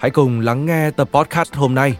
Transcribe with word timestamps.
hãy 0.00 0.10
cùng 0.10 0.40
lắng 0.40 0.66
nghe 0.66 0.90
tập 0.90 1.08
podcast 1.12 1.54
hôm 1.54 1.74
nay. 1.74 1.96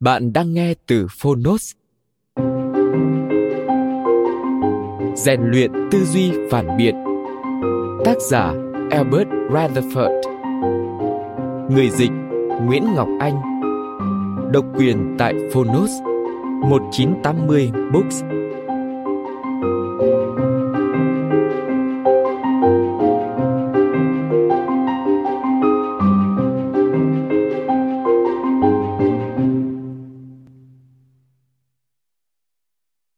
Bạn 0.00 0.32
đang 0.32 0.54
nghe 0.54 0.74
từ 0.86 1.06
Phonos. 1.20 1.72
Rèn 5.16 5.40
luyện 5.40 5.70
tư 5.90 6.04
duy 6.04 6.32
phản 6.50 6.76
biện. 6.76 6.94
Tác 8.04 8.16
giả 8.30 8.52
Albert 8.90 9.28
Rutherford. 9.50 10.20
Người 11.70 11.90
dịch 11.90 12.10
Nguyễn 12.62 12.94
Ngọc 12.94 13.08
Anh. 13.20 13.51
Độc 14.52 14.64
quyền 14.76 15.16
tại 15.18 15.34
Phonos 15.52 15.90
1980 16.70 17.70
Books. 17.92 18.22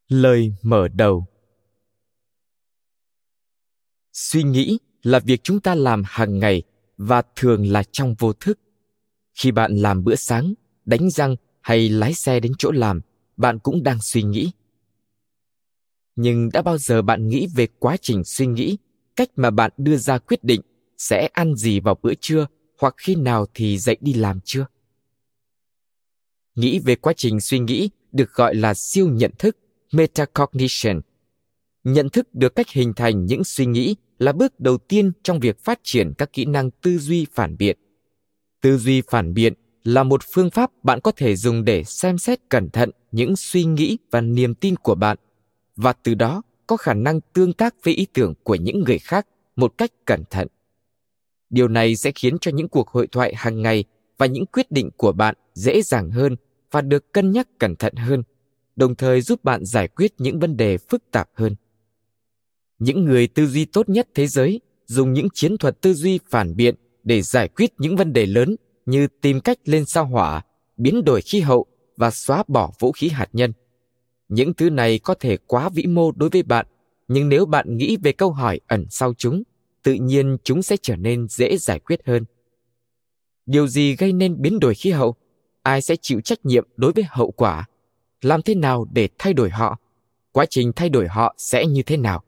Lời 0.08 0.54
mở 0.62 0.88
đầu 0.88 1.26
Suy 4.12 4.42
nghĩ 4.42 4.78
là 5.02 5.18
việc 5.18 5.40
chúng 5.42 5.60
ta 5.60 5.74
làm 5.74 6.02
hàng 6.06 6.38
ngày 6.38 6.62
và 6.96 7.22
thường 7.36 7.66
là 7.66 7.82
trong 7.92 8.14
vô 8.18 8.32
thức. 8.32 8.58
Khi 9.34 9.50
bạn 9.50 9.76
làm 9.76 10.04
bữa 10.04 10.14
sáng, 10.14 10.54
đánh 10.84 11.10
răng 11.10 11.36
hay 11.60 11.88
lái 11.88 12.14
xe 12.14 12.40
đến 12.40 12.52
chỗ 12.58 12.70
làm, 12.70 13.00
bạn 13.36 13.58
cũng 13.58 13.82
đang 13.82 13.98
suy 14.02 14.22
nghĩ. 14.22 14.50
Nhưng 16.16 16.50
đã 16.52 16.62
bao 16.62 16.78
giờ 16.78 17.02
bạn 17.02 17.28
nghĩ 17.28 17.46
về 17.54 17.66
quá 17.78 17.96
trình 18.02 18.24
suy 18.24 18.46
nghĩ, 18.46 18.76
cách 19.16 19.28
mà 19.36 19.50
bạn 19.50 19.70
đưa 19.76 19.96
ra 19.96 20.18
quyết 20.18 20.44
định 20.44 20.60
sẽ 20.98 21.28
ăn 21.32 21.54
gì 21.56 21.80
vào 21.80 21.98
bữa 22.02 22.14
trưa 22.14 22.46
hoặc 22.78 22.94
khi 22.96 23.14
nào 23.14 23.46
thì 23.54 23.78
dậy 23.78 23.96
đi 24.00 24.12
làm 24.12 24.40
chưa? 24.44 24.66
Nghĩ 26.54 26.78
về 26.78 26.96
quá 26.96 27.12
trình 27.16 27.40
suy 27.40 27.58
nghĩ 27.58 27.90
được 28.12 28.32
gọi 28.32 28.54
là 28.54 28.74
siêu 28.74 29.08
nhận 29.08 29.30
thức 29.38 29.56
metacognition. 29.92 31.00
Nhận 31.84 32.08
thức 32.08 32.34
được 32.34 32.54
cách 32.54 32.70
hình 32.70 32.92
thành 32.94 33.26
những 33.26 33.44
suy 33.44 33.66
nghĩ 33.66 33.96
là 34.18 34.32
bước 34.32 34.60
đầu 34.60 34.78
tiên 34.78 35.12
trong 35.22 35.40
việc 35.40 35.64
phát 35.64 35.80
triển 35.82 36.12
các 36.18 36.32
kỹ 36.32 36.44
năng 36.44 36.70
tư 36.70 36.98
duy 36.98 37.26
phản 37.32 37.56
biện. 37.56 37.78
Tư 38.60 38.78
duy 38.78 39.02
phản 39.10 39.34
biện 39.34 39.54
là 39.84 40.02
một 40.02 40.20
phương 40.32 40.50
pháp 40.50 40.70
bạn 40.82 41.00
có 41.00 41.12
thể 41.16 41.36
dùng 41.36 41.64
để 41.64 41.84
xem 41.84 42.18
xét 42.18 42.38
cẩn 42.48 42.70
thận 42.70 42.90
những 43.12 43.36
suy 43.36 43.64
nghĩ 43.64 43.98
và 44.10 44.20
niềm 44.20 44.54
tin 44.54 44.76
của 44.76 44.94
bạn 44.94 45.16
và 45.76 45.92
từ 45.92 46.14
đó, 46.14 46.42
có 46.66 46.76
khả 46.76 46.94
năng 46.94 47.20
tương 47.20 47.52
tác 47.52 47.74
với 47.84 47.94
ý 47.94 48.06
tưởng 48.12 48.34
của 48.42 48.54
những 48.54 48.80
người 48.80 48.98
khác 48.98 49.26
một 49.56 49.78
cách 49.78 49.90
cẩn 50.04 50.22
thận. 50.30 50.48
Điều 51.50 51.68
này 51.68 51.96
sẽ 51.96 52.12
khiến 52.14 52.38
cho 52.38 52.50
những 52.50 52.68
cuộc 52.68 52.88
hội 52.88 53.06
thoại 53.06 53.34
hàng 53.36 53.62
ngày 53.62 53.84
và 54.18 54.26
những 54.26 54.46
quyết 54.46 54.70
định 54.70 54.90
của 54.96 55.12
bạn 55.12 55.34
dễ 55.54 55.82
dàng 55.82 56.10
hơn 56.10 56.36
và 56.70 56.80
được 56.80 57.12
cân 57.12 57.32
nhắc 57.32 57.48
cẩn 57.58 57.76
thận 57.76 57.94
hơn, 57.94 58.22
đồng 58.76 58.94
thời 58.94 59.20
giúp 59.20 59.44
bạn 59.44 59.64
giải 59.64 59.88
quyết 59.88 60.14
những 60.18 60.38
vấn 60.40 60.56
đề 60.56 60.78
phức 60.78 61.02
tạp 61.10 61.28
hơn 61.34 61.54
những 62.78 63.04
người 63.04 63.26
tư 63.26 63.46
duy 63.46 63.64
tốt 63.64 63.88
nhất 63.88 64.08
thế 64.14 64.26
giới 64.26 64.60
dùng 64.86 65.12
những 65.12 65.28
chiến 65.34 65.58
thuật 65.58 65.80
tư 65.80 65.94
duy 65.94 66.18
phản 66.30 66.56
biện 66.56 66.74
để 67.04 67.22
giải 67.22 67.48
quyết 67.48 67.72
những 67.78 67.96
vấn 67.96 68.12
đề 68.12 68.26
lớn 68.26 68.56
như 68.86 69.06
tìm 69.20 69.40
cách 69.40 69.58
lên 69.64 69.84
sao 69.84 70.06
hỏa, 70.06 70.42
biến 70.76 71.04
đổi 71.04 71.20
khí 71.20 71.40
hậu 71.40 71.66
và 71.96 72.10
xóa 72.10 72.44
bỏ 72.48 72.72
vũ 72.78 72.92
khí 72.92 73.08
hạt 73.08 73.28
nhân. 73.32 73.52
Những 74.28 74.54
thứ 74.54 74.70
này 74.70 74.98
có 74.98 75.14
thể 75.14 75.36
quá 75.36 75.68
vĩ 75.68 75.86
mô 75.86 76.12
đối 76.12 76.28
với 76.28 76.42
bạn, 76.42 76.66
nhưng 77.08 77.28
nếu 77.28 77.46
bạn 77.46 77.76
nghĩ 77.76 77.96
về 78.02 78.12
câu 78.12 78.30
hỏi 78.30 78.60
ẩn 78.66 78.86
sau 78.90 79.14
chúng, 79.14 79.42
tự 79.82 79.94
nhiên 79.94 80.36
chúng 80.44 80.62
sẽ 80.62 80.76
trở 80.82 80.96
nên 80.96 81.28
dễ 81.28 81.56
giải 81.56 81.78
quyết 81.78 82.00
hơn. 82.06 82.24
Điều 83.46 83.66
gì 83.66 83.96
gây 83.96 84.12
nên 84.12 84.42
biến 84.42 84.60
đổi 84.60 84.74
khí 84.74 84.90
hậu? 84.90 85.14
Ai 85.62 85.82
sẽ 85.82 85.96
chịu 85.96 86.20
trách 86.20 86.46
nhiệm 86.46 86.68
đối 86.76 86.92
với 86.92 87.04
hậu 87.08 87.30
quả? 87.30 87.68
Làm 88.22 88.42
thế 88.42 88.54
nào 88.54 88.86
để 88.92 89.08
thay 89.18 89.32
đổi 89.32 89.50
họ? 89.50 89.78
Quá 90.32 90.46
trình 90.50 90.72
thay 90.76 90.88
đổi 90.88 91.08
họ 91.08 91.34
sẽ 91.38 91.66
như 91.66 91.82
thế 91.82 91.96
nào? 91.96 92.22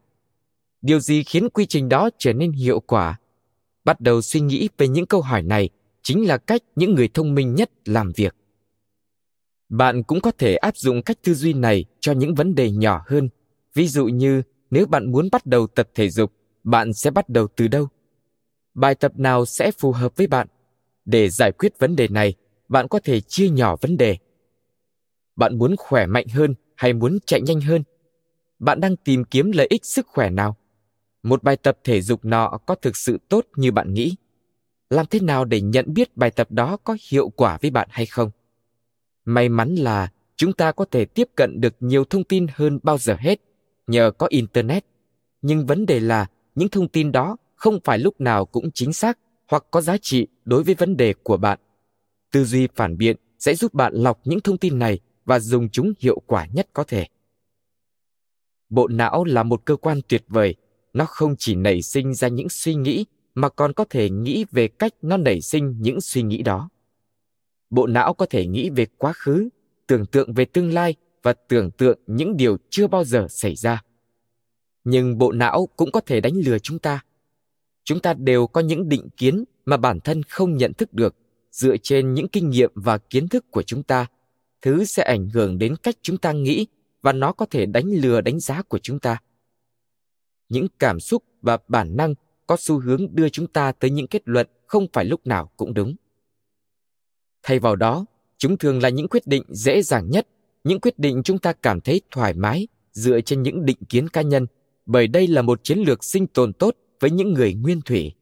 Điều 0.81 0.99
gì 0.99 1.23
khiến 1.23 1.49
quy 1.49 1.65
trình 1.65 1.89
đó 1.89 2.09
trở 2.17 2.33
nên 2.33 2.51
hiệu 2.51 2.79
quả? 2.79 3.19
Bắt 3.85 4.01
đầu 4.01 4.21
suy 4.21 4.39
nghĩ 4.39 4.69
về 4.77 4.87
những 4.87 5.05
câu 5.05 5.21
hỏi 5.21 5.43
này 5.43 5.69
chính 6.07 6.27
là 6.27 6.37
cách 6.37 6.61
những 6.75 6.95
người 6.95 7.07
thông 7.07 7.35
minh 7.35 7.55
nhất 7.55 7.71
làm 7.85 8.11
việc. 8.15 8.35
Bạn 9.69 10.03
cũng 10.03 10.21
có 10.21 10.31
thể 10.31 10.55
áp 10.55 10.77
dụng 10.77 11.01
cách 11.01 11.17
tư 11.23 11.33
duy 11.33 11.53
này 11.53 11.85
cho 11.99 12.11
những 12.11 12.35
vấn 12.35 12.55
đề 12.55 12.71
nhỏ 12.71 13.03
hơn. 13.07 13.29
Ví 13.73 13.87
dụ 13.87 14.05
như, 14.05 14.41
nếu 14.69 14.85
bạn 14.85 15.11
muốn 15.11 15.29
bắt 15.31 15.45
đầu 15.45 15.67
tập 15.67 15.89
thể 15.95 16.09
dục, 16.09 16.33
bạn 16.63 16.93
sẽ 16.93 17.11
bắt 17.11 17.29
đầu 17.29 17.47
từ 17.55 17.67
đâu? 17.67 17.87
Bài 18.73 18.95
tập 18.95 19.11
nào 19.15 19.45
sẽ 19.45 19.71
phù 19.71 19.91
hợp 19.91 20.17
với 20.17 20.27
bạn? 20.27 20.47
Để 21.05 21.29
giải 21.29 21.51
quyết 21.51 21.79
vấn 21.79 21.95
đề 21.95 22.07
này, 22.07 22.33
bạn 22.67 22.87
có 22.87 22.99
thể 23.03 23.21
chia 23.21 23.49
nhỏ 23.49 23.75
vấn 23.81 23.97
đề. 23.97 24.17
Bạn 25.35 25.57
muốn 25.57 25.75
khỏe 25.77 26.05
mạnh 26.05 26.27
hơn 26.27 26.55
hay 26.75 26.93
muốn 26.93 27.17
chạy 27.25 27.41
nhanh 27.41 27.61
hơn? 27.61 27.83
Bạn 28.59 28.79
đang 28.79 28.95
tìm 28.97 29.23
kiếm 29.23 29.51
lợi 29.51 29.67
ích 29.69 29.85
sức 29.85 30.07
khỏe 30.07 30.29
nào? 30.29 30.57
Một 31.23 31.43
bài 31.43 31.57
tập 31.57 31.77
thể 31.83 32.01
dục 32.01 32.25
nọ 32.25 32.59
có 32.65 32.75
thực 32.75 32.97
sự 32.97 33.17
tốt 33.29 33.45
như 33.55 33.71
bạn 33.71 33.93
nghĩ? 33.93 34.15
Làm 34.89 35.05
thế 35.05 35.19
nào 35.19 35.45
để 35.45 35.61
nhận 35.61 35.93
biết 35.93 36.17
bài 36.17 36.31
tập 36.31 36.51
đó 36.51 36.77
có 36.83 36.97
hiệu 37.09 37.29
quả 37.29 37.57
với 37.61 37.71
bạn 37.71 37.87
hay 37.91 38.05
không? 38.05 38.31
May 39.25 39.49
mắn 39.49 39.75
là 39.75 40.11
chúng 40.35 40.53
ta 40.53 40.71
có 40.71 40.85
thể 40.91 41.05
tiếp 41.05 41.27
cận 41.35 41.61
được 41.61 41.75
nhiều 41.79 42.05
thông 42.05 42.23
tin 42.23 42.45
hơn 42.53 42.79
bao 42.83 42.97
giờ 42.97 43.15
hết 43.19 43.39
nhờ 43.87 44.11
có 44.17 44.27
internet. 44.29 44.85
Nhưng 45.41 45.65
vấn 45.65 45.85
đề 45.85 45.99
là 45.99 46.27
những 46.55 46.69
thông 46.69 46.87
tin 46.87 47.11
đó 47.11 47.37
không 47.55 47.79
phải 47.83 47.99
lúc 47.99 48.21
nào 48.21 48.45
cũng 48.45 48.71
chính 48.73 48.93
xác 48.93 49.17
hoặc 49.47 49.65
có 49.71 49.81
giá 49.81 49.97
trị 49.97 50.27
đối 50.45 50.63
với 50.63 50.75
vấn 50.75 50.97
đề 50.97 51.13
của 51.23 51.37
bạn. 51.37 51.59
Tư 52.31 52.45
duy 52.45 52.67
phản 52.75 52.97
biện 52.97 53.17
sẽ 53.39 53.55
giúp 53.55 53.73
bạn 53.73 53.93
lọc 53.93 54.19
những 54.23 54.39
thông 54.39 54.57
tin 54.57 54.79
này 54.79 54.99
và 55.25 55.39
dùng 55.39 55.69
chúng 55.69 55.93
hiệu 55.99 56.21
quả 56.25 56.47
nhất 56.53 56.67
có 56.73 56.83
thể. 56.83 57.07
Bộ 58.69 58.87
não 58.87 59.23
là 59.23 59.43
một 59.43 59.65
cơ 59.65 59.75
quan 59.75 59.99
tuyệt 60.07 60.23
vời, 60.27 60.55
nó 60.93 61.05
không 61.05 61.35
chỉ 61.37 61.55
nảy 61.55 61.81
sinh 61.81 62.13
ra 62.13 62.27
những 62.27 62.49
suy 62.49 62.75
nghĩ 62.75 63.05
mà 63.37 63.49
còn 63.49 63.73
có 63.73 63.85
thể 63.89 64.09
nghĩ 64.09 64.45
về 64.51 64.67
cách 64.67 64.93
nó 65.01 65.17
nảy 65.17 65.41
sinh 65.41 65.75
những 65.79 66.01
suy 66.01 66.21
nghĩ 66.21 66.43
đó. 66.43 66.69
Bộ 67.69 67.87
não 67.87 68.13
có 68.13 68.25
thể 68.25 68.47
nghĩ 68.47 68.69
về 68.69 68.85
quá 68.97 69.13
khứ, 69.13 69.49
tưởng 69.87 70.05
tượng 70.05 70.33
về 70.33 70.45
tương 70.45 70.73
lai 70.73 70.95
và 71.23 71.33
tưởng 71.33 71.71
tượng 71.71 71.99
những 72.07 72.37
điều 72.37 72.57
chưa 72.69 72.87
bao 72.87 73.03
giờ 73.03 73.27
xảy 73.29 73.55
ra. 73.55 73.81
Nhưng 74.83 75.17
bộ 75.17 75.31
não 75.31 75.69
cũng 75.75 75.91
có 75.91 76.01
thể 76.01 76.21
đánh 76.21 76.33
lừa 76.35 76.59
chúng 76.59 76.79
ta. 76.79 77.03
Chúng 77.83 77.99
ta 77.99 78.13
đều 78.13 78.47
có 78.47 78.61
những 78.61 78.89
định 78.89 79.09
kiến 79.17 79.43
mà 79.65 79.77
bản 79.77 79.99
thân 79.99 80.23
không 80.23 80.57
nhận 80.57 80.73
thức 80.73 80.93
được 80.93 81.15
dựa 81.51 81.77
trên 81.77 82.13
những 82.13 82.27
kinh 82.27 82.49
nghiệm 82.49 82.71
và 82.75 82.97
kiến 82.97 83.27
thức 83.27 83.51
của 83.51 83.63
chúng 83.63 83.83
ta 83.83 84.05
thứ 84.61 84.85
sẽ 84.85 85.03
ảnh 85.03 85.29
hưởng 85.29 85.57
đến 85.57 85.75
cách 85.75 85.95
chúng 86.01 86.17
ta 86.17 86.31
nghĩ 86.31 86.67
và 87.01 87.13
nó 87.13 87.31
có 87.31 87.45
thể 87.45 87.65
đánh 87.65 87.85
lừa 87.85 88.21
đánh 88.21 88.39
giá 88.39 88.61
của 88.61 88.79
chúng 88.79 88.99
ta 88.99 89.17
những 90.49 90.67
cảm 90.79 90.99
xúc 90.99 91.23
và 91.41 91.57
bản 91.67 91.97
năng 91.97 92.13
có 92.47 92.57
xu 92.59 92.79
hướng 92.79 93.15
đưa 93.15 93.29
chúng 93.29 93.47
ta 93.47 93.71
tới 93.71 93.91
những 93.91 94.07
kết 94.07 94.21
luận 94.25 94.47
không 94.65 94.87
phải 94.93 95.05
lúc 95.05 95.27
nào 95.27 95.51
cũng 95.57 95.73
đúng. 95.73 95.95
Thay 97.43 97.59
vào 97.59 97.75
đó, 97.75 98.05
chúng 98.37 98.57
thường 98.57 98.81
là 98.81 98.89
những 98.89 99.07
quyết 99.07 99.27
định 99.27 99.43
dễ 99.49 99.81
dàng 99.81 100.09
nhất, 100.09 100.27
những 100.63 100.79
quyết 100.79 100.99
định 100.99 101.23
chúng 101.23 101.39
ta 101.39 101.53
cảm 101.53 101.81
thấy 101.81 102.01
thoải 102.11 102.33
mái 102.33 102.67
dựa 102.91 103.21
trên 103.21 103.43
những 103.43 103.65
định 103.65 103.77
kiến 103.89 104.09
cá 104.09 104.21
nhân, 104.21 104.47
bởi 104.85 105.07
đây 105.07 105.27
là 105.27 105.41
một 105.41 105.63
chiến 105.63 105.79
lược 105.79 106.03
sinh 106.03 106.27
tồn 106.27 106.53
tốt 106.53 106.75
với 106.99 107.11
những 107.11 107.33
người 107.33 107.53
nguyên 107.53 107.81
thủy. 107.81 108.13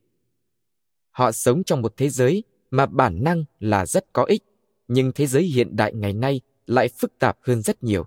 Họ 1.11 1.31
sống 1.31 1.63
trong 1.63 1.81
một 1.81 1.93
thế 1.97 2.09
giới 2.09 2.43
mà 2.71 2.85
bản 2.85 3.23
năng 3.23 3.43
là 3.59 3.85
rất 3.85 4.13
có 4.13 4.23
ích, 4.23 4.43
nhưng 4.87 5.11
thế 5.11 5.27
giới 5.27 5.43
hiện 5.43 5.75
đại 5.75 5.93
ngày 5.93 6.13
nay 6.13 6.41
lại 6.67 6.87
phức 6.87 7.19
tạp 7.19 7.37
hơn 7.41 7.61
rất 7.61 7.83
nhiều. 7.83 8.05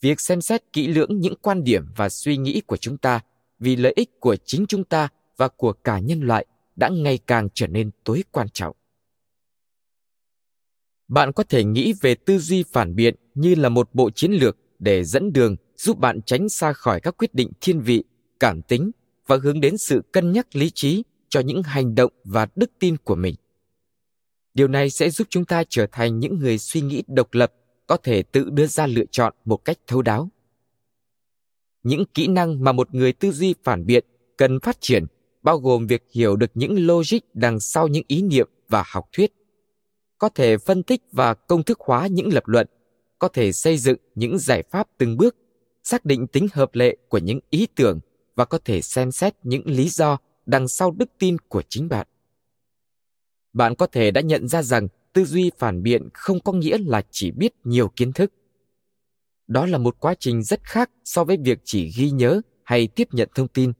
Việc 0.00 0.20
xem 0.20 0.40
xét 0.40 0.72
kỹ 0.72 0.86
lưỡng 0.88 1.20
những 1.20 1.34
quan 1.42 1.64
điểm 1.64 1.86
và 1.96 2.08
suy 2.08 2.36
nghĩ 2.36 2.60
của 2.60 2.76
chúng 2.76 2.98
ta 2.98 3.20
vì 3.58 3.76
lợi 3.76 3.92
ích 3.96 4.20
của 4.20 4.36
chính 4.36 4.66
chúng 4.66 4.84
ta 4.84 5.08
và 5.36 5.48
của 5.48 5.72
cả 5.72 5.98
nhân 5.98 6.20
loại 6.20 6.46
đã 6.76 6.88
ngày 6.88 7.18
càng 7.26 7.48
trở 7.54 7.66
nên 7.66 7.90
tối 8.04 8.24
quan 8.30 8.48
trọng. 8.48 8.76
Bạn 11.08 11.32
có 11.32 11.42
thể 11.42 11.64
nghĩ 11.64 11.94
về 12.00 12.14
tư 12.14 12.38
duy 12.38 12.62
phản 12.72 12.94
biện 12.94 13.14
như 13.34 13.54
là 13.54 13.68
một 13.68 13.94
bộ 13.94 14.10
chiến 14.10 14.32
lược 14.32 14.56
để 14.78 15.04
dẫn 15.04 15.32
đường, 15.32 15.56
giúp 15.76 15.98
bạn 15.98 16.20
tránh 16.26 16.48
xa 16.48 16.72
khỏi 16.72 17.00
các 17.00 17.16
quyết 17.16 17.34
định 17.34 17.50
thiên 17.60 17.80
vị, 17.80 18.04
cảm 18.40 18.62
tính 18.62 18.90
và 19.26 19.36
hướng 19.42 19.60
đến 19.60 19.78
sự 19.78 20.02
cân 20.12 20.32
nhắc 20.32 20.56
lý 20.56 20.70
trí 20.70 21.02
cho 21.28 21.40
những 21.40 21.62
hành 21.62 21.94
động 21.94 22.12
và 22.24 22.46
đức 22.54 22.70
tin 22.78 22.96
của 22.96 23.14
mình. 23.14 23.34
Điều 24.54 24.68
này 24.68 24.90
sẽ 24.90 25.10
giúp 25.10 25.26
chúng 25.30 25.44
ta 25.44 25.64
trở 25.68 25.86
thành 25.92 26.18
những 26.18 26.38
người 26.38 26.58
suy 26.58 26.80
nghĩ 26.80 27.02
độc 27.06 27.34
lập, 27.34 27.52
có 27.86 27.96
thể 27.96 28.22
tự 28.22 28.50
đưa 28.50 28.66
ra 28.66 28.86
lựa 28.86 29.04
chọn 29.10 29.34
một 29.44 29.56
cách 29.56 29.78
thấu 29.86 30.02
đáo. 30.02 30.28
Những 31.82 32.04
kỹ 32.14 32.26
năng 32.26 32.64
mà 32.64 32.72
một 32.72 32.94
người 32.94 33.12
tư 33.12 33.32
duy 33.32 33.54
phản 33.64 33.86
biện 33.86 34.04
cần 34.36 34.60
phát 34.60 34.76
triển 34.80 35.06
bao 35.42 35.58
gồm 35.58 35.86
việc 35.86 36.04
hiểu 36.14 36.36
được 36.36 36.50
những 36.54 36.86
logic 36.86 37.18
đằng 37.34 37.60
sau 37.60 37.88
những 37.88 38.04
ý 38.06 38.22
niệm 38.22 38.48
và 38.68 38.84
học 38.86 39.08
thuyết. 39.12 39.32
Có 40.18 40.28
thể 40.28 40.58
phân 40.58 40.82
tích 40.82 41.02
và 41.12 41.34
công 41.34 41.62
thức 41.62 41.80
hóa 41.80 42.06
những 42.06 42.32
lập 42.32 42.42
luận, 42.46 42.66
có 43.18 43.28
thể 43.28 43.52
xây 43.52 43.78
dựng 43.78 43.98
những 44.14 44.38
giải 44.38 44.62
pháp 44.70 44.88
từng 44.98 45.16
bước, 45.16 45.36
xác 45.82 46.04
định 46.04 46.26
tính 46.26 46.46
hợp 46.52 46.74
lệ 46.74 46.96
của 47.08 47.18
những 47.18 47.40
ý 47.50 47.66
tưởng 47.74 48.00
và 48.36 48.44
có 48.44 48.58
thể 48.64 48.82
xem 48.82 49.12
xét 49.12 49.34
những 49.42 49.62
lý 49.66 49.88
do 49.88 50.18
đằng 50.46 50.68
sau 50.68 50.90
đức 50.90 51.10
tin 51.18 51.36
của 51.38 51.62
chính 51.68 51.88
bạn. 51.88 52.06
Bạn 53.52 53.74
có 53.74 53.86
thể 53.86 54.10
đã 54.10 54.20
nhận 54.20 54.48
ra 54.48 54.62
rằng 54.62 54.88
tư 55.12 55.24
duy 55.24 55.50
phản 55.58 55.82
biện 55.82 56.08
không 56.14 56.40
có 56.40 56.52
nghĩa 56.52 56.78
là 56.78 57.02
chỉ 57.10 57.30
biết 57.30 57.52
nhiều 57.64 57.88
kiến 57.88 58.12
thức. 58.12 58.32
Đó 59.46 59.66
là 59.66 59.78
một 59.78 59.96
quá 60.00 60.14
trình 60.18 60.42
rất 60.42 60.64
khác 60.64 60.90
so 61.04 61.24
với 61.24 61.36
việc 61.36 61.58
chỉ 61.64 61.92
ghi 61.96 62.10
nhớ 62.10 62.40
hay 62.64 62.86
tiếp 62.86 63.08
nhận 63.12 63.28
thông 63.34 63.48
tin 63.48 63.72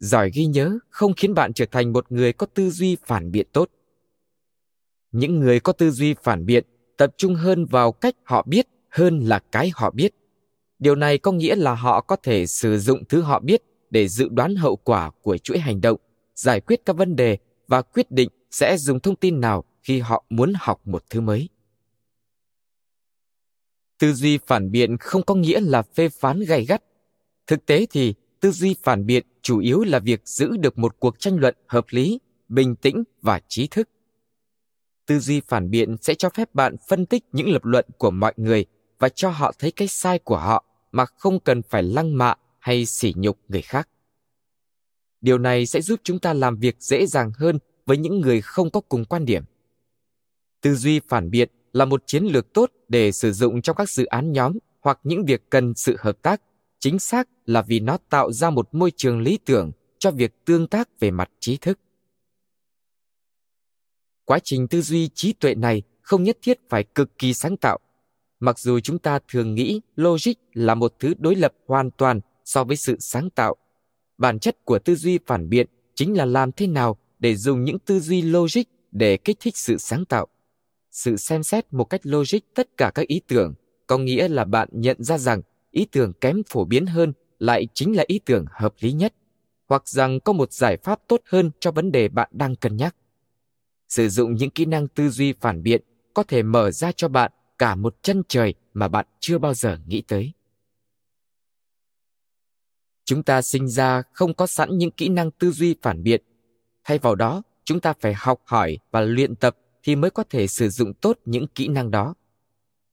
giỏi 0.00 0.30
ghi 0.34 0.46
nhớ 0.46 0.78
không 0.90 1.14
khiến 1.14 1.34
bạn 1.34 1.52
trở 1.52 1.64
thành 1.70 1.92
một 1.92 2.12
người 2.12 2.32
có 2.32 2.46
tư 2.46 2.70
duy 2.70 2.96
phản 3.06 3.30
biện 3.30 3.46
tốt. 3.52 3.70
Những 5.12 5.40
người 5.40 5.60
có 5.60 5.72
tư 5.72 5.90
duy 5.90 6.14
phản 6.22 6.46
biện 6.46 6.64
tập 6.96 7.14
trung 7.16 7.34
hơn 7.34 7.66
vào 7.66 7.92
cách 7.92 8.14
họ 8.24 8.44
biết 8.48 8.66
hơn 8.88 9.20
là 9.20 9.38
cái 9.52 9.70
họ 9.74 9.90
biết. 9.90 10.14
Điều 10.78 10.94
này 10.94 11.18
có 11.18 11.32
nghĩa 11.32 11.56
là 11.56 11.74
họ 11.74 12.00
có 12.00 12.16
thể 12.16 12.46
sử 12.46 12.78
dụng 12.78 13.04
thứ 13.08 13.22
họ 13.22 13.40
biết 13.40 13.62
để 13.90 14.08
dự 14.08 14.28
đoán 14.28 14.56
hậu 14.56 14.76
quả 14.76 15.10
của 15.22 15.38
chuỗi 15.38 15.58
hành 15.58 15.80
động, 15.80 16.00
giải 16.34 16.60
quyết 16.60 16.80
các 16.84 16.96
vấn 16.96 17.16
đề 17.16 17.38
và 17.68 17.82
quyết 17.82 18.10
định 18.10 18.28
sẽ 18.50 18.76
dùng 18.76 19.00
thông 19.00 19.16
tin 19.16 19.40
nào 19.40 19.64
khi 19.82 20.00
họ 20.00 20.24
muốn 20.30 20.52
học 20.56 20.80
một 20.84 21.04
thứ 21.10 21.20
mới. 21.20 21.48
Tư 23.98 24.12
duy 24.12 24.38
phản 24.46 24.70
biện 24.70 24.96
không 24.96 25.22
có 25.22 25.34
nghĩa 25.34 25.60
là 25.60 25.82
phê 25.82 26.08
phán 26.08 26.40
gay 26.40 26.64
gắt. 26.64 26.82
Thực 27.46 27.66
tế 27.66 27.86
thì 27.90 28.14
tư 28.40 28.50
duy 28.50 28.74
phản 28.82 29.06
biện 29.06 29.26
chủ 29.42 29.58
yếu 29.58 29.82
là 29.82 29.98
việc 29.98 30.28
giữ 30.28 30.56
được 30.56 30.78
một 30.78 30.96
cuộc 30.98 31.18
tranh 31.18 31.36
luận 31.36 31.56
hợp 31.66 31.86
lý, 31.90 32.18
bình 32.48 32.76
tĩnh 32.76 33.04
và 33.22 33.40
trí 33.48 33.66
thức. 33.66 33.88
Tư 35.06 35.18
duy 35.18 35.40
phản 35.40 35.70
biện 35.70 35.96
sẽ 36.00 36.14
cho 36.14 36.30
phép 36.30 36.54
bạn 36.54 36.76
phân 36.88 37.06
tích 37.06 37.24
những 37.32 37.48
lập 37.48 37.64
luận 37.64 37.86
của 37.98 38.10
mọi 38.10 38.32
người 38.36 38.66
và 38.98 39.08
cho 39.08 39.30
họ 39.30 39.52
thấy 39.58 39.70
cái 39.70 39.88
sai 39.88 40.18
của 40.18 40.38
họ 40.38 40.64
mà 40.92 41.04
không 41.06 41.40
cần 41.40 41.62
phải 41.62 41.82
lăng 41.82 42.18
mạ 42.18 42.34
hay 42.58 42.86
sỉ 42.86 43.14
nhục 43.16 43.38
người 43.48 43.62
khác. 43.62 43.88
Điều 45.20 45.38
này 45.38 45.66
sẽ 45.66 45.80
giúp 45.80 46.00
chúng 46.02 46.18
ta 46.18 46.32
làm 46.32 46.56
việc 46.58 46.76
dễ 46.80 47.06
dàng 47.06 47.32
hơn 47.34 47.58
với 47.86 47.96
những 47.96 48.20
người 48.20 48.40
không 48.40 48.70
có 48.70 48.80
cùng 48.80 49.04
quan 49.04 49.24
điểm. 49.24 49.44
Tư 50.60 50.74
duy 50.74 51.00
phản 51.08 51.30
biện 51.30 51.50
là 51.72 51.84
một 51.84 52.02
chiến 52.06 52.24
lược 52.24 52.52
tốt 52.52 52.70
để 52.88 53.12
sử 53.12 53.32
dụng 53.32 53.62
trong 53.62 53.76
các 53.76 53.90
dự 53.90 54.04
án 54.04 54.32
nhóm 54.32 54.58
hoặc 54.80 55.00
những 55.02 55.24
việc 55.24 55.50
cần 55.50 55.74
sự 55.74 55.96
hợp 56.00 56.22
tác 56.22 56.40
chính 56.80 56.98
xác 56.98 57.28
là 57.46 57.62
vì 57.62 57.80
nó 57.80 57.98
tạo 58.08 58.32
ra 58.32 58.50
một 58.50 58.74
môi 58.74 58.90
trường 58.96 59.20
lý 59.20 59.38
tưởng 59.44 59.72
cho 59.98 60.10
việc 60.10 60.44
tương 60.44 60.66
tác 60.66 61.00
về 61.00 61.10
mặt 61.10 61.30
trí 61.40 61.56
thức. 61.56 61.78
Quá 64.24 64.38
trình 64.44 64.68
tư 64.68 64.82
duy 64.82 65.08
trí 65.14 65.32
tuệ 65.32 65.54
này 65.54 65.82
không 66.02 66.22
nhất 66.22 66.38
thiết 66.42 66.58
phải 66.68 66.84
cực 66.84 67.18
kỳ 67.18 67.34
sáng 67.34 67.56
tạo. 67.56 67.78
Mặc 68.40 68.58
dù 68.58 68.80
chúng 68.80 68.98
ta 68.98 69.18
thường 69.28 69.54
nghĩ 69.54 69.80
logic 69.96 70.32
là 70.52 70.74
một 70.74 70.94
thứ 70.98 71.14
đối 71.18 71.36
lập 71.36 71.52
hoàn 71.66 71.90
toàn 71.90 72.20
so 72.44 72.64
với 72.64 72.76
sự 72.76 72.96
sáng 73.00 73.30
tạo, 73.30 73.56
bản 74.18 74.38
chất 74.38 74.64
của 74.64 74.78
tư 74.78 74.94
duy 74.94 75.18
phản 75.26 75.48
biện 75.48 75.66
chính 75.94 76.16
là 76.16 76.24
làm 76.24 76.52
thế 76.52 76.66
nào 76.66 76.96
để 77.18 77.36
dùng 77.36 77.64
những 77.64 77.78
tư 77.78 78.00
duy 78.00 78.22
logic 78.22 78.62
để 78.92 79.16
kích 79.16 79.36
thích 79.40 79.56
sự 79.56 79.78
sáng 79.78 80.04
tạo. 80.04 80.26
Sự 80.90 81.16
xem 81.16 81.42
xét 81.42 81.72
một 81.72 81.84
cách 81.84 82.00
logic 82.04 82.38
tất 82.54 82.76
cả 82.76 82.90
các 82.94 83.06
ý 83.06 83.20
tưởng 83.26 83.54
có 83.86 83.98
nghĩa 83.98 84.28
là 84.28 84.44
bạn 84.44 84.68
nhận 84.72 85.02
ra 85.02 85.18
rằng 85.18 85.42
ý 85.70 85.84
tưởng 85.84 86.12
kém 86.12 86.42
phổ 86.48 86.64
biến 86.64 86.86
hơn 86.86 87.12
lại 87.38 87.66
chính 87.74 87.96
là 87.96 88.04
ý 88.06 88.18
tưởng 88.18 88.44
hợp 88.50 88.74
lý 88.80 88.92
nhất, 88.92 89.14
hoặc 89.68 89.88
rằng 89.88 90.20
có 90.20 90.32
một 90.32 90.52
giải 90.52 90.76
pháp 90.76 91.00
tốt 91.08 91.20
hơn 91.24 91.50
cho 91.60 91.70
vấn 91.70 91.92
đề 91.92 92.08
bạn 92.08 92.28
đang 92.32 92.56
cân 92.56 92.76
nhắc. 92.76 92.96
Sử 93.88 94.08
dụng 94.08 94.34
những 94.34 94.50
kỹ 94.50 94.64
năng 94.64 94.88
tư 94.88 95.10
duy 95.10 95.32
phản 95.32 95.62
biện 95.62 95.82
có 96.14 96.22
thể 96.22 96.42
mở 96.42 96.70
ra 96.70 96.92
cho 96.92 97.08
bạn 97.08 97.32
cả 97.58 97.74
một 97.74 98.02
chân 98.02 98.22
trời 98.28 98.54
mà 98.74 98.88
bạn 98.88 99.06
chưa 99.20 99.38
bao 99.38 99.54
giờ 99.54 99.78
nghĩ 99.86 100.02
tới. 100.08 100.32
Chúng 103.04 103.22
ta 103.22 103.42
sinh 103.42 103.68
ra 103.68 104.02
không 104.12 104.34
có 104.34 104.46
sẵn 104.46 104.78
những 104.78 104.90
kỹ 104.90 105.08
năng 105.08 105.30
tư 105.30 105.50
duy 105.50 105.74
phản 105.82 106.02
biện. 106.02 106.22
Thay 106.84 106.98
vào 106.98 107.14
đó, 107.14 107.42
chúng 107.64 107.80
ta 107.80 107.92
phải 108.00 108.14
học 108.14 108.40
hỏi 108.44 108.78
và 108.90 109.00
luyện 109.00 109.36
tập 109.36 109.56
thì 109.82 109.96
mới 109.96 110.10
có 110.10 110.24
thể 110.30 110.46
sử 110.46 110.68
dụng 110.68 110.94
tốt 110.94 111.18
những 111.24 111.46
kỹ 111.46 111.68
năng 111.68 111.90
đó. 111.90 112.14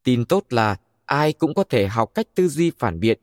Tin 0.04 0.24
tốt 0.24 0.44
là 0.50 0.76
ai 1.08 1.32
cũng 1.32 1.54
có 1.54 1.64
thể 1.64 1.86
học 1.86 2.10
cách 2.14 2.26
tư 2.34 2.48
duy 2.48 2.72
phản 2.78 3.00
biện. 3.00 3.18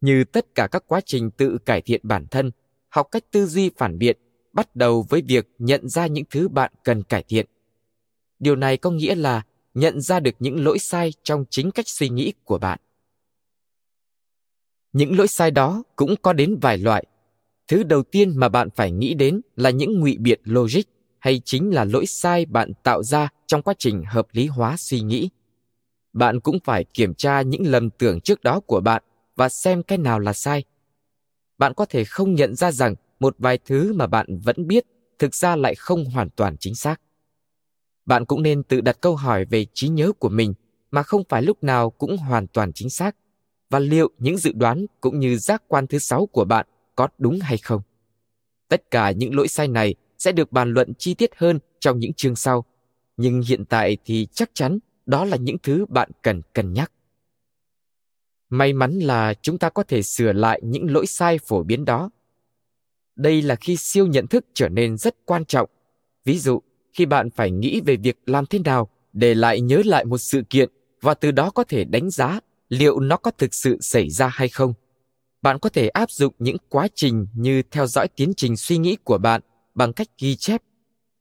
Như 0.00 0.24
tất 0.24 0.54
cả 0.54 0.66
các 0.66 0.84
quá 0.86 1.00
trình 1.04 1.30
tự 1.30 1.58
cải 1.66 1.80
thiện 1.80 2.00
bản 2.04 2.26
thân, 2.30 2.50
học 2.88 3.08
cách 3.10 3.24
tư 3.30 3.46
duy 3.46 3.70
phản 3.76 3.98
biện 3.98 4.16
bắt 4.52 4.76
đầu 4.76 5.06
với 5.08 5.22
việc 5.22 5.48
nhận 5.58 5.88
ra 5.88 6.06
những 6.06 6.24
thứ 6.30 6.48
bạn 6.48 6.72
cần 6.84 7.02
cải 7.02 7.22
thiện. 7.28 7.46
Điều 8.38 8.56
này 8.56 8.76
có 8.76 8.90
nghĩa 8.90 9.14
là 9.14 9.42
nhận 9.74 10.00
ra 10.00 10.20
được 10.20 10.34
những 10.38 10.64
lỗi 10.64 10.78
sai 10.78 11.12
trong 11.22 11.44
chính 11.50 11.70
cách 11.70 11.88
suy 11.88 12.08
nghĩ 12.08 12.32
của 12.44 12.58
bạn. 12.58 12.78
Những 14.92 15.18
lỗi 15.18 15.28
sai 15.28 15.50
đó 15.50 15.82
cũng 15.96 16.14
có 16.22 16.32
đến 16.32 16.58
vài 16.62 16.78
loại. 16.78 17.04
Thứ 17.68 17.82
đầu 17.82 18.02
tiên 18.02 18.32
mà 18.36 18.48
bạn 18.48 18.68
phải 18.76 18.90
nghĩ 18.90 19.14
đến 19.14 19.40
là 19.56 19.70
những 19.70 20.00
ngụy 20.00 20.16
biện 20.18 20.40
logic 20.44 20.82
hay 21.18 21.40
chính 21.44 21.74
là 21.74 21.84
lỗi 21.84 22.06
sai 22.06 22.46
bạn 22.46 22.72
tạo 22.82 23.02
ra 23.02 23.28
trong 23.46 23.62
quá 23.62 23.74
trình 23.78 24.04
hợp 24.06 24.26
lý 24.32 24.46
hóa 24.46 24.76
suy 24.78 25.00
nghĩ 25.00 25.28
bạn 26.16 26.40
cũng 26.40 26.58
phải 26.64 26.84
kiểm 26.84 27.14
tra 27.14 27.42
những 27.42 27.66
lầm 27.66 27.90
tưởng 27.90 28.20
trước 28.20 28.42
đó 28.42 28.60
của 28.60 28.80
bạn 28.80 29.02
và 29.36 29.48
xem 29.48 29.82
cái 29.82 29.98
nào 29.98 30.18
là 30.18 30.32
sai. 30.32 30.64
Bạn 31.58 31.74
có 31.74 31.84
thể 31.84 32.04
không 32.04 32.34
nhận 32.34 32.54
ra 32.54 32.72
rằng 32.72 32.94
một 33.20 33.36
vài 33.38 33.58
thứ 33.64 33.92
mà 33.92 34.06
bạn 34.06 34.38
vẫn 34.44 34.66
biết 34.66 34.84
thực 35.18 35.34
ra 35.34 35.56
lại 35.56 35.74
không 35.74 36.04
hoàn 36.04 36.30
toàn 36.30 36.56
chính 36.60 36.74
xác. 36.74 37.00
Bạn 38.06 38.24
cũng 38.24 38.42
nên 38.42 38.62
tự 38.62 38.80
đặt 38.80 38.96
câu 39.00 39.16
hỏi 39.16 39.44
về 39.44 39.66
trí 39.74 39.88
nhớ 39.88 40.12
của 40.12 40.28
mình 40.28 40.54
mà 40.90 41.02
không 41.02 41.22
phải 41.28 41.42
lúc 41.42 41.64
nào 41.64 41.90
cũng 41.90 42.16
hoàn 42.16 42.46
toàn 42.46 42.72
chính 42.72 42.90
xác. 42.90 43.16
Và 43.70 43.78
liệu 43.78 44.10
những 44.18 44.38
dự 44.38 44.52
đoán 44.52 44.86
cũng 45.00 45.18
như 45.18 45.38
giác 45.38 45.62
quan 45.68 45.86
thứ 45.86 45.98
sáu 45.98 46.26
của 46.26 46.44
bạn 46.44 46.66
có 46.94 47.08
đúng 47.18 47.38
hay 47.40 47.58
không? 47.58 47.82
Tất 48.68 48.90
cả 48.90 49.10
những 49.10 49.34
lỗi 49.34 49.48
sai 49.48 49.68
này 49.68 49.94
sẽ 50.18 50.32
được 50.32 50.52
bàn 50.52 50.72
luận 50.72 50.92
chi 50.98 51.14
tiết 51.14 51.30
hơn 51.36 51.58
trong 51.80 51.98
những 51.98 52.12
chương 52.12 52.36
sau. 52.36 52.64
Nhưng 53.16 53.42
hiện 53.42 53.64
tại 53.64 53.96
thì 54.04 54.26
chắc 54.32 54.50
chắn 54.54 54.78
đó 55.06 55.24
là 55.24 55.36
những 55.36 55.56
thứ 55.62 55.86
bạn 55.88 56.10
cần 56.22 56.42
cân 56.52 56.72
nhắc. 56.72 56.92
May 58.48 58.72
mắn 58.72 58.98
là 58.98 59.34
chúng 59.42 59.58
ta 59.58 59.70
có 59.70 59.82
thể 59.82 60.02
sửa 60.02 60.32
lại 60.32 60.60
những 60.64 60.90
lỗi 60.90 61.06
sai 61.06 61.38
phổ 61.38 61.62
biến 61.62 61.84
đó. 61.84 62.10
Đây 63.16 63.42
là 63.42 63.54
khi 63.54 63.76
siêu 63.76 64.06
nhận 64.06 64.26
thức 64.26 64.46
trở 64.54 64.68
nên 64.68 64.96
rất 64.96 65.16
quan 65.24 65.44
trọng. 65.44 65.70
Ví 66.24 66.38
dụ, 66.38 66.62
khi 66.92 67.06
bạn 67.06 67.30
phải 67.30 67.50
nghĩ 67.50 67.80
về 67.80 67.96
việc 67.96 68.18
làm 68.26 68.46
thế 68.46 68.58
nào 68.58 68.90
để 69.12 69.34
lại 69.34 69.60
nhớ 69.60 69.82
lại 69.84 70.04
một 70.04 70.18
sự 70.18 70.42
kiện 70.50 70.70
và 71.00 71.14
từ 71.14 71.30
đó 71.30 71.50
có 71.50 71.64
thể 71.64 71.84
đánh 71.84 72.10
giá 72.10 72.40
liệu 72.68 73.00
nó 73.00 73.16
có 73.16 73.30
thực 73.30 73.54
sự 73.54 73.78
xảy 73.80 74.10
ra 74.10 74.28
hay 74.28 74.48
không. 74.48 74.74
Bạn 75.42 75.58
có 75.58 75.68
thể 75.68 75.88
áp 75.88 76.10
dụng 76.10 76.34
những 76.38 76.56
quá 76.68 76.88
trình 76.94 77.26
như 77.34 77.62
theo 77.70 77.86
dõi 77.86 78.08
tiến 78.08 78.32
trình 78.36 78.56
suy 78.56 78.78
nghĩ 78.78 78.96
của 79.04 79.18
bạn 79.18 79.40
bằng 79.74 79.92
cách 79.92 80.08
ghi 80.18 80.36
chép, 80.36 80.62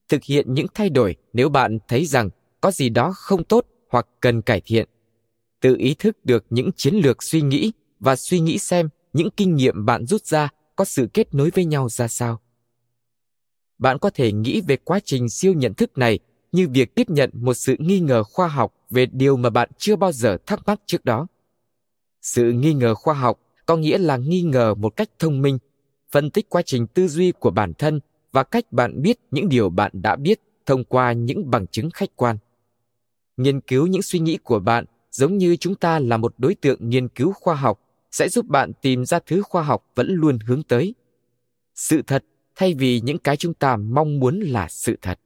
thực 0.10 0.24
hiện 0.24 0.54
những 0.54 0.68
thay 0.74 0.90
đổi 0.90 1.16
nếu 1.34 1.50
bạn 1.50 1.78
thấy 1.88 2.06
rằng 2.06 2.30
có 2.62 2.72
gì 2.72 2.90
đó 2.90 3.14
không 3.16 3.44
tốt 3.44 3.66
hoặc 3.90 4.08
cần 4.22 4.42
cải 4.42 4.62
thiện. 4.66 4.90
Tự 5.62 5.76
ý 5.80 5.96
thức 6.00 6.26
được 6.26 6.46
những 6.50 6.72
chiến 6.72 6.96
lược 6.96 7.24
suy 7.24 7.42
nghĩ 7.42 7.72
và 8.00 8.16
suy 8.16 8.40
nghĩ 8.40 8.58
xem 8.58 8.90
những 9.14 9.30
kinh 9.38 9.56
nghiệm 9.56 9.86
bạn 9.86 10.06
rút 10.06 10.26
ra 10.26 10.50
có 10.76 10.86
sự 10.86 11.08
kết 11.14 11.34
nối 11.34 11.50
với 11.50 11.66
nhau 11.66 11.90
ra 11.90 12.08
sao. 12.08 12.42
Bạn 13.78 14.00
có 14.00 14.10
thể 14.10 14.32
nghĩ 14.32 14.62
về 14.62 14.78
quá 14.78 15.00
trình 15.06 15.30
siêu 15.30 15.54
nhận 15.54 15.74
thức 15.74 15.98
này 15.98 16.20
như 16.52 16.68
việc 16.68 16.96
tiếp 16.96 17.10
nhận 17.10 17.30
một 17.34 17.54
sự 17.54 17.76
nghi 17.80 18.00
ngờ 18.00 18.24
khoa 18.24 18.48
học 18.48 18.74
về 18.90 19.06
điều 19.06 19.38
mà 19.38 19.50
bạn 19.50 19.70
chưa 19.78 19.96
bao 19.96 20.12
giờ 20.12 20.38
thắc 20.46 20.68
mắc 20.68 20.82
trước 20.86 21.06
đó. 21.06 21.28
Sự 22.22 22.52
nghi 22.52 22.74
ngờ 22.74 22.96
khoa 22.96 23.14
học 23.14 23.40
có 23.66 23.78
nghĩa 23.78 23.98
là 23.98 24.18
nghi 24.18 24.42
ngờ 24.42 24.76
một 24.76 24.96
cách 24.96 25.10
thông 25.20 25.42
minh, 25.42 25.58
phân 26.12 26.30
tích 26.30 26.50
quá 26.50 26.62
trình 26.62 26.88
tư 26.88 27.08
duy 27.08 27.32
của 27.32 27.52
bản 27.52 27.74
thân 27.74 28.00
và 28.32 28.44
cách 28.44 28.72
bạn 28.72 29.02
biết 29.02 29.20
những 29.32 29.50
điều 29.50 29.70
bạn 29.70 29.92
đã 29.94 30.16
biết 30.16 30.40
thông 30.66 30.84
qua 30.84 31.12
những 31.12 31.50
bằng 31.50 31.68
chứng 31.68 31.90
khách 31.90 32.16
quan 32.16 32.38
nghiên 33.38 33.62
cứu 33.62 33.88
những 33.88 34.02
suy 34.02 34.20
nghĩ 34.20 34.38
của 34.44 34.60
bạn 34.60 34.86
giống 35.12 35.38
như 35.38 35.56
chúng 35.56 35.76
ta 35.76 36.00
là 36.00 36.18
một 36.18 36.36
đối 36.38 36.56
tượng 36.56 36.90
nghiên 36.90 37.08
cứu 37.08 37.34
khoa 37.34 37.56
học 37.56 37.82
sẽ 38.12 38.30
giúp 38.30 38.46
bạn 38.46 38.72
tìm 38.82 39.06
ra 39.06 39.20
thứ 39.26 39.42
khoa 39.42 39.64
học 39.64 39.92
vẫn 39.96 40.08
luôn 40.10 40.40
hướng 40.40 40.64
tới. 40.64 40.96
Sự 41.76 42.02
thật, 42.08 42.26
thay 42.56 42.74
vì 42.74 43.02
những 43.02 43.18
cái 43.18 43.38
chúng 43.38 43.54
ta 43.54 43.76
mong 43.76 44.20
muốn 44.20 44.40
là 44.40 44.68
sự 44.70 44.98
thật. 45.02 45.20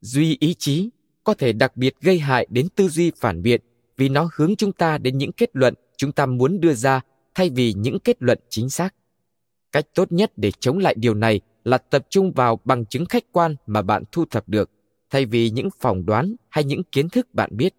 Duy 0.00 0.36
ý 0.40 0.54
chí 0.58 0.90
có 1.24 1.34
thể 1.34 1.52
đặc 1.52 1.76
biệt 1.76 1.94
gây 2.00 2.18
hại 2.18 2.46
đến 2.50 2.68
tư 2.76 2.88
duy 2.88 3.12
phản 3.16 3.42
biện 3.42 3.60
vì 3.96 4.08
nó 4.08 4.30
hướng 4.34 4.56
chúng 4.56 4.72
ta 4.72 4.98
đến 4.98 5.18
những 5.18 5.32
kết 5.32 5.50
luận 5.52 5.74
chúng 5.96 6.12
ta 6.12 6.26
muốn 6.26 6.60
đưa 6.60 6.74
ra 6.74 7.00
thay 7.34 7.50
vì 7.50 7.72
những 7.72 7.98
kết 7.98 8.16
luận 8.22 8.38
chính 8.48 8.70
xác. 8.70 8.94
Cách 9.72 9.86
tốt 9.94 10.12
nhất 10.12 10.32
để 10.36 10.50
chống 10.60 10.78
lại 10.78 10.94
điều 10.98 11.14
này 11.14 11.40
là 11.64 11.78
tập 11.78 12.06
trung 12.10 12.32
vào 12.32 12.60
bằng 12.64 12.86
chứng 12.86 13.06
khách 13.06 13.24
quan 13.32 13.56
mà 13.66 13.82
bạn 13.82 14.04
thu 14.12 14.24
thập 14.30 14.48
được 14.48 14.70
thay 15.10 15.26
vì 15.26 15.50
những 15.50 15.68
phỏng 15.80 16.06
đoán 16.06 16.34
hay 16.48 16.64
những 16.64 16.82
kiến 16.92 17.08
thức 17.08 17.34
bạn 17.34 17.50
biết. 17.52 17.74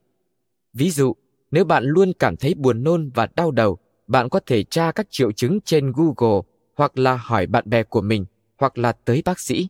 Ví 0.74 0.91
dụ, 0.91 1.15
nếu 1.51 1.65
bạn 1.65 1.84
luôn 1.84 2.13
cảm 2.19 2.36
thấy 2.36 2.53
buồn 2.53 2.84
nôn 2.84 3.10
và 3.13 3.27
đau 3.36 3.51
đầu, 3.51 3.77
bạn 4.07 4.29
có 4.29 4.39
thể 4.46 4.63
tra 4.63 4.91
các 4.91 5.07
triệu 5.10 5.31
chứng 5.31 5.60
trên 5.62 5.91
google 5.91 6.41
hoặc 6.75 6.98
là 6.98 7.15
hỏi 7.15 7.48
bạn 7.48 7.63
bè 7.69 7.84
của 7.84 8.01
mình 8.01 8.25
hoặc 8.57 8.77
là 8.77 8.91
tới 8.91 9.22
bác 9.25 9.39
sĩ. 9.39 9.67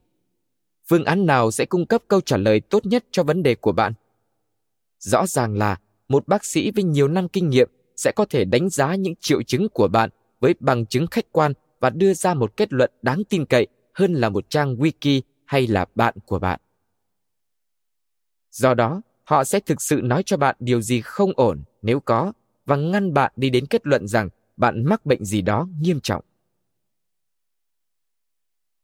Phương 0.89 1.05
án 1.05 1.25
nào 1.25 1.51
sẽ 1.51 1.65
cung 1.65 1.85
cấp 1.85 2.01
câu 2.07 2.21
trả 2.21 2.37
lời 2.37 2.59
tốt 2.59 2.85
nhất 2.85 3.05
cho 3.11 3.23
vấn 3.23 3.43
đề 3.43 3.55
của 3.55 3.71
bạn? 3.71 3.93
Rõ 4.99 5.27
ràng 5.27 5.57
là 5.57 5.77
một 6.07 6.27
bác 6.27 6.45
sĩ 6.45 6.71
với 6.71 6.83
nhiều 6.83 7.07
năm 7.07 7.27
kinh 7.27 7.49
nghiệm 7.49 7.69
sẽ 7.95 8.11
có 8.15 8.25
thể 8.29 8.45
đánh 8.45 8.69
giá 8.69 8.95
những 8.95 9.13
triệu 9.19 9.43
chứng 9.43 9.69
của 9.69 9.87
bạn 9.87 10.09
với 10.39 10.55
bằng 10.59 10.85
chứng 10.85 11.07
khách 11.07 11.31
quan 11.31 11.53
và 11.79 11.89
đưa 11.89 12.13
ra 12.13 12.33
một 12.33 12.57
kết 12.57 12.73
luận 12.73 12.91
đáng 13.01 13.23
tin 13.29 13.45
cậy 13.45 13.67
hơn 13.93 14.13
là 14.13 14.29
một 14.29 14.49
trang 14.49 14.75
wiki 14.75 15.21
hay 15.45 15.67
là 15.67 15.85
bạn 15.95 16.13
của 16.25 16.39
bạn 16.39 16.59
do 18.57 18.73
đó, 18.73 19.01
họ 19.23 19.43
sẽ 19.43 19.59
thực 19.59 19.81
sự 19.81 20.01
nói 20.03 20.23
cho 20.25 20.37
bạn 20.37 20.55
điều 20.59 20.81
gì 20.81 21.01
không 21.01 21.31
ổn 21.35 21.63
nếu 21.81 21.99
có 21.99 22.33
và 22.65 22.75
ngăn 22.75 23.13
bạn 23.13 23.31
đi 23.35 23.49
đến 23.49 23.65
kết 23.65 23.87
luận 23.87 24.07
rằng 24.07 24.29
bạn 24.57 24.85
mắc 24.85 25.05
bệnh 25.05 25.25
gì 25.25 25.41
đó 25.41 25.67
nghiêm 25.81 25.99
trọng. 25.99 26.23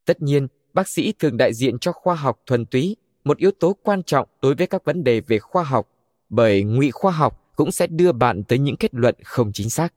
Tất 0.06 0.22
nhiên, 0.22 0.48
bác 0.74 0.88
sĩ 0.88 1.14
thường 1.20 1.38
đại 1.38 1.54
diện 1.54 1.80
cho 1.80 1.92
khoa 1.92 2.16
học 2.16 2.40
thuần 2.46 2.66
túy, 2.66 2.96
một 3.24 3.38
yếu 3.38 3.52
tố 3.52 3.78
quan 3.84 4.04
trọng 4.04 4.28
đối 4.42 4.56
với 4.56 4.68
các 4.68 4.86
vấn 4.86 5.04
đề 5.04 5.22
về 5.22 5.40
khoa 5.40 5.64
học, 5.64 5.90
bởi 6.30 6.64
ngụy 6.64 6.92
khoa 6.92 7.12
học 7.12 7.52
cũng 7.56 7.72
sẽ 7.72 7.88
đưa 7.88 8.12
bạn 8.12 8.44
tới 8.44 8.60
những 8.60 8.78
kết 8.78 8.94
luận 8.94 9.16
không 9.24 9.52
chính 9.54 9.70
xác. 9.70 9.94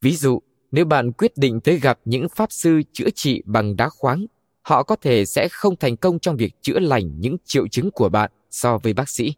Ví 0.00 0.16
dụ, 0.16 0.42
nếu 0.70 0.84
bạn 0.84 1.12
quyết 1.12 1.32
định 1.36 1.60
tới 1.60 1.78
gặp 1.78 1.98
những 2.04 2.28
pháp 2.28 2.52
sư 2.52 2.82
chữa 2.92 3.10
trị 3.14 3.42
bằng 3.46 3.76
đá 3.76 3.88
khoáng, 3.88 4.26
họ 4.62 4.82
có 4.82 4.96
thể 4.96 5.24
sẽ 5.24 5.48
không 5.50 5.76
thành 5.76 5.96
công 5.96 6.18
trong 6.18 6.36
việc 6.36 6.54
chữa 6.62 6.78
lành 6.78 7.20
những 7.20 7.36
triệu 7.44 7.68
chứng 7.68 7.90
của 7.90 8.08
bạn 8.08 8.30
so 8.50 8.78
với 8.78 8.92
bác 8.92 9.08
sĩ. 9.08 9.34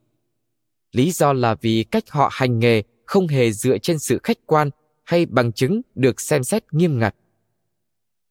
Lý 0.93 1.11
do 1.11 1.33
là 1.33 1.55
vì 1.55 1.85
cách 1.85 2.11
họ 2.11 2.29
hành 2.33 2.59
nghề 2.59 2.83
không 3.07 3.29
hề 3.29 3.53
dựa 3.53 3.79
trên 3.79 3.99
sự 3.99 4.21
khách 4.23 4.39
quan 4.47 4.71
hay 5.05 5.27
bằng 5.27 5.53
chứng 5.53 5.81
được 5.95 6.21
xem 6.21 6.45
xét 6.45 6.65
nghiêm 6.73 6.99
ngặt. 6.99 7.15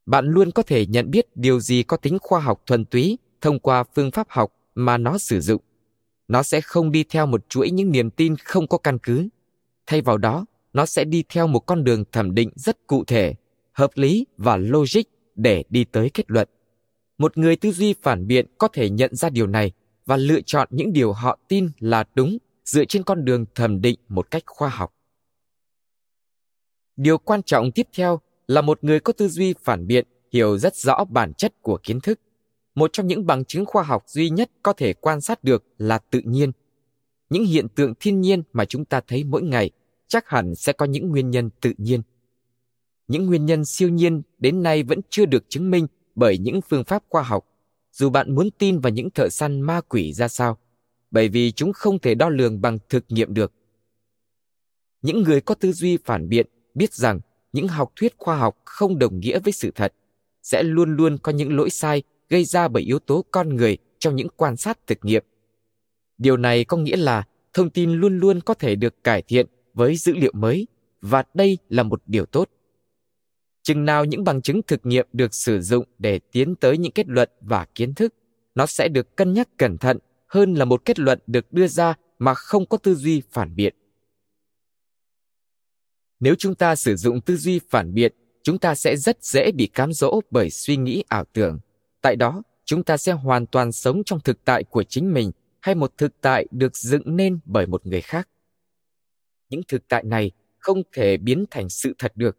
Bạn 0.05 0.25
luôn 0.25 0.51
có 0.51 0.63
thể 0.63 0.85
nhận 0.85 1.11
biết 1.11 1.25
điều 1.35 1.59
gì 1.59 1.83
có 1.83 1.97
tính 1.97 2.17
khoa 2.21 2.39
học 2.39 2.61
thuần 2.65 2.85
túy 2.85 3.17
thông 3.41 3.59
qua 3.59 3.83
phương 3.95 4.11
pháp 4.11 4.27
học 4.29 4.53
mà 4.75 4.97
nó 4.97 5.17
sử 5.17 5.41
dụng. 5.41 5.61
Nó 6.27 6.43
sẽ 6.43 6.61
không 6.61 6.91
đi 6.91 7.03
theo 7.03 7.25
một 7.25 7.49
chuỗi 7.49 7.71
những 7.71 7.91
niềm 7.91 8.09
tin 8.09 8.35
không 8.35 8.67
có 8.67 8.77
căn 8.77 8.97
cứ. 9.03 9.27
Thay 9.87 10.01
vào 10.01 10.17
đó, 10.17 10.45
nó 10.73 10.85
sẽ 10.85 11.03
đi 11.03 11.23
theo 11.29 11.47
một 11.47 11.59
con 11.59 11.83
đường 11.83 12.03
thẩm 12.11 12.35
định 12.35 12.49
rất 12.55 12.87
cụ 12.87 13.03
thể, 13.03 13.35
hợp 13.71 13.91
lý 13.95 14.25
và 14.37 14.57
logic 14.57 15.01
để 15.35 15.63
đi 15.69 15.83
tới 15.83 16.09
kết 16.13 16.23
luận. 16.27 16.49
Một 17.17 17.37
người 17.37 17.55
tư 17.55 17.71
duy 17.71 17.95
phản 18.01 18.27
biện 18.27 18.45
có 18.57 18.67
thể 18.67 18.89
nhận 18.89 19.15
ra 19.15 19.29
điều 19.29 19.47
này 19.47 19.71
và 20.09 20.17
lựa 20.17 20.41
chọn 20.45 20.67
những 20.71 20.93
điều 20.93 21.13
họ 21.13 21.39
tin 21.47 21.69
là 21.79 22.03
đúng 22.15 22.37
dựa 22.65 22.85
trên 22.85 23.03
con 23.03 23.25
đường 23.25 23.45
thẩm 23.55 23.81
định 23.81 23.99
một 24.07 24.31
cách 24.31 24.43
khoa 24.45 24.69
học. 24.69 24.93
Điều 26.95 27.17
quan 27.17 27.43
trọng 27.43 27.71
tiếp 27.71 27.87
theo 27.93 28.19
là 28.47 28.61
một 28.61 28.83
người 28.83 28.99
có 28.99 29.13
tư 29.13 29.27
duy 29.27 29.53
phản 29.63 29.87
biện, 29.87 30.07
hiểu 30.31 30.57
rất 30.57 30.75
rõ 30.75 31.05
bản 31.09 31.33
chất 31.33 31.53
của 31.61 31.79
kiến 31.83 31.99
thức. 31.99 32.19
Một 32.75 32.93
trong 32.93 33.07
những 33.07 33.25
bằng 33.25 33.45
chứng 33.45 33.65
khoa 33.65 33.83
học 33.83 34.03
duy 34.07 34.29
nhất 34.29 34.51
có 34.63 34.73
thể 34.73 34.93
quan 34.93 35.21
sát 35.21 35.43
được 35.43 35.63
là 35.77 35.97
tự 35.97 36.21
nhiên. 36.25 36.51
Những 37.29 37.45
hiện 37.45 37.67
tượng 37.69 37.93
thiên 37.99 38.21
nhiên 38.21 38.43
mà 38.53 38.65
chúng 38.65 38.85
ta 38.85 39.01
thấy 39.07 39.23
mỗi 39.23 39.41
ngày 39.41 39.71
chắc 40.07 40.29
hẳn 40.29 40.55
sẽ 40.55 40.73
có 40.73 40.85
những 40.85 41.09
nguyên 41.09 41.29
nhân 41.29 41.49
tự 41.61 41.73
nhiên. 41.77 42.01
Những 43.07 43.25
nguyên 43.25 43.45
nhân 43.45 43.65
siêu 43.65 43.89
nhiên 43.89 44.21
đến 44.37 44.63
nay 44.63 44.83
vẫn 44.83 44.99
chưa 45.09 45.25
được 45.25 45.43
chứng 45.49 45.71
minh 45.71 45.87
bởi 46.15 46.37
những 46.37 46.61
phương 46.61 46.83
pháp 46.83 47.03
khoa 47.09 47.21
học 47.21 47.48
dù 47.99 48.09
bạn 48.09 48.35
muốn 48.35 48.49
tin 48.51 48.79
vào 48.79 48.91
những 48.91 49.09
thợ 49.09 49.29
săn 49.29 49.61
ma 49.61 49.81
quỷ 49.81 50.13
ra 50.13 50.27
sao, 50.27 50.57
bởi 51.11 51.29
vì 51.29 51.51
chúng 51.51 51.73
không 51.73 51.99
thể 51.99 52.15
đo 52.15 52.29
lường 52.29 52.61
bằng 52.61 52.77
thực 52.89 53.05
nghiệm 53.09 53.33
được. 53.33 53.53
Những 55.01 55.23
người 55.23 55.41
có 55.41 55.55
tư 55.55 55.71
duy 55.71 55.97
phản 55.97 56.29
biện 56.29 56.47
biết 56.73 56.93
rằng 56.93 57.19
những 57.53 57.67
học 57.67 57.91
thuyết 57.95 58.13
khoa 58.17 58.37
học 58.37 58.57
không 58.65 58.99
đồng 58.99 59.19
nghĩa 59.19 59.39
với 59.39 59.53
sự 59.53 59.71
thật 59.75 59.93
sẽ 60.43 60.63
luôn 60.63 60.95
luôn 60.95 61.17
có 61.17 61.31
những 61.31 61.55
lỗi 61.55 61.69
sai 61.69 62.03
gây 62.29 62.45
ra 62.45 62.67
bởi 62.67 62.83
yếu 62.83 62.99
tố 62.99 63.25
con 63.31 63.55
người 63.55 63.77
trong 63.99 64.15
những 64.15 64.27
quan 64.35 64.57
sát 64.57 64.87
thực 64.87 65.05
nghiệm. 65.05 65.23
Điều 66.17 66.37
này 66.37 66.65
có 66.65 66.77
nghĩa 66.77 66.97
là 66.97 67.23
thông 67.53 67.69
tin 67.69 67.91
luôn 67.91 68.19
luôn 68.19 68.41
có 68.41 68.53
thể 68.53 68.75
được 68.75 69.03
cải 69.03 69.21
thiện 69.21 69.45
với 69.73 69.95
dữ 69.95 70.13
liệu 70.13 70.31
mới 70.35 70.67
và 71.01 71.23
đây 71.33 71.57
là 71.69 71.83
một 71.83 72.01
điều 72.05 72.25
tốt 72.25 72.49
chừng 73.63 73.85
nào 73.85 74.05
những 74.05 74.23
bằng 74.23 74.41
chứng 74.41 74.61
thực 74.67 74.85
nghiệm 74.85 75.07
được 75.13 75.33
sử 75.33 75.61
dụng 75.61 75.85
để 75.97 76.19
tiến 76.31 76.55
tới 76.55 76.77
những 76.77 76.91
kết 76.91 77.07
luận 77.07 77.29
và 77.41 77.65
kiến 77.75 77.93
thức, 77.93 78.13
nó 78.55 78.65
sẽ 78.65 78.87
được 78.87 79.15
cân 79.15 79.33
nhắc 79.33 79.49
cẩn 79.57 79.77
thận 79.77 79.97
hơn 80.27 80.53
là 80.53 80.65
một 80.65 80.85
kết 80.85 80.99
luận 80.99 81.19
được 81.27 81.53
đưa 81.53 81.67
ra 81.67 81.93
mà 82.19 82.33
không 82.33 82.65
có 82.65 82.77
tư 82.77 82.95
duy 82.95 83.21
phản 83.31 83.55
biện. 83.55 83.75
Nếu 86.19 86.35
chúng 86.35 86.55
ta 86.55 86.75
sử 86.75 86.95
dụng 86.95 87.21
tư 87.21 87.37
duy 87.37 87.59
phản 87.69 87.93
biện, 87.93 88.13
chúng 88.43 88.57
ta 88.59 88.75
sẽ 88.75 88.95
rất 88.95 89.23
dễ 89.23 89.51
bị 89.51 89.67
cám 89.67 89.93
dỗ 89.93 90.21
bởi 90.31 90.49
suy 90.49 90.77
nghĩ 90.77 91.03
ảo 91.07 91.25
tưởng. 91.33 91.59
Tại 92.01 92.15
đó, 92.15 92.41
chúng 92.65 92.83
ta 92.83 92.97
sẽ 92.97 93.11
hoàn 93.11 93.45
toàn 93.45 93.71
sống 93.71 94.03
trong 94.05 94.19
thực 94.19 94.45
tại 94.45 94.63
của 94.63 94.83
chính 94.83 95.13
mình 95.13 95.31
hay 95.61 95.75
một 95.75 95.97
thực 95.97 96.21
tại 96.21 96.47
được 96.51 96.77
dựng 96.77 97.01
nên 97.05 97.39
bởi 97.45 97.67
một 97.67 97.85
người 97.85 98.01
khác. 98.01 98.29
Những 99.49 99.61
thực 99.67 99.87
tại 99.87 100.03
này 100.03 100.31
không 100.57 100.81
thể 100.93 101.17
biến 101.17 101.45
thành 101.51 101.69
sự 101.69 101.93
thật 101.97 102.11
được 102.15 102.37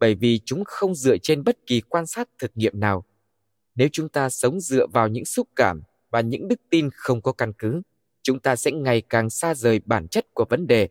bởi 0.00 0.14
vì 0.14 0.40
chúng 0.44 0.64
không 0.64 0.94
dựa 0.94 1.16
trên 1.18 1.44
bất 1.44 1.66
kỳ 1.66 1.80
quan 1.80 2.06
sát 2.06 2.28
thực 2.38 2.50
nghiệm 2.54 2.80
nào. 2.80 3.04
Nếu 3.74 3.88
chúng 3.92 4.08
ta 4.08 4.28
sống 4.28 4.60
dựa 4.60 4.86
vào 4.86 5.08
những 5.08 5.24
xúc 5.24 5.48
cảm 5.56 5.82
và 6.10 6.20
những 6.20 6.48
đức 6.48 6.60
tin 6.70 6.88
không 6.92 7.22
có 7.22 7.32
căn 7.32 7.52
cứ, 7.58 7.82
chúng 8.22 8.40
ta 8.40 8.56
sẽ 8.56 8.70
ngày 8.72 9.00
càng 9.00 9.30
xa 9.30 9.54
rời 9.54 9.80
bản 9.84 10.08
chất 10.08 10.26
của 10.34 10.44
vấn 10.50 10.66
đề, 10.66 10.88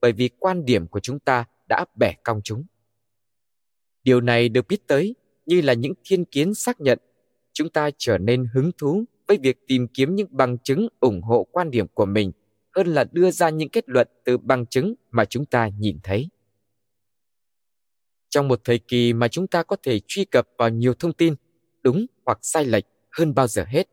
bởi 0.00 0.12
vì 0.12 0.28
quan 0.38 0.64
điểm 0.64 0.86
của 0.86 1.00
chúng 1.00 1.18
ta 1.18 1.44
đã 1.68 1.84
bẻ 1.94 2.14
cong 2.24 2.40
chúng. 2.44 2.64
Điều 4.04 4.20
này 4.20 4.48
được 4.48 4.68
biết 4.68 4.86
tới 4.86 5.14
như 5.46 5.60
là 5.60 5.72
những 5.72 5.92
thiên 6.04 6.24
kiến 6.24 6.54
xác 6.54 6.80
nhận. 6.80 6.98
Chúng 7.52 7.68
ta 7.68 7.90
trở 7.98 8.18
nên 8.18 8.46
hứng 8.54 8.70
thú 8.78 9.04
với 9.28 9.38
việc 9.42 9.66
tìm 9.66 9.88
kiếm 9.88 10.14
những 10.14 10.28
bằng 10.30 10.58
chứng 10.58 10.88
ủng 11.00 11.22
hộ 11.22 11.46
quan 11.52 11.70
điểm 11.70 11.86
của 11.94 12.06
mình 12.06 12.32
hơn 12.76 12.86
là 12.86 13.04
đưa 13.12 13.30
ra 13.30 13.50
những 13.50 13.68
kết 13.68 13.88
luận 13.88 14.08
từ 14.24 14.38
bằng 14.38 14.66
chứng 14.66 14.94
mà 15.10 15.24
chúng 15.24 15.44
ta 15.44 15.68
nhìn 15.78 15.98
thấy 16.02 16.28
trong 18.28 18.48
một 18.48 18.60
thời 18.64 18.78
kỳ 18.78 19.12
mà 19.12 19.28
chúng 19.28 19.46
ta 19.46 19.62
có 19.62 19.76
thể 19.82 20.00
truy 20.06 20.24
cập 20.24 20.48
vào 20.58 20.68
nhiều 20.68 20.94
thông 20.94 21.12
tin 21.12 21.34
đúng 21.82 22.06
hoặc 22.24 22.38
sai 22.42 22.64
lệch 22.64 22.84
hơn 23.10 23.34
bao 23.34 23.46
giờ 23.46 23.64
hết, 23.68 23.88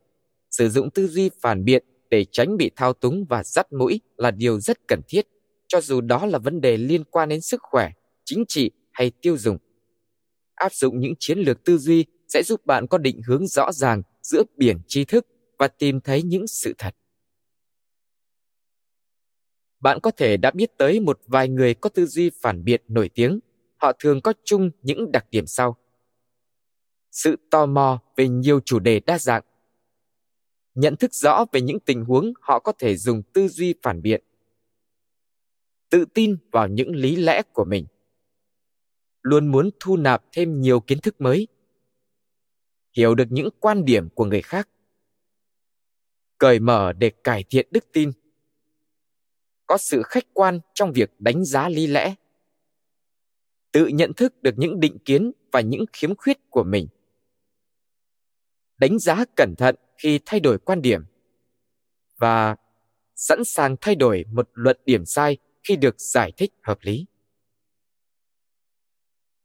sử 0.51 0.70
dụng 0.70 0.89
tư 0.89 1.08
duy 1.08 1.30
phản 1.42 1.65
biện 1.65 1.84
để 2.10 2.25
tránh 2.32 2.58
bị 2.58 2.72
thao 2.75 2.94
túng 2.94 3.25
và 3.30 3.44
dắt 3.44 3.74
mũi 3.74 4.01
là 4.18 4.32
điều 4.32 4.60
rất 4.60 4.77
cần 4.88 5.01
thiết, 5.08 5.27
cho 5.68 5.82
dù 5.82 6.01
đó 6.01 6.25
là 6.25 6.39
vấn 6.39 6.62
đề 6.62 6.77
liên 6.77 7.04
quan 7.04 7.30
đến 7.30 7.42
sức 7.42 7.62
khỏe, 7.63 7.92
chính 8.25 8.44
trị 8.48 8.72
hay 8.92 9.12
tiêu 9.22 9.38
dùng. 9.38 9.58
Áp 10.56 10.74
dụng 10.74 11.00
những 11.00 11.13
chiến 11.20 11.39
lược 11.39 11.63
tư 11.63 11.77
duy 11.77 12.06
sẽ 12.27 12.44
giúp 12.44 12.65
bạn 12.65 12.88
có 12.88 12.98
định 12.98 13.22
hướng 13.27 13.48
rõ 13.48 13.72
ràng 13.72 14.01
giữa 14.22 14.44
biển 14.58 14.77
tri 14.88 15.06
thức 15.06 15.27
và 15.58 15.68
tìm 15.68 16.01
thấy 16.01 16.24
những 16.24 16.48
sự 16.48 16.74
thật. 16.77 16.96
Bạn 19.80 20.00
có 20.00 20.12
thể 20.12 20.38
đã 20.38 20.51
biết 20.51 20.77
tới 20.77 21.00
một 21.00 21.20
vài 21.27 21.50
người 21.50 21.74
có 21.74 21.89
tư 21.89 22.06
duy 22.06 22.32
phản 22.42 22.63
biện 22.63 22.82
nổi 22.88 23.10
tiếng 23.15 23.39
họ 23.77 23.91
thường 24.00 24.22
có 24.22 24.34
chung 24.44 24.72
những 24.82 25.12
đặc 25.12 25.25
điểm 25.32 25.48
sau. 25.48 25.77
Sự 27.12 27.36
tò 27.50 27.65
mò 27.65 28.01
về 28.15 28.27
nhiều 28.27 28.60
chủ 28.60 28.79
đề 28.79 29.00
đa 29.00 29.17
dạng. 29.20 29.44
Nhận 30.75 30.96
thức 30.96 31.13
rõ 31.13 31.46
về 31.51 31.62
những 31.62 31.79
tình 31.79 32.05
huống 32.05 32.34
họ 32.41 32.60
có 32.60 32.72
thể 32.79 32.98
dùng 32.98 33.24
tư 33.34 33.48
duy 33.48 33.74
phản 33.82 34.01
biện. 34.01 34.24
Tự 35.89 36.05
tin 36.13 36.38
vào 36.51 36.67
những 36.67 36.96
lý 36.96 37.15
lẽ 37.15 37.41
của 37.53 37.65
mình. 37.65 37.86
Luôn 39.22 39.48
muốn 39.48 39.70
thu 39.79 39.98
nạp 39.98 40.24
thêm 40.32 40.62
nhiều 40.62 40.79
kiến 40.79 41.00
thức 41.00 41.22
mới. 41.22 41.48
Hiểu 42.98 43.15
được 43.15 43.27
những 43.29 43.50
quan 43.60 43.86
điểm 43.86 44.10
của 44.10 44.25
người 44.25 44.41
khác. 44.41 44.70
Cởi 46.38 46.60
mở 46.60 46.94
để 46.94 47.12
cải 47.24 47.44
thiện 47.50 47.67
đức 47.72 47.86
tin. 47.91 48.12
Có 49.65 49.77
sự 49.77 50.01
khách 50.05 50.25
quan 50.34 50.60
trong 50.74 50.91
việc 50.91 51.12
đánh 51.20 51.46
giá 51.46 51.70
lý 51.70 51.88
lẽ 51.88 52.15
tự 53.75 53.88
nhận 53.88 54.13
thức 54.13 54.44
được 54.44 54.53
những 54.58 54.79
định 54.79 54.98
kiến 55.05 55.32
và 55.51 55.62
những 55.62 55.86
khiếm 55.94 56.15
khuyết 56.15 56.38
của 56.50 56.63
mình. 56.63 56.88
Đánh 58.77 59.00
giá 59.00 59.25
cẩn 59.36 59.53
thận 59.58 59.75
khi 59.98 60.20
thay 60.25 60.39
đổi 60.39 60.58
quan 60.58 60.82
điểm 60.82 61.01
và 62.17 62.55
sẵn 63.15 63.44
sàng 63.46 63.75
thay 63.82 63.96
đổi 63.96 64.25
một 64.32 64.50
luận 64.53 64.77
điểm 64.86 65.05
sai 65.05 65.38
khi 65.63 65.75
được 65.75 66.00
giải 66.00 66.32
thích 66.38 66.53
hợp 66.62 66.77
lý. 66.82 67.05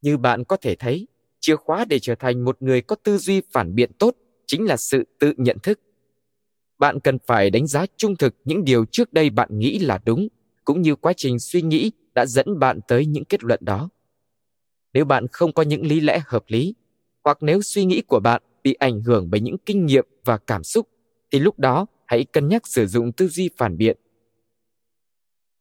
Như 0.03 0.17
bạn 0.17 0.45
có 0.45 0.57
thể 0.57 0.75
thấy, 0.75 1.09
chìa 1.41 1.57
khóa 1.57 1.85
để 1.85 1.99
trở 1.99 2.15
thành 2.15 2.45
một 2.45 2.63
người 2.63 2.83
có 2.83 2.97
tư 3.03 3.19
duy 3.19 3.43
phản 3.53 3.75
biện 3.75 3.93
tốt 3.99 4.17
chính 4.47 4.67
là 4.67 4.77
sự 4.77 5.05
tự 5.19 5.35
nhận 5.37 5.59
thức. 5.63 5.81
Bạn 6.79 7.01
cần 7.01 7.19
phải 7.27 7.51
đánh 7.51 7.67
giá 7.67 7.87
trung 7.97 8.17
thực 8.17 8.35
những 8.45 8.65
điều 8.65 8.85
trước 8.85 9.13
đây 9.13 9.31
bạn 9.31 9.59
nghĩ 9.59 9.79
là 9.79 10.01
đúng, 10.05 10.29
cũng 10.65 10.83
như 10.83 10.97
quá 10.97 11.13
trình 11.17 11.39
suy 11.39 11.63
nghĩ 11.63 11.91
đã 12.15 12.27
dẫn 12.27 12.59
bạn 12.59 12.81
tới 12.89 13.07
những 13.07 13.25
kết 13.25 13.45
luận 13.45 13.61
đó 13.63 13.91
nếu 14.93 15.05
bạn 15.05 15.27
không 15.33 15.53
có 15.53 15.63
những 15.63 15.87
lý 15.87 16.01
lẽ 16.01 16.23
hợp 16.27 16.45
lý, 16.49 16.75
hoặc 17.25 17.39
nếu 17.41 17.63
suy 17.63 17.85
nghĩ 17.85 18.03
của 18.03 18.21
bạn 18.21 18.43
bị 18.63 18.75
ảnh 18.75 19.03
hưởng 19.03 19.31
bởi 19.31 19.41
những 19.41 19.57
kinh 19.67 19.87
nghiệm 19.87 20.07
và 20.25 20.39
cảm 20.39 20.65
xúc, 20.65 20.89
thì 21.33 21.39
lúc 21.39 21.59
đó 21.59 21.87
hãy 22.07 22.25
cân 22.25 22.49
nhắc 22.49 22.67
sử 22.67 22.87
dụng 22.87 23.13
tư 23.13 23.29
duy 23.29 23.51
phản 23.57 23.77
biện. 23.77 23.97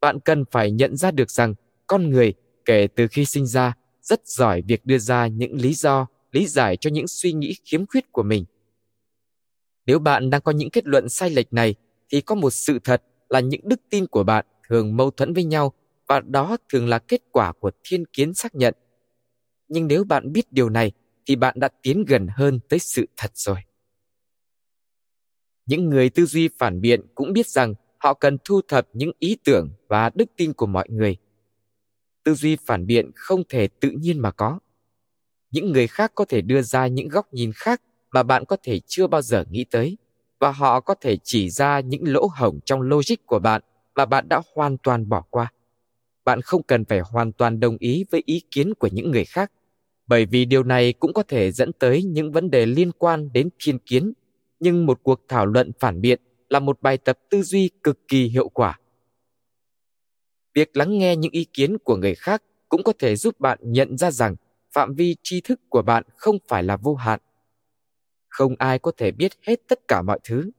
Bạn 0.01 0.19
cần 0.19 0.43
phải 0.51 0.71
nhận 0.71 0.98
ra 0.98 1.12
được 1.12 1.31
rằng 1.31 1.53
con 1.88 2.09
người 2.09 2.33
kể 2.65 2.88
từ 2.95 3.07
khi 3.07 3.25
sinh 3.25 3.45
ra 3.45 3.74
rất 4.01 4.27
giỏi 4.27 4.62
việc 4.62 4.86
đưa 4.86 4.98
ra 4.98 5.27
những 5.27 5.55
lý 5.55 5.74
do, 5.74 6.07
lý 6.31 6.48
giải 6.48 6.77
cho 6.77 6.89
những 6.89 7.07
suy 7.07 7.33
nghĩ 7.33 7.55
khiếm 7.63 7.86
khuyết 7.86 8.12
của 8.12 8.24
mình. 8.24 8.45
Nếu 9.86 10.00
bạn 10.00 10.29
đang 10.29 10.41
có 10.41 10.51
những 10.51 10.69
kết 10.69 10.86
luận 10.88 11.09
sai 11.09 11.29
lệch 11.29 11.53
này, 11.53 11.75
thì 12.09 12.21
có 12.21 12.36
một 12.36 12.50
sự 12.50 12.79
thật 12.83 13.03
là 13.29 13.39
những 13.39 13.62
đức 13.63 13.81
tin 13.89 14.07
của 14.07 14.24
bạn 14.24 14.45
thường 14.67 14.98
mâu 14.98 15.12
thuẫn 15.12 15.33
với 15.33 15.43
nhau 15.43 15.74
và 16.07 16.19
đó 16.19 16.57
thường 16.74 16.88
là 16.88 17.00
kết 17.00 17.21
quả 17.31 17.51
của 17.59 17.71
thiên 17.83 18.05
kiến 18.05 18.33
xác 18.33 18.55
nhận 18.55 18.74
nhưng 19.69 19.88
nếu 19.88 20.03
bạn 20.03 20.31
biết 20.31 20.51
điều 20.51 20.69
này, 20.69 20.91
thì 21.25 21.35
bạn 21.35 21.59
đã 21.59 21.69
tiến 21.81 22.05
gần 22.07 22.27
hơn 22.35 22.59
tới 22.69 22.79
sự 22.79 23.05
thật 23.17 23.31
rồi. 23.33 23.59
Những 25.65 25.89
người 25.89 26.09
tư 26.09 26.25
duy 26.25 26.49
phản 26.57 26.81
biện 26.81 27.01
cũng 27.15 27.33
biết 27.33 27.47
rằng 27.47 27.73
họ 27.97 28.13
cần 28.13 28.38
thu 28.43 28.61
thập 28.67 28.88
những 28.93 29.11
ý 29.19 29.38
tưởng 29.43 29.69
và 29.88 30.11
đức 30.15 30.29
tin 30.38 30.53
của 30.53 30.65
mọi 30.65 30.89
người. 30.89 31.17
Tư 32.23 32.33
duy 32.33 32.55
phản 32.65 32.85
biện 32.85 33.11
không 33.15 33.43
thể 33.49 33.67
tự 33.67 33.89
nhiên 33.89 34.19
mà 34.19 34.31
có. 34.31 34.59
Những 35.51 35.71
người 35.71 35.88
khác 35.88 36.11
có 36.15 36.25
thể 36.25 36.41
đưa 36.41 36.61
ra 36.61 36.88
những 36.88 37.07
góc 37.07 37.33
nhìn 37.33 37.51
khác 37.55 37.81
mà 38.11 38.23
bạn 38.23 38.45
có 38.45 38.57
thể 38.63 38.79
chưa 38.88 39.07
bao 39.07 39.21
giờ 39.21 39.43
nghĩ 39.49 39.65
tới, 39.71 39.97
và 40.39 40.51
họ 40.51 40.79
có 40.79 40.95
thể 41.01 41.17
chỉ 41.23 41.49
ra 41.49 41.79
những 41.79 42.03
lỗ 42.13 42.29
hổng 42.38 42.59
trong 42.65 42.81
logic 42.81 43.25
của 43.25 43.39
bạn 43.39 43.61
mà 43.95 44.05
bạn 44.05 44.29
đã 44.29 44.41
hoàn 44.55 44.77
toàn 44.77 45.09
bỏ 45.09 45.21
qua. 45.29 45.51
Bạn 46.25 46.41
không 46.41 46.63
cần 46.63 46.85
phải 46.85 46.99
hoàn 46.99 47.31
toàn 47.31 47.59
đồng 47.59 47.77
ý 47.79 48.05
với 48.11 48.23
ý 48.25 48.41
kiến 48.51 48.73
của 48.73 48.89
những 48.91 49.11
người 49.11 49.25
khác 49.25 49.51
bởi 50.09 50.25
vì 50.25 50.45
điều 50.45 50.63
này 50.63 50.93
cũng 50.93 51.13
có 51.13 51.23
thể 51.23 51.51
dẫn 51.51 51.73
tới 51.73 52.03
những 52.03 52.31
vấn 52.31 52.51
đề 52.51 52.65
liên 52.65 52.91
quan 52.91 53.29
đến 53.33 53.49
thiên 53.59 53.79
kiến. 53.79 54.13
Nhưng 54.59 54.85
một 54.85 54.99
cuộc 55.03 55.21
thảo 55.27 55.45
luận 55.45 55.71
phản 55.79 56.01
biện 56.01 56.19
là 56.49 56.59
một 56.59 56.81
bài 56.81 56.97
tập 56.97 57.19
tư 57.29 57.43
duy 57.43 57.69
cực 57.83 58.07
kỳ 58.07 58.27
hiệu 58.27 58.49
quả. 58.49 58.79
Việc 60.53 60.77
lắng 60.77 60.97
nghe 60.97 61.15
những 61.15 61.31
ý 61.31 61.45
kiến 61.53 61.77
của 61.77 61.95
người 61.95 62.15
khác 62.15 62.43
cũng 62.69 62.83
có 62.83 62.93
thể 62.99 63.15
giúp 63.15 63.39
bạn 63.39 63.59
nhận 63.61 63.97
ra 63.97 64.11
rằng 64.11 64.35
phạm 64.73 64.93
vi 64.95 65.15
tri 65.23 65.41
thức 65.41 65.59
của 65.69 65.81
bạn 65.81 66.03
không 66.15 66.37
phải 66.47 66.63
là 66.63 66.77
vô 66.77 66.95
hạn. 66.95 67.19
Không 68.27 68.55
ai 68.59 68.79
có 68.79 68.91
thể 68.97 69.11
biết 69.11 69.31
hết 69.47 69.59
tất 69.67 69.87
cả 69.87 70.01
mọi 70.01 70.19
thứ. 70.23 70.51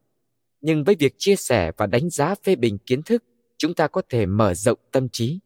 Nhưng 0.60 0.84
với 0.84 0.94
việc 0.98 1.14
chia 1.18 1.36
sẻ 1.36 1.72
và 1.76 1.86
đánh 1.86 2.10
giá 2.10 2.34
phê 2.44 2.56
bình 2.56 2.78
kiến 2.78 3.02
thức, 3.02 3.24
chúng 3.58 3.74
ta 3.74 3.88
có 3.88 4.02
thể 4.08 4.26
mở 4.26 4.54
rộng 4.54 4.78
tâm 4.92 5.08
trí 5.12 5.40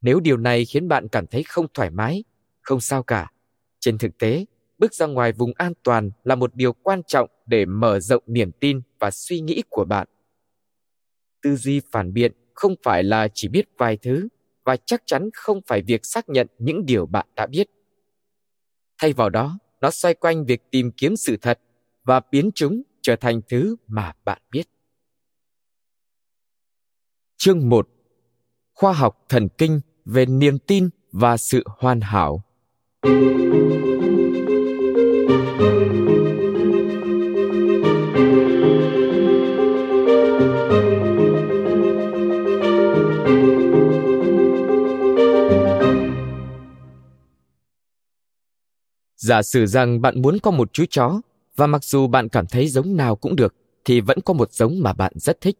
nếu 0.00 0.20
điều 0.20 0.36
này 0.36 0.64
khiến 0.64 0.88
bạn 0.88 1.08
cảm 1.08 1.26
thấy 1.26 1.42
không 1.42 1.66
thoải 1.74 1.90
mái, 1.90 2.24
không 2.60 2.80
sao 2.80 3.02
cả. 3.02 3.32
Trên 3.80 3.98
thực 3.98 4.18
tế, 4.18 4.44
bước 4.78 4.94
ra 4.94 5.06
ngoài 5.06 5.32
vùng 5.32 5.52
an 5.56 5.72
toàn 5.82 6.10
là 6.24 6.34
một 6.34 6.54
điều 6.54 6.72
quan 6.72 7.02
trọng 7.06 7.30
để 7.46 7.64
mở 7.64 8.00
rộng 8.00 8.22
niềm 8.26 8.50
tin 8.52 8.80
và 8.98 9.10
suy 9.10 9.40
nghĩ 9.40 9.62
của 9.68 9.84
bạn. 9.84 10.08
Tư 11.42 11.56
duy 11.56 11.80
phản 11.90 12.12
biện 12.12 12.32
không 12.54 12.74
phải 12.82 13.02
là 13.02 13.28
chỉ 13.34 13.48
biết 13.48 13.68
vài 13.78 13.96
thứ 13.96 14.28
và 14.64 14.76
chắc 14.76 15.02
chắn 15.06 15.30
không 15.34 15.60
phải 15.66 15.82
việc 15.82 16.06
xác 16.06 16.28
nhận 16.28 16.46
những 16.58 16.86
điều 16.86 17.06
bạn 17.06 17.26
đã 17.36 17.46
biết. 17.46 17.70
Thay 18.98 19.12
vào 19.12 19.30
đó, 19.30 19.58
nó 19.80 19.90
xoay 19.90 20.14
quanh 20.14 20.44
việc 20.44 20.62
tìm 20.70 20.90
kiếm 20.96 21.16
sự 21.16 21.36
thật 21.36 21.60
và 22.04 22.20
biến 22.30 22.50
chúng 22.54 22.82
trở 23.02 23.16
thành 23.16 23.40
thứ 23.48 23.76
mà 23.86 24.12
bạn 24.24 24.42
biết. 24.50 24.68
Chương 27.36 27.68
1 27.68 27.88
khoa 28.78 28.92
học 28.92 29.24
thần 29.28 29.48
kinh 29.58 29.80
về 30.08 30.26
niềm 30.26 30.58
tin 30.58 30.88
và 31.12 31.36
sự 31.36 31.64
hoàn 31.66 32.00
hảo 32.00 32.42
Giả 49.16 49.42
sử 49.42 49.66
rằng 49.66 50.00
bạn 50.00 50.22
muốn 50.22 50.38
có 50.42 50.50
một 50.50 50.72
chú 50.72 50.84
chó 50.90 51.20
và 51.56 51.66
mặc 51.66 51.84
dù 51.84 52.06
bạn 52.06 52.28
cảm 52.28 52.46
thấy 52.46 52.68
giống 52.68 52.96
nào 52.96 53.16
cũng 53.16 53.36
được 53.36 53.54
thì 53.84 54.00
vẫn 54.00 54.18
có 54.24 54.34
một 54.34 54.52
giống 54.52 54.74
mà 54.80 54.92
bạn 54.92 55.12
rất 55.16 55.40
thích. 55.40 55.58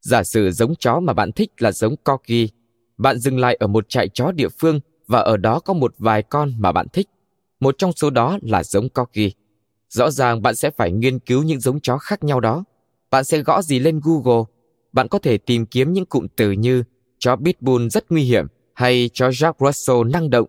Giả 0.00 0.22
sử 0.22 0.50
giống 0.50 0.74
chó 0.76 1.00
mà 1.00 1.12
bạn 1.12 1.32
thích 1.32 1.50
là 1.58 1.72
giống 1.72 1.96
Corgi, 1.96 2.59
bạn 3.00 3.18
dừng 3.18 3.38
lại 3.38 3.56
ở 3.60 3.66
một 3.66 3.88
trại 3.88 4.08
chó 4.08 4.32
địa 4.32 4.48
phương 4.48 4.80
và 5.06 5.18
ở 5.18 5.36
đó 5.36 5.60
có 5.60 5.74
một 5.74 5.94
vài 5.98 6.22
con 6.22 6.52
mà 6.58 6.72
bạn 6.72 6.86
thích. 6.92 7.08
Một 7.60 7.74
trong 7.78 7.92
số 7.92 8.10
đó 8.10 8.38
là 8.42 8.64
giống 8.64 8.88
Corgi. 8.88 9.34
Rõ 9.88 10.10
ràng 10.10 10.42
bạn 10.42 10.54
sẽ 10.54 10.70
phải 10.70 10.92
nghiên 10.92 11.18
cứu 11.18 11.42
những 11.42 11.60
giống 11.60 11.80
chó 11.80 11.98
khác 11.98 12.24
nhau 12.24 12.40
đó. 12.40 12.64
Bạn 13.10 13.24
sẽ 13.24 13.38
gõ 13.38 13.62
gì 13.62 13.78
lên 13.78 14.00
Google. 14.04 14.42
Bạn 14.92 15.08
có 15.08 15.18
thể 15.18 15.38
tìm 15.38 15.66
kiếm 15.66 15.92
những 15.92 16.06
cụm 16.06 16.26
từ 16.36 16.52
như 16.52 16.82
chó 17.18 17.36
Pitbull 17.36 17.88
rất 17.88 18.04
nguy 18.10 18.22
hiểm 18.22 18.46
hay 18.74 19.10
chó 19.12 19.28
Jack 19.28 19.52
Russell 19.58 20.10
năng 20.12 20.30
động 20.30 20.48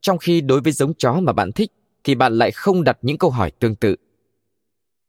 trong 0.00 0.18
khi 0.18 0.40
đối 0.40 0.60
với 0.60 0.72
giống 0.72 0.94
chó 0.94 1.12
mà 1.12 1.32
bạn 1.32 1.52
thích 1.52 1.72
thì 2.04 2.14
bạn 2.14 2.32
lại 2.32 2.50
không 2.50 2.84
đặt 2.84 2.98
những 3.02 3.18
câu 3.18 3.30
hỏi 3.30 3.50
tương 3.50 3.74
tự. 3.74 3.96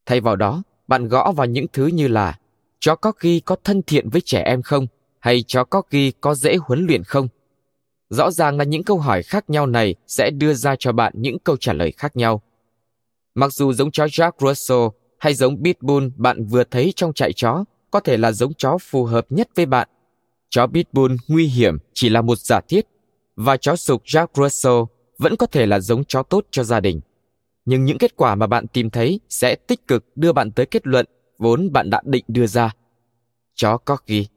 Thay 0.06 0.22
vào 0.22 0.36
đó, 0.36 0.64
bạn 0.88 1.08
gõ 1.08 1.32
vào 1.32 1.46
những 1.48 1.66
thứ 1.74 1.88
như 1.88 2.08
là 2.08 2.40
chó 2.80 2.96
corgi 2.96 3.40
có 3.46 3.56
thân 3.64 3.82
thiện 3.82 4.10
với 4.10 4.22
trẻ 4.22 4.42
em 4.42 4.62
không 4.62 4.88
hay 5.24 5.44
chó 5.48 5.64
corgi 5.64 6.12
có 6.22 6.36
dễ 6.36 6.56
huấn 6.56 6.86
luyện 6.86 7.04
không? 7.04 7.28
Rõ 8.10 8.32
ràng 8.32 8.58
là 8.58 8.64
những 8.64 8.84
câu 8.84 8.98
hỏi 8.98 9.24
khác 9.24 9.50
nhau 9.50 9.66
này 9.66 9.96
sẽ 10.08 10.32
đưa 10.32 10.54
ra 10.54 10.76
cho 10.80 10.92
bạn 10.92 11.14
những 11.16 11.40
câu 11.40 11.58
trả 11.58 11.74
lời 11.74 11.92
khác 11.98 12.16
nhau. 12.16 12.42
Mặc 13.36 13.54
dù 13.54 13.74
giống 13.74 13.92
chó 13.92 14.06
Jack 14.06 14.32
Russell 14.40 14.82
hay 15.20 15.34
giống 15.34 15.64
Pitbull 15.64 16.08
bạn 16.16 16.46
vừa 16.46 16.64
thấy 16.64 16.94
trong 16.96 17.14
trại 17.14 17.34
chó 17.34 17.64
có 17.92 18.00
thể 18.00 18.18
là 18.18 18.32
giống 18.32 18.54
chó 18.54 18.78
phù 18.82 19.06
hợp 19.06 19.26
nhất 19.30 19.50
với 19.56 19.66
bạn. 19.66 19.88
Chó 20.50 20.68
Pitbull 20.68 21.16
nguy 21.28 21.48
hiểm 21.48 21.78
chỉ 21.94 22.10
là 22.10 22.22
một 22.22 22.38
giả 22.38 22.60
thiết 22.70 22.88
và 23.36 23.58
chó 23.58 23.76
sục 23.76 24.04
Jack 24.04 24.28
Russell 24.34 24.82
vẫn 25.18 25.36
có 25.36 25.46
thể 25.46 25.66
là 25.66 25.80
giống 25.80 26.06
chó 26.06 26.24
tốt 26.24 26.46
cho 26.52 26.64
gia 26.64 26.80
đình. 26.80 27.02
Nhưng 27.66 27.86
những 27.86 27.98
kết 27.98 28.16
quả 28.16 28.36
mà 28.36 28.48
bạn 28.48 28.68
tìm 28.68 28.90
thấy 28.90 29.20
sẽ 29.30 29.56
tích 29.56 29.88
cực 29.88 30.06
đưa 30.16 30.34
bạn 30.34 30.52
tới 30.52 30.66
kết 30.66 30.88
luận 30.88 31.06
vốn 31.38 31.72
bạn 31.72 31.90
đã 31.90 32.02
định 32.06 32.26
đưa 32.28 32.48
ra. 32.48 32.72
Chó 33.56 33.78
Corgi 33.78 34.33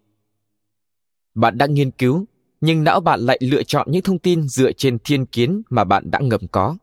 bạn 1.37 1.59
đã 1.59 1.67
nghiên 1.67 1.91
cứu, 1.91 2.27
nhưng 2.61 2.85
não 2.85 3.01
bạn 3.01 3.21
lại 3.21 3.39
lựa 3.41 3.63
chọn 3.63 3.87
những 3.91 4.03
thông 4.03 4.19
tin 4.19 4.49
dựa 4.49 4.73
trên 4.73 4.99
thiên 5.05 5.27
kiến 5.27 5.63
mà 5.71 5.85
bạn 5.85 6.11
đã 6.11 6.19
ngầm 6.19 6.49
có. 6.53 6.77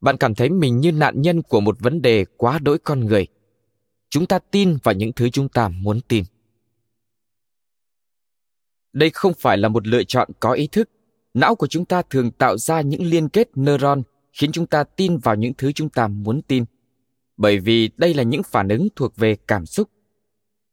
Bạn 0.00 0.16
cảm 0.16 0.34
thấy 0.34 0.50
mình 0.50 0.80
như 0.80 0.92
nạn 0.92 1.22
nhân 1.22 1.42
của 1.42 1.60
một 1.60 1.80
vấn 1.80 2.02
đề 2.02 2.24
quá 2.36 2.58
đỗi 2.62 2.78
con 2.78 3.00
người. 3.00 3.26
Chúng 4.10 4.26
ta 4.26 4.38
tin 4.50 4.76
vào 4.82 4.94
những 4.94 5.12
thứ 5.12 5.30
chúng 5.30 5.48
ta 5.48 5.68
muốn 5.68 6.00
tin. 6.08 6.24
Đây 8.92 9.10
không 9.10 9.32
phải 9.38 9.58
là 9.58 9.68
một 9.68 9.86
lựa 9.86 10.02
chọn 10.04 10.28
có 10.40 10.52
ý 10.52 10.66
thức 10.66 10.90
não 11.34 11.54
của 11.54 11.66
chúng 11.66 11.84
ta 11.84 12.02
thường 12.02 12.30
tạo 12.30 12.58
ra 12.58 12.80
những 12.80 13.02
liên 13.02 13.28
kết 13.28 13.48
neuron 13.54 14.02
khiến 14.32 14.52
chúng 14.52 14.66
ta 14.66 14.84
tin 14.84 15.18
vào 15.18 15.34
những 15.34 15.52
thứ 15.58 15.72
chúng 15.72 15.88
ta 15.88 16.08
muốn 16.08 16.42
tin 16.42 16.64
bởi 17.36 17.58
vì 17.58 17.90
đây 17.96 18.14
là 18.14 18.22
những 18.22 18.42
phản 18.42 18.68
ứng 18.68 18.88
thuộc 18.96 19.16
về 19.16 19.36
cảm 19.48 19.66
xúc 19.66 19.90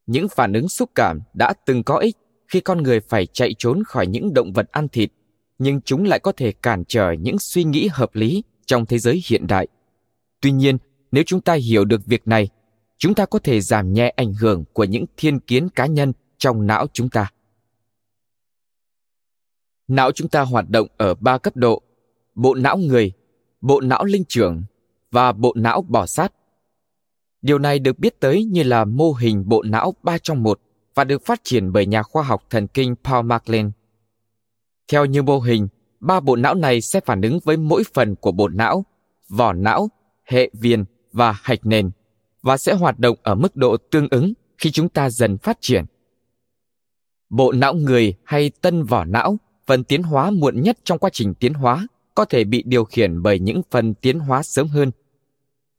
những 0.05 0.27
phản 0.29 0.53
ứng 0.53 0.69
xúc 0.69 0.89
cảm 0.95 1.19
đã 1.33 1.53
từng 1.65 1.83
có 1.83 1.97
ích 1.97 2.17
khi 2.53 2.61
con 2.61 2.83
người 2.83 2.99
phải 2.99 3.25
chạy 3.25 3.53
trốn 3.57 3.83
khỏi 3.83 4.07
những 4.07 4.33
động 4.33 4.53
vật 4.53 4.71
ăn 4.71 4.87
thịt, 4.87 5.11
nhưng 5.59 5.81
chúng 5.81 6.03
lại 6.03 6.19
có 6.19 6.31
thể 6.31 6.51
cản 6.51 6.83
trở 6.87 7.11
những 7.11 7.39
suy 7.39 7.63
nghĩ 7.63 7.89
hợp 7.91 8.15
lý 8.15 8.43
trong 8.65 8.85
thế 8.85 8.99
giới 8.99 9.21
hiện 9.27 9.47
đại. 9.47 9.67
Tuy 10.41 10.51
nhiên, 10.51 10.77
nếu 11.11 11.23
chúng 11.27 11.41
ta 11.41 11.53
hiểu 11.53 11.85
được 11.85 12.05
việc 12.05 12.27
này, 12.27 12.49
chúng 12.97 13.15
ta 13.15 13.25
có 13.25 13.39
thể 13.39 13.61
giảm 13.61 13.93
nhẹ 13.93 14.09
ảnh 14.09 14.33
hưởng 14.33 14.63
của 14.73 14.83
những 14.83 15.05
thiên 15.17 15.39
kiến 15.39 15.69
cá 15.69 15.85
nhân 15.85 16.13
trong 16.37 16.67
não 16.67 16.87
chúng 16.93 17.09
ta. 17.09 17.31
Não 19.87 20.11
chúng 20.11 20.29
ta 20.29 20.41
hoạt 20.41 20.69
động 20.69 20.87
ở 20.97 21.15
ba 21.15 21.37
cấp 21.37 21.55
độ, 21.55 21.81
bộ 22.35 22.55
não 22.55 22.77
người, 22.77 23.11
bộ 23.61 23.81
não 23.81 24.03
linh 24.05 24.23
trưởng 24.27 24.63
và 25.11 25.31
bộ 25.31 25.53
não 25.55 25.81
bò 25.81 26.05
sát. 26.05 26.33
Điều 27.41 27.59
này 27.59 27.79
được 27.79 27.99
biết 27.99 28.19
tới 28.19 28.43
như 28.43 28.63
là 28.63 28.85
mô 28.85 29.11
hình 29.11 29.43
bộ 29.47 29.63
não 29.63 29.93
ba 30.03 30.17
trong 30.17 30.43
một 30.43 30.59
và 30.95 31.03
được 31.03 31.25
phát 31.25 31.41
triển 31.43 31.71
bởi 31.71 31.85
nhà 31.85 32.03
khoa 32.03 32.23
học 32.23 32.43
thần 32.49 32.67
kinh 32.67 32.95
Paul 33.03 33.25
MacLean. 33.25 33.71
Theo 34.87 35.05
như 35.05 35.23
mô 35.23 35.39
hình, 35.39 35.67
ba 35.99 36.19
bộ 36.19 36.35
não 36.35 36.55
này 36.55 36.81
sẽ 36.81 36.99
phản 36.99 37.21
ứng 37.21 37.39
với 37.43 37.57
mỗi 37.57 37.83
phần 37.93 38.15
của 38.15 38.31
bộ 38.31 38.47
não, 38.47 38.85
vỏ 39.29 39.53
não, 39.53 39.89
hệ 40.23 40.49
viền 40.53 40.83
và 41.11 41.31
hạch 41.31 41.65
nền 41.65 41.91
và 42.41 42.57
sẽ 42.57 42.73
hoạt 42.73 42.99
động 42.99 43.17
ở 43.23 43.35
mức 43.35 43.55
độ 43.55 43.77
tương 43.77 44.07
ứng 44.11 44.33
khi 44.57 44.71
chúng 44.71 44.89
ta 44.89 45.09
dần 45.09 45.37
phát 45.37 45.57
triển. 45.61 45.85
Bộ 47.29 47.51
não 47.51 47.73
người 47.73 48.13
hay 48.23 48.51
tân 48.61 48.83
vỏ 48.83 49.05
não, 49.05 49.37
phần 49.65 49.83
tiến 49.83 50.03
hóa 50.03 50.31
muộn 50.31 50.61
nhất 50.61 50.77
trong 50.83 50.99
quá 50.99 51.09
trình 51.13 51.33
tiến 51.33 51.53
hóa, 51.53 51.87
có 52.15 52.25
thể 52.25 52.43
bị 52.43 52.63
điều 52.65 52.85
khiển 52.85 53.21
bởi 53.21 53.39
những 53.39 53.61
phần 53.71 53.93
tiến 53.93 54.19
hóa 54.19 54.43
sớm 54.43 54.67
hơn. 54.67 54.91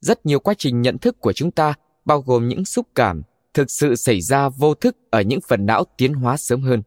Rất 0.01 0.27
nhiều 0.27 0.41
quá 0.41 0.55
trình 0.59 0.83
nhận 0.83 0.99
thức 0.99 1.21
của 1.21 1.33
chúng 1.33 1.51
ta, 1.51 1.75
bao 2.05 2.21
gồm 2.21 2.49
những 2.49 2.65
xúc 2.65 2.87
cảm, 2.95 3.23
thực 3.55 3.71
sự 3.71 3.95
xảy 3.95 4.21
ra 4.21 4.49
vô 4.49 4.75
thức 4.75 4.97
ở 5.11 5.21
những 5.21 5.41
phần 5.49 5.67
não 5.67 5.85
tiến 5.97 6.13
hóa 6.13 6.37
sớm 6.37 6.63
hơn. 6.63 6.83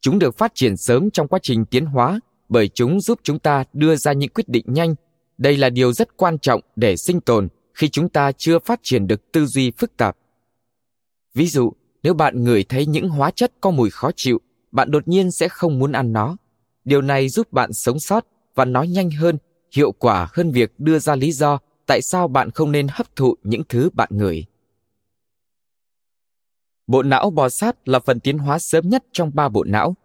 Chúng 0.00 0.18
được 0.18 0.38
phát 0.38 0.52
triển 0.54 0.76
sớm 0.76 1.10
trong 1.10 1.28
quá 1.28 1.38
trình 1.42 1.64
tiến 1.64 1.86
hóa 1.86 2.20
bởi 2.48 2.68
chúng 2.68 3.00
giúp 3.00 3.20
chúng 3.22 3.38
ta 3.38 3.64
đưa 3.72 3.96
ra 3.96 4.12
những 4.12 4.30
quyết 4.30 4.48
định 4.48 4.64
nhanh. 4.68 4.94
Đây 5.38 5.56
là 5.56 5.70
điều 5.70 5.92
rất 5.92 6.16
quan 6.16 6.38
trọng 6.38 6.60
để 6.76 6.96
sinh 6.96 7.20
tồn 7.20 7.48
khi 7.74 7.88
chúng 7.88 8.08
ta 8.08 8.32
chưa 8.32 8.58
phát 8.58 8.80
triển 8.82 9.06
được 9.06 9.32
tư 9.32 9.46
duy 9.46 9.70
phức 9.70 9.96
tạp. 9.96 10.16
Ví 11.34 11.46
dụ, 11.46 11.72
nếu 12.02 12.14
bạn 12.14 12.44
ngửi 12.44 12.64
thấy 12.64 12.86
những 12.86 13.08
hóa 13.08 13.30
chất 13.30 13.52
có 13.60 13.70
mùi 13.70 13.90
khó 13.90 14.10
chịu, 14.16 14.40
bạn 14.72 14.90
đột 14.90 15.08
nhiên 15.08 15.30
sẽ 15.30 15.48
không 15.48 15.78
muốn 15.78 15.92
ăn 15.92 16.12
nó. 16.12 16.36
Điều 16.84 17.02
này 17.02 17.28
giúp 17.28 17.52
bạn 17.52 17.72
sống 17.72 18.00
sót 18.00 18.26
và 18.54 18.64
nói 18.64 18.88
nhanh 18.88 19.10
hơn, 19.10 19.38
hiệu 19.72 19.92
quả 19.92 20.28
hơn 20.32 20.50
việc 20.50 20.72
đưa 20.78 20.98
ra 20.98 21.16
lý 21.16 21.32
do 21.32 21.58
tại 21.86 22.02
sao 22.02 22.28
bạn 22.28 22.50
không 22.50 22.72
nên 22.72 22.86
hấp 22.90 23.16
thụ 23.16 23.34
những 23.42 23.62
thứ 23.68 23.90
bạn 23.92 24.08
ngửi. 24.12 24.44
Bộ 26.86 27.02
não 27.02 27.30
bò 27.30 27.48
sát 27.48 27.88
là 27.88 27.98
phần 27.98 28.20
tiến 28.20 28.38
hóa 28.38 28.58
sớm 28.58 28.88
nhất 28.88 29.04
trong 29.12 29.30
ba 29.34 29.48
bộ 29.48 29.64
não. 29.64 29.96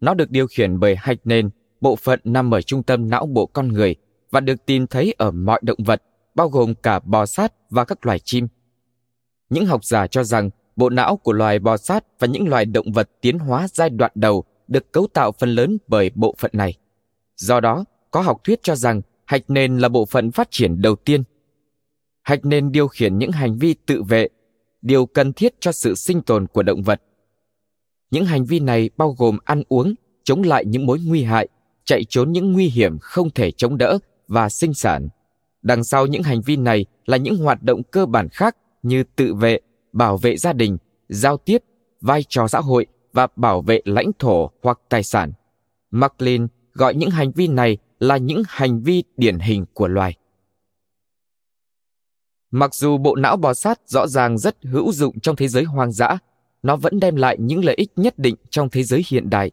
Nó 0.00 0.14
được 0.14 0.30
điều 0.30 0.46
khiển 0.46 0.80
bởi 0.80 0.96
hạch 0.96 1.18
nền, 1.24 1.50
bộ 1.80 1.96
phận 1.96 2.20
nằm 2.24 2.54
ở 2.54 2.62
trung 2.62 2.82
tâm 2.82 3.10
não 3.10 3.26
bộ 3.26 3.46
con 3.46 3.68
người 3.68 3.96
và 4.30 4.40
được 4.40 4.66
tìm 4.66 4.86
thấy 4.86 5.14
ở 5.18 5.30
mọi 5.30 5.60
động 5.62 5.78
vật, 5.84 6.02
bao 6.34 6.48
gồm 6.48 6.74
cả 6.74 6.98
bò 6.98 7.26
sát 7.26 7.52
và 7.70 7.84
các 7.84 8.06
loài 8.06 8.18
chim. 8.18 8.48
Những 9.50 9.66
học 9.66 9.84
giả 9.84 10.06
cho 10.06 10.24
rằng 10.24 10.50
bộ 10.76 10.90
não 10.90 11.16
của 11.16 11.32
loài 11.32 11.58
bò 11.58 11.76
sát 11.76 12.04
và 12.18 12.26
những 12.26 12.48
loài 12.48 12.64
động 12.64 12.92
vật 12.92 13.10
tiến 13.20 13.38
hóa 13.38 13.68
giai 13.68 13.90
đoạn 13.90 14.12
đầu 14.14 14.44
được 14.68 14.92
cấu 14.92 15.06
tạo 15.06 15.32
phần 15.32 15.54
lớn 15.54 15.78
bởi 15.86 16.10
bộ 16.14 16.34
phận 16.38 16.50
này. 16.54 16.74
Do 17.36 17.60
đó, 17.60 17.84
có 18.10 18.20
học 18.20 18.40
thuyết 18.44 18.62
cho 18.62 18.76
rằng 18.76 19.02
hạch 19.24 19.50
nền 19.50 19.78
là 19.78 19.88
bộ 19.88 20.04
phận 20.04 20.32
phát 20.32 20.48
triển 20.50 20.82
đầu 20.82 20.96
tiên. 20.96 21.22
Hạch 22.22 22.44
nền 22.44 22.72
điều 22.72 22.88
khiển 22.88 23.18
những 23.18 23.32
hành 23.32 23.58
vi 23.58 23.74
tự 23.86 24.02
vệ, 24.02 24.28
điều 24.86 25.06
cần 25.06 25.32
thiết 25.32 25.54
cho 25.60 25.72
sự 25.72 25.94
sinh 25.94 26.22
tồn 26.22 26.46
của 26.46 26.62
động 26.62 26.82
vật. 26.82 27.02
Những 28.10 28.24
hành 28.24 28.44
vi 28.44 28.60
này 28.60 28.90
bao 28.96 29.14
gồm 29.18 29.38
ăn 29.44 29.62
uống, 29.68 29.94
chống 30.24 30.42
lại 30.42 30.64
những 30.64 30.86
mối 30.86 31.00
nguy 31.06 31.22
hại, 31.22 31.48
chạy 31.84 32.04
trốn 32.08 32.32
những 32.32 32.52
nguy 32.52 32.66
hiểm 32.66 32.98
không 32.98 33.30
thể 33.30 33.50
chống 33.50 33.78
đỡ 33.78 33.98
và 34.28 34.48
sinh 34.48 34.74
sản. 34.74 35.08
Đằng 35.62 35.84
sau 35.84 36.06
những 36.06 36.22
hành 36.22 36.40
vi 36.40 36.56
này 36.56 36.86
là 37.06 37.16
những 37.16 37.36
hoạt 37.36 37.62
động 37.62 37.82
cơ 37.82 38.06
bản 38.06 38.28
khác 38.28 38.56
như 38.82 39.04
tự 39.16 39.34
vệ, 39.34 39.60
bảo 39.92 40.16
vệ 40.16 40.36
gia 40.36 40.52
đình, 40.52 40.78
giao 41.08 41.36
tiếp, 41.36 41.62
vai 42.00 42.24
trò 42.28 42.48
xã 42.48 42.60
hội 42.60 42.86
và 43.12 43.26
bảo 43.36 43.62
vệ 43.62 43.80
lãnh 43.84 44.10
thổ 44.18 44.50
hoặc 44.62 44.80
tài 44.88 45.02
sản. 45.02 45.32
McLean 45.90 46.48
gọi 46.72 46.94
những 46.94 47.10
hành 47.10 47.32
vi 47.32 47.48
này 47.48 47.78
là 48.00 48.16
những 48.16 48.42
hành 48.48 48.82
vi 48.82 49.04
điển 49.16 49.38
hình 49.38 49.64
của 49.72 49.88
loài. 49.88 50.14
Mặc 52.50 52.74
dù 52.74 52.98
bộ 52.98 53.16
não 53.16 53.36
bò 53.36 53.54
sát 53.54 53.80
rõ 53.86 54.06
ràng 54.06 54.38
rất 54.38 54.56
hữu 54.64 54.92
dụng 54.92 55.20
trong 55.20 55.36
thế 55.36 55.48
giới 55.48 55.64
hoang 55.64 55.92
dã, 55.92 56.18
nó 56.62 56.76
vẫn 56.76 57.00
đem 57.00 57.16
lại 57.16 57.36
những 57.40 57.64
lợi 57.64 57.74
ích 57.74 57.90
nhất 57.96 58.18
định 58.18 58.36
trong 58.50 58.70
thế 58.70 58.82
giới 58.82 59.04
hiện 59.08 59.30
đại. 59.30 59.50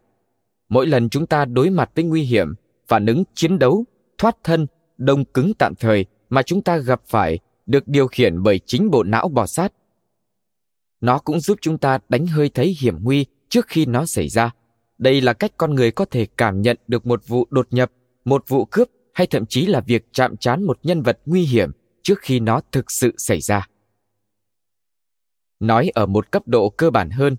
Mỗi 0.68 0.86
lần 0.86 1.08
chúng 1.08 1.26
ta 1.26 1.44
đối 1.44 1.70
mặt 1.70 1.90
với 1.94 2.04
nguy 2.04 2.22
hiểm, 2.22 2.54
phản 2.88 3.06
ứng 3.06 3.24
chiến 3.34 3.58
đấu, 3.58 3.84
thoát 4.18 4.36
thân, 4.44 4.66
đông 4.98 5.24
cứng 5.24 5.54
tạm 5.54 5.74
thời 5.74 6.06
mà 6.30 6.42
chúng 6.42 6.62
ta 6.62 6.76
gặp 6.76 7.00
phải 7.06 7.38
được 7.66 7.88
điều 7.88 8.06
khiển 8.06 8.42
bởi 8.42 8.60
chính 8.66 8.90
bộ 8.90 9.02
não 9.02 9.28
bò 9.28 9.46
sát. 9.46 9.72
Nó 11.00 11.18
cũng 11.18 11.40
giúp 11.40 11.58
chúng 11.60 11.78
ta 11.78 11.98
đánh 12.08 12.26
hơi 12.26 12.48
thấy 12.48 12.76
hiểm 12.80 12.98
nguy 13.02 13.26
trước 13.48 13.66
khi 13.68 13.86
nó 13.86 14.06
xảy 14.06 14.28
ra. 14.28 14.50
Đây 14.98 15.20
là 15.20 15.32
cách 15.32 15.52
con 15.56 15.74
người 15.74 15.90
có 15.90 16.04
thể 16.04 16.26
cảm 16.36 16.62
nhận 16.62 16.76
được 16.88 17.06
một 17.06 17.22
vụ 17.26 17.46
đột 17.50 17.66
nhập, 17.70 17.92
một 18.24 18.44
vụ 18.48 18.64
cướp 18.64 18.88
hay 19.12 19.26
thậm 19.26 19.46
chí 19.46 19.66
là 19.66 19.80
việc 19.80 20.06
chạm 20.12 20.36
trán 20.36 20.62
một 20.62 20.78
nhân 20.82 21.02
vật 21.02 21.18
nguy 21.26 21.42
hiểm 21.42 21.70
trước 22.04 22.18
khi 22.20 22.40
nó 22.40 22.60
thực 22.72 22.90
sự 22.90 23.14
xảy 23.18 23.40
ra. 23.40 23.68
Nói 25.60 25.90
ở 25.94 26.06
một 26.06 26.32
cấp 26.32 26.48
độ 26.48 26.68
cơ 26.68 26.90
bản 26.90 27.10
hơn, 27.10 27.36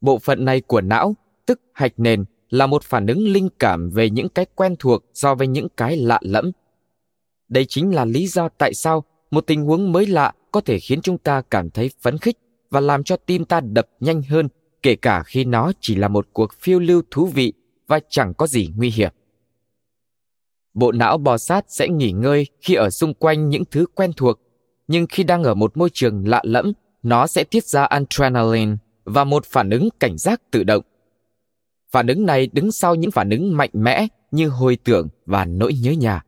bộ 0.00 0.18
phận 0.18 0.44
này 0.44 0.60
của 0.60 0.80
não, 0.80 1.16
tức 1.46 1.60
hạch 1.74 1.92
nền, 1.96 2.24
là 2.50 2.66
một 2.66 2.84
phản 2.84 3.06
ứng 3.06 3.28
linh 3.28 3.48
cảm 3.58 3.90
về 3.90 4.10
những 4.10 4.28
cái 4.28 4.46
quen 4.54 4.76
thuộc 4.78 5.04
so 5.14 5.34
với 5.34 5.46
những 5.46 5.68
cái 5.76 5.96
lạ 5.96 6.18
lẫm. 6.22 6.50
Đây 7.48 7.64
chính 7.68 7.94
là 7.94 8.04
lý 8.04 8.26
do 8.26 8.48
tại 8.48 8.74
sao 8.74 9.04
một 9.30 9.40
tình 9.40 9.64
huống 9.64 9.92
mới 9.92 10.06
lạ 10.06 10.32
có 10.52 10.60
thể 10.60 10.78
khiến 10.78 11.00
chúng 11.02 11.18
ta 11.18 11.42
cảm 11.50 11.70
thấy 11.70 11.90
phấn 12.00 12.18
khích 12.18 12.38
và 12.70 12.80
làm 12.80 13.04
cho 13.04 13.16
tim 13.16 13.44
ta 13.44 13.60
đập 13.60 13.88
nhanh 14.00 14.22
hơn 14.22 14.48
kể 14.82 14.96
cả 14.96 15.22
khi 15.22 15.44
nó 15.44 15.72
chỉ 15.80 15.94
là 15.94 16.08
một 16.08 16.28
cuộc 16.32 16.52
phiêu 16.52 16.78
lưu 16.78 17.02
thú 17.10 17.26
vị 17.26 17.52
và 17.86 18.00
chẳng 18.10 18.34
có 18.34 18.46
gì 18.46 18.68
nguy 18.76 18.90
hiểm. 18.90 19.12
Bộ 20.78 20.92
não 20.92 21.18
bò 21.18 21.38
sát 21.38 21.64
sẽ 21.68 21.88
nghỉ 21.88 22.12
ngơi 22.12 22.46
khi 22.60 22.74
ở 22.74 22.90
xung 22.90 23.14
quanh 23.14 23.48
những 23.48 23.64
thứ 23.70 23.86
quen 23.94 24.12
thuộc, 24.16 24.40
nhưng 24.88 25.06
khi 25.06 25.24
đang 25.24 25.42
ở 25.42 25.54
một 25.54 25.76
môi 25.76 25.90
trường 25.92 26.28
lạ 26.28 26.40
lẫm, 26.44 26.72
nó 27.02 27.26
sẽ 27.26 27.44
tiết 27.44 27.64
ra 27.64 27.84
adrenaline 27.84 28.76
và 29.04 29.24
một 29.24 29.46
phản 29.46 29.70
ứng 29.70 29.88
cảnh 30.00 30.18
giác 30.18 30.42
tự 30.50 30.64
động. 30.64 30.84
Phản 31.90 32.06
ứng 32.06 32.26
này 32.26 32.48
đứng 32.52 32.72
sau 32.72 32.94
những 32.94 33.10
phản 33.10 33.30
ứng 33.30 33.56
mạnh 33.56 33.70
mẽ 33.72 34.06
như 34.30 34.48
hồi 34.48 34.78
tưởng 34.84 35.08
và 35.26 35.44
nỗi 35.44 35.72
nhớ 35.82 35.90
nhà. 35.90 36.22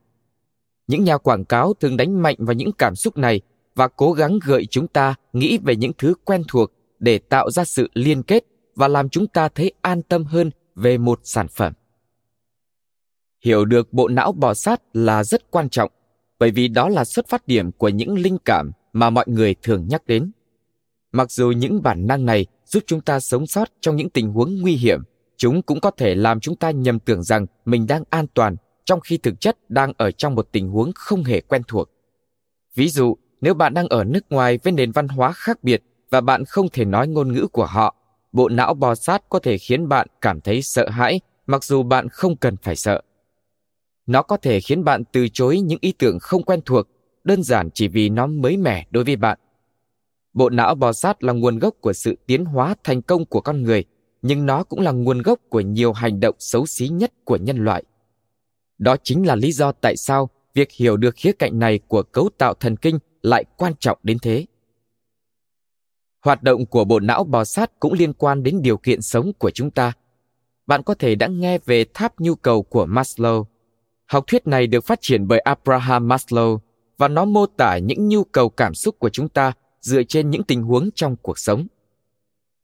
Những 0.86 1.04
nhà 1.04 1.18
quảng 1.18 1.44
cáo 1.44 1.74
thường 1.74 1.96
đánh 1.96 2.22
mạnh 2.22 2.36
vào 2.38 2.54
những 2.54 2.72
cảm 2.72 2.96
xúc 2.96 3.16
này 3.16 3.40
và 3.74 3.88
cố 3.88 4.12
gắng 4.12 4.38
gợi 4.44 4.66
chúng 4.66 4.88
ta 4.88 5.14
nghĩ 5.32 5.58
về 5.58 5.76
những 5.76 5.92
thứ 5.98 6.14
quen 6.24 6.42
thuộc 6.48 6.72
để 6.98 7.18
tạo 7.18 7.50
ra 7.50 7.64
sự 7.64 7.90
liên 7.94 8.22
kết 8.22 8.44
và 8.76 8.88
làm 8.88 9.08
chúng 9.08 9.26
ta 9.26 9.48
thấy 9.48 9.72
an 9.82 10.02
tâm 10.02 10.24
hơn 10.24 10.50
về 10.74 10.98
một 10.98 11.20
sản 11.24 11.48
phẩm. 11.48 11.72
Hiểu 13.44 13.64
được 13.64 13.92
bộ 13.92 14.08
não 14.08 14.32
bò 14.32 14.54
sát 14.54 14.80
là 14.92 15.24
rất 15.24 15.50
quan 15.50 15.68
trọng, 15.68 15.90
bởi 16.38 16.50
vì 16.50 16.68
đó 16.68 16.88
là 16.88 17.04
xuất 17.04 17.28
phát 17.28 17.46
điểm 17.46 17.72
của 17.72 17.88
những 17.88 18.18
linh 18.18 18.38
cảm 18.44 18.70
mà 18.92 19.10
mọi 19.10 19.24
người 19.28 19.54
thường 19.62 19.86
nhắc 19.88 20.06
đến. 20.06 20.30
Mặc 21.12 21.30
dù 21.30 21.50
những 21.50 21.82
bản 21.82 22.06
năng 22.06 22.26
này 22.26 22.46
giúp 22.64 22.82
chúng 22.86 23.00
ta 23.00 23.20
sống 23.20 23.46
sót 23.46 23.68
trong 23.80 23.96
những 23.96 24.10
tình 24.10 24.32
huống 24.32 24.60
nguy 24.60 24.72
hiểm, 24.72 25.00
chúng 25.36 25.62
cũng 25.62 25.80
có 25.80 25.90
thể 25.90 26.14
làm 26.14 26.40
chúng 26.40 26.56
ta 26.56 26.70
nhầm 26.70 26.98
tưởng 26.98 27.22
rằng 27.22 27.46
mình 27.64 27.86
đang 27.86 28.02
an 28.10 28.26
toàn 28.34 28.56
trong 28.84 29.00
khi 29.00 29.18
thực 29.18 29.40
chất 29.40 29.70
đang 29.70 29.92
ở 29.96 30.10
trong 30.10 30.34
một 30.34 30.48
tình 30.52 30.68
huống 30.68 30.92
không 30.94 31.24
hề 31.24 31.40
quen 31.40 31.62
thuộc. 31.68 31.90
Ví 32.74 32.88
dụ, 32.88 33.16
nếu 33.40 33.54
bạn 33.54 33.74
đang 33.74 33.88
ở 33.88 34.04
nước 34.04 34.24
ngoài 34.30 34.58
với 34.62 34.72
nền 34.72 34.92
văn 34.92 35.08
hóa 35.08 35.32
khác 35.32 35.64
biệt 35.64 35.82
và 36.10 36.20
bạn 36.20 36.44
không 36.44 36.68
thể 36.68 36.84
nói 36.84 37.08
ngôn 37.08 37.32
ngữ 37.32 37.46
của 37.46 37.66
họ, 37.66 37.94
bộ 38.32 38.48
não 38.48 38.74
bò 38.74 38.94
sát 38.94 39.22
có 39.28 39.38
thể 39.38 39.58
khiến 39.58 39.88
bạn 39.88 40.06
cảm 40.20 40.40
thấy 40.40 40.62
sợ 40.62 40.88
hãi 40.88 41.20
mặc 41.46 41.64
dù 41.64 41.82
bạn 41.82 42.08
không 42.08 42.36
cần 42.36 42.56
phải 42.56 42.76
sợ. 42.76 43.02
Nó 44.10 44.22
có 44.22 44.36
thể 44.36 44.60
khiến 44.60 44.84
bạn 44.84 45.02
từ 45.12 45.28
chối 45.28 45.60
những 45.60 45.78
ý 45.82 45.92
tưởng 45.92 46.18
không 46.18 46.42
quen 46.42 46.60
thuộc, 46.66 46.88
đơn 47.24 47.42
giản 47.42 47.68
chỉ 47.74 47.88
vì 47.88 48.08
nó 48.08 48.26
mới 48.26 48.56
mẻ 48.56 48.86
đối 48.90 49.04
với 49.04 49.16
bạn. 49.16 49.38
Bộ 50.32 50.50
não 50.50 50.74
bò 50.74 50.92
sát 50.92 51.22
là 51.22 51.32
nguồn 51.32 51.58
gốc 51.58 51.74
của 51.80 51.92
sự 51.92 52.16
tiến 52.26 52.44
hóa 52.44 52.74
thành 52.84 53.02
công 53.02 53.24
của 53.26 53.40
con 53.40 53.62
người, 53.62 53.84
nhưng 54.22 54.46
nó 54.46 54.64
cũng 54.64 54.80
là 54.80 54.90
nguồn 54.90 55.22
gốc 55.22 55.38
của 55.48 55.60
nhiều 55.60 55.92
hành 55.92 56.20
động 56.20 56.34
xấu 56.38 56.66
xí 56.66 56.88
nhất 56.88 57.12
của 57.24 57.36
nhân 57.36 57.64
loại. 57.64 57.84
Đó 58.78 58.96
chính 59.02 59.26
là 59.26 59.36
lý 59.36 59.52
do 59.52 59.72
tại 59.72 59.96
sao 59.96 60.30
việc 60.54 60.72
hiểu 60.72 60.96
được 60.96 61.14
khía 61.16 61.32
cạnh 61.32 61.58
này 61.58 61.80
của 61.88 62.02
cấu 62.02 62.30
tạo 62.38 62.54
thần 62.54 62.76
kinh 62.76 62.98
lại 63.22 63.44
quan 63.56 63.72
trọng 63.80 63.98
đến 64.02 64.18
thế. 64.22 64.46
Hoạt 66.20 66.42
động 66.42 66.66
của 66.66 66.84
bộ 66.84 67.00
não 67.00 67.24
bò 67.24 67.44
sát 67.44 67.80
cũng 67.80 67.92
liên 67.92 68.12
quan 68.12 68.42
đến 68.42 68.62
điều 68.62 68.76
kiện 68.76 69.02
sống 69.02 69.32
của 69.38 69.50
chúng 69.50 69.70
ta. 69.70 69.92
Bạn 70.66 70.82
có 70.82 70.94
thể 70.94 71.14
đã 71.14 71.26
nghe 71.26 71.58
về 71.58 71.84
tháp 71.94 72.20
nhu 72.20 72.34
cầu 72.34 72.62
của 72.62 72.86
Maslow. 72.86 73.44
Học 74.10 74.24
thuyết 74.26 74.46
này 74.46 74.66
được 74.66 74.84
phát 74.84 74.98
triển 75.02 75.28
bởi 75.28 75.38
Abraham 75.38 76.08
Maslow 76.08 76.58
và 76.98 77.08
nó 77.08 77.24
mô 77.24 77.46
tả 77.46 77.78
những 77.78 78.08
nhu 78.08 78.24
cầu 78.24 78.48
cảm 78.48 78.74
xúc 78.74 78.98
của 78.98 79.10
chúng 79.10 79.28
ta 79.28 79.52
dựa 79.80 80.02
trên 80.02 80.30
những 80.30 80.42
tình 80.42 80.62
huống 80.62 80.90
trong 80.94 81.16
cuộc 81.16 81.38
sống. 81.38 81.66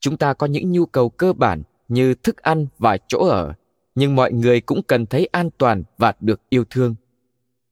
Chúng 0.00 0.16
ta 0.16 0.34
có 0.34 0.46
những 0.46 0.72
nhu 0.72 0.86
cầu 0.86 1.08
cơ 1.08 1.32
bản 1.32 1.62
như 1.88 2.14
thức 2.14 2.36
ăn 2.36 2.66
và 2.78 2.98
chỗ 3.08 3.18
ở, 3.18 3.54
nhưng 3.94 4.16
mọi 4.16 4.32
người 4.32 4.60
cũng 4.60 4.82
cần 4.82 5.06
thấy 5.06 5.26
an 5.26 5.50
toàn 5.58 5.82
và 5.98 6.12
được 6.20 6.40
yêu 6.48 6.64
thương. 6.70 6.94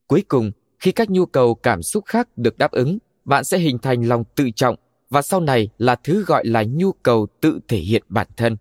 Cuối 0.07 0.23
cùng, 0.27 0.51
khi 0.79 0.91
các 0.91 1.09
nhu 1.09 1.25
cầu 1.25 1.55
cảm 1.55 1.83
xúc 1.83 2.05
khác 2.05 2.29
được 2.37 2.57
đáp 2.57 2.71
ứng, 2.71 2.97
bạn 3.25 3.43
sẽ 3.43 3.57
hình 3.57 3.77
thành 3.79 4.07
lòng 4.07 4.23
tự 4.35 4.49
trọng 4.55 4.75
và 5.09 5.21
sau 5.21 5.39
này 5.39 5.69
là 5.77 5.95
thứ 5.95 6.23
gọi 6.23 6.45
là 6.45 6.63
nhu 6.63 6.91
cầu 6.91 7.27
tự 7.41 7.59
thể 7.67 7.77
hiện 7.77 8.03
bản 8.07 8.27
thân. 8.37 8.57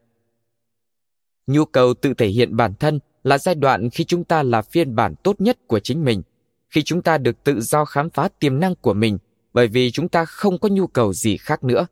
Nhu 1.47 1.65
cầu 1.65 1.95
tự 1.95 2.15
thể 2.15 2.27
hiện 2.27 2.57
bản 2.57 2.75
thân 2.75 2.99
là 3.25 3.39
giai 3.39 3.55
đoạn 3.55 3.91
khi 3.91 4.05
chúng 4.05 4.25
ta 4.25 4.43
là 4.43 4.63
phiên 4.63 4.95
bản 4.95 5.15
tốt 5.23 5.41
nhất 5.41 5.59
của 5.67 5.79
chính 5.79 6.05
mình, 6.05 6.23
khi 6.71 6.83
chúng 6.83 7.03
ta 7.03 7.19
được 7.19 7.45
tự 7.45 7.61
do 7.61 7.85
khám 7.85 8.11
phá 8.11 8.29
tiềm 8.41 8.61
năng 8.61 8.75
của 8.75 8.95
mình 8.95 9.19
bởi 9.55 9.69
vì 9.69 9.91
chúng 9.91 10.09
ta 10.09 10.25
không 10.25 10.59
có 10.59 10.69
nhu 10.69 10.87
cầu 10.87 11.13
gì 11.13 11.37
khác 11.37 11.65
nữa. 11.65 11.87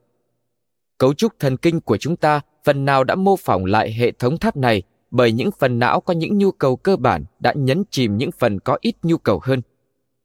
Cấu 0.99 1.15
trúc 1.15 1.33
thần 1.39 1.57
kinh 1.57 1.81
của 1.81 1.97
chúng 1.97 2.17
ta 2.17 2.41
phần 2.65 2.85
nào 2.85 3.05
đã 3.05 3.15
mô 3.15 3.37
phỏng 3.37 3.65
lại 3.65 3.93
hệ 3.93 4.13
thống 4.13 4.39
tháp 4.39 4.57
này 4.57 4.83
bởi 5.11 5.33
những 5.33 5.51
phần 5.59 5.79
não 5.79 6.01
có 6.01 6.15
những 6.15 6.39
nhu 6.39 6.53
cầu 6.53 6.77
cơ 6.77 6.97
bản 6.97 7.25
đã 7.41 7.53
nhấn 7.57 7.83
chìm 7.91 8.17
những 8.17 8.31
phần 8.33 8.61
có 8.61 8.79
ít 8.81 8.95
nhu 9.03 9.19
cầu 9.19 9.41
hơn. 9.43 9.61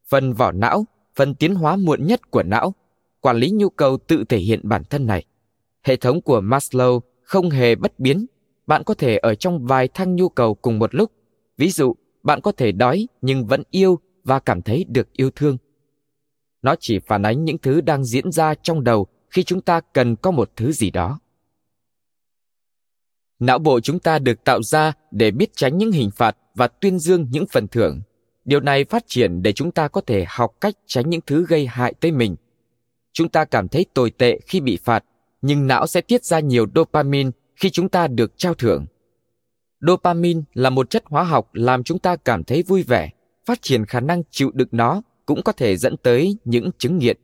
Phần 0.09 0.33
vỏ 0.33 0.51
não, 0.51 0.85
phần 1.15 1.35
tiến 1.35 1.55
hóa 1.55 1.75
muộn 1.75 2.07
nhất 2.07 2.31
của 2.31 2.43
não, 2.43 2.73
quản 3.21 3.37
lý 3.37 3.51
nhu 3.51 3.69
cầu 3.69 3.97
tự 4.07 4.23
thể 4.23 4.37
hiện 4.37 4.59
bản 4.63 4.83
thân 4.83 5.05
này. 5.05 5.25
Hệ 5.83 5.95
thống 5.95 6.21
của 6.21 6.41
Maslow 6.41 6.99
không 7.23 7.49
hề 7.49 7.75
bất 7.75 7.99
biến. 7.99 8.25
Bạn 8.67 8.83
có 8.83 8.93
thể 8.93 9.17
ở 9.17 9.35
trong 9.35 9.65
vài 9.65 9.87
thang 9.87 10.15
nhu 10.15 10.29
cầu 10.29 10.55
cùng 10.55 10.79
một 10.79 10.95
lúc. 10.95 11.11
Ví 11.57 11.69
dụ, 11.69 11.95
bạn 12.23 12.41
có 12.41 12.51
thể 12.51 12.71
đói 12.71 13.07
nhưng 13.21 13.45
vẫn 13.45 13.63
yêu 13.71 13.99
và 14.23 14.39
cảm 14.39 14.61
thấy 14.61 14.85
được 14.87 15.13
yêu 15.13 15.29
thương. 15.35 15.57
Nó 16.61 16.75
chỉ 16.79 16.99
phản 16.99 17.23
ánh 17.23 17.45
những 17.45 17.57
thứ 17.57 17.81
đang 17.81 18.03
diễn 18.03 18.31
ra 18.31 18.53
trong 18.55 18.83
đầu 18.83 19.07
khi 19.29 19.43
chúng 19.43 19.61
ta 19.61 19.81
cần 19.93 20.15
có 20.15 20.31
một 20.31 20.51
thứ 20.55 20.71
gì 20.71 20.91
đó. 20.91 21.19
Não 23.39 23.59
bộ 23.59 23.79
chúng 23.79 23.99
ta 23.99 24.19
được 24.19 24.43
tạo 24.43 24.63
ra 24.63 24.93
để 25.11 25.31
biết 25.31 25.55
tránh 25.55 25.77
những 25.77 25.91
hình 25.91 26.09
phạt 26.11 26.37
và 26.55 26.67
tuyên 26.67 26.99
dương 26.99 27.27
những 27.31 27.45
phần 27.51 27.67
thưởng. 27.67 28.01
Điều 28.45 28.59
này 28.59 28.85
phát 28.85 29.03
triển 29.07 29.41
để 29.41 29.53
chúng 29.53 29.71
ta 29.71 29.87
có 29.87 30.01
thể 30.01 30.25
học 30.27 30.53
cách 30.61 30.75
tránh 30.85 31.09
những 31.09 31.21
thứ 31.25 31.45
gây 31.45 31.67
hại 31.67 31.93
tới 31.93 32.11
mình. 32.11 32.35
Chúng 33.13 33.29
ta 33.29 33.45
cảm 33.45 33.67
thấy 33.67 33.85
tồi 33.93 34.11
tệ 34.11 34.39
khi 34.45 34.59
bị 34.59 34.77
phạt, 34.83 35.03
nhưng 35.41 35.67
não 35.67 35.87
sẽ 35.87 36.01
tiết 36.01 36.25
ra 36.25 36.39
nhiều 36.39 36.65
dopamine 36.75 37.29
khi 37.57 37.69
chúng 37.69 37.89
ta 37.89 38.07
được 38.07 38.37
trao 38.37 38.53
thưởng. 38.53 38.85
Dopamine 39.81 40.41
là 40.53 40.69
một 40.69 40.89
chất 40.89 41.03
hóa 41.05 41.23
học 41.23 41.49
làm 41.53 41.83
chúng 41.83 41.99
ta 41.99 42.15
cảm 42.15 42.43
thấy 42.43 42.63
vui 42.63 42.83
vẻ, 42.83 43.09
phát 43.45 43.61
triển 43.61 43.85
khả 43.85 43.99
năng 43.99 44.23
chịu 44.31 44.51
đựng 44.53 44.67
nó 44.71 45.01
cũng 45.25 45.43
có 45.43 45.51
thể 45.51 45.77
dẫn 45.77 45.97
tới 45.97 46.37
những 46.45 46.69
chứng 46.77 46.97
nghiện. 46.97 47.17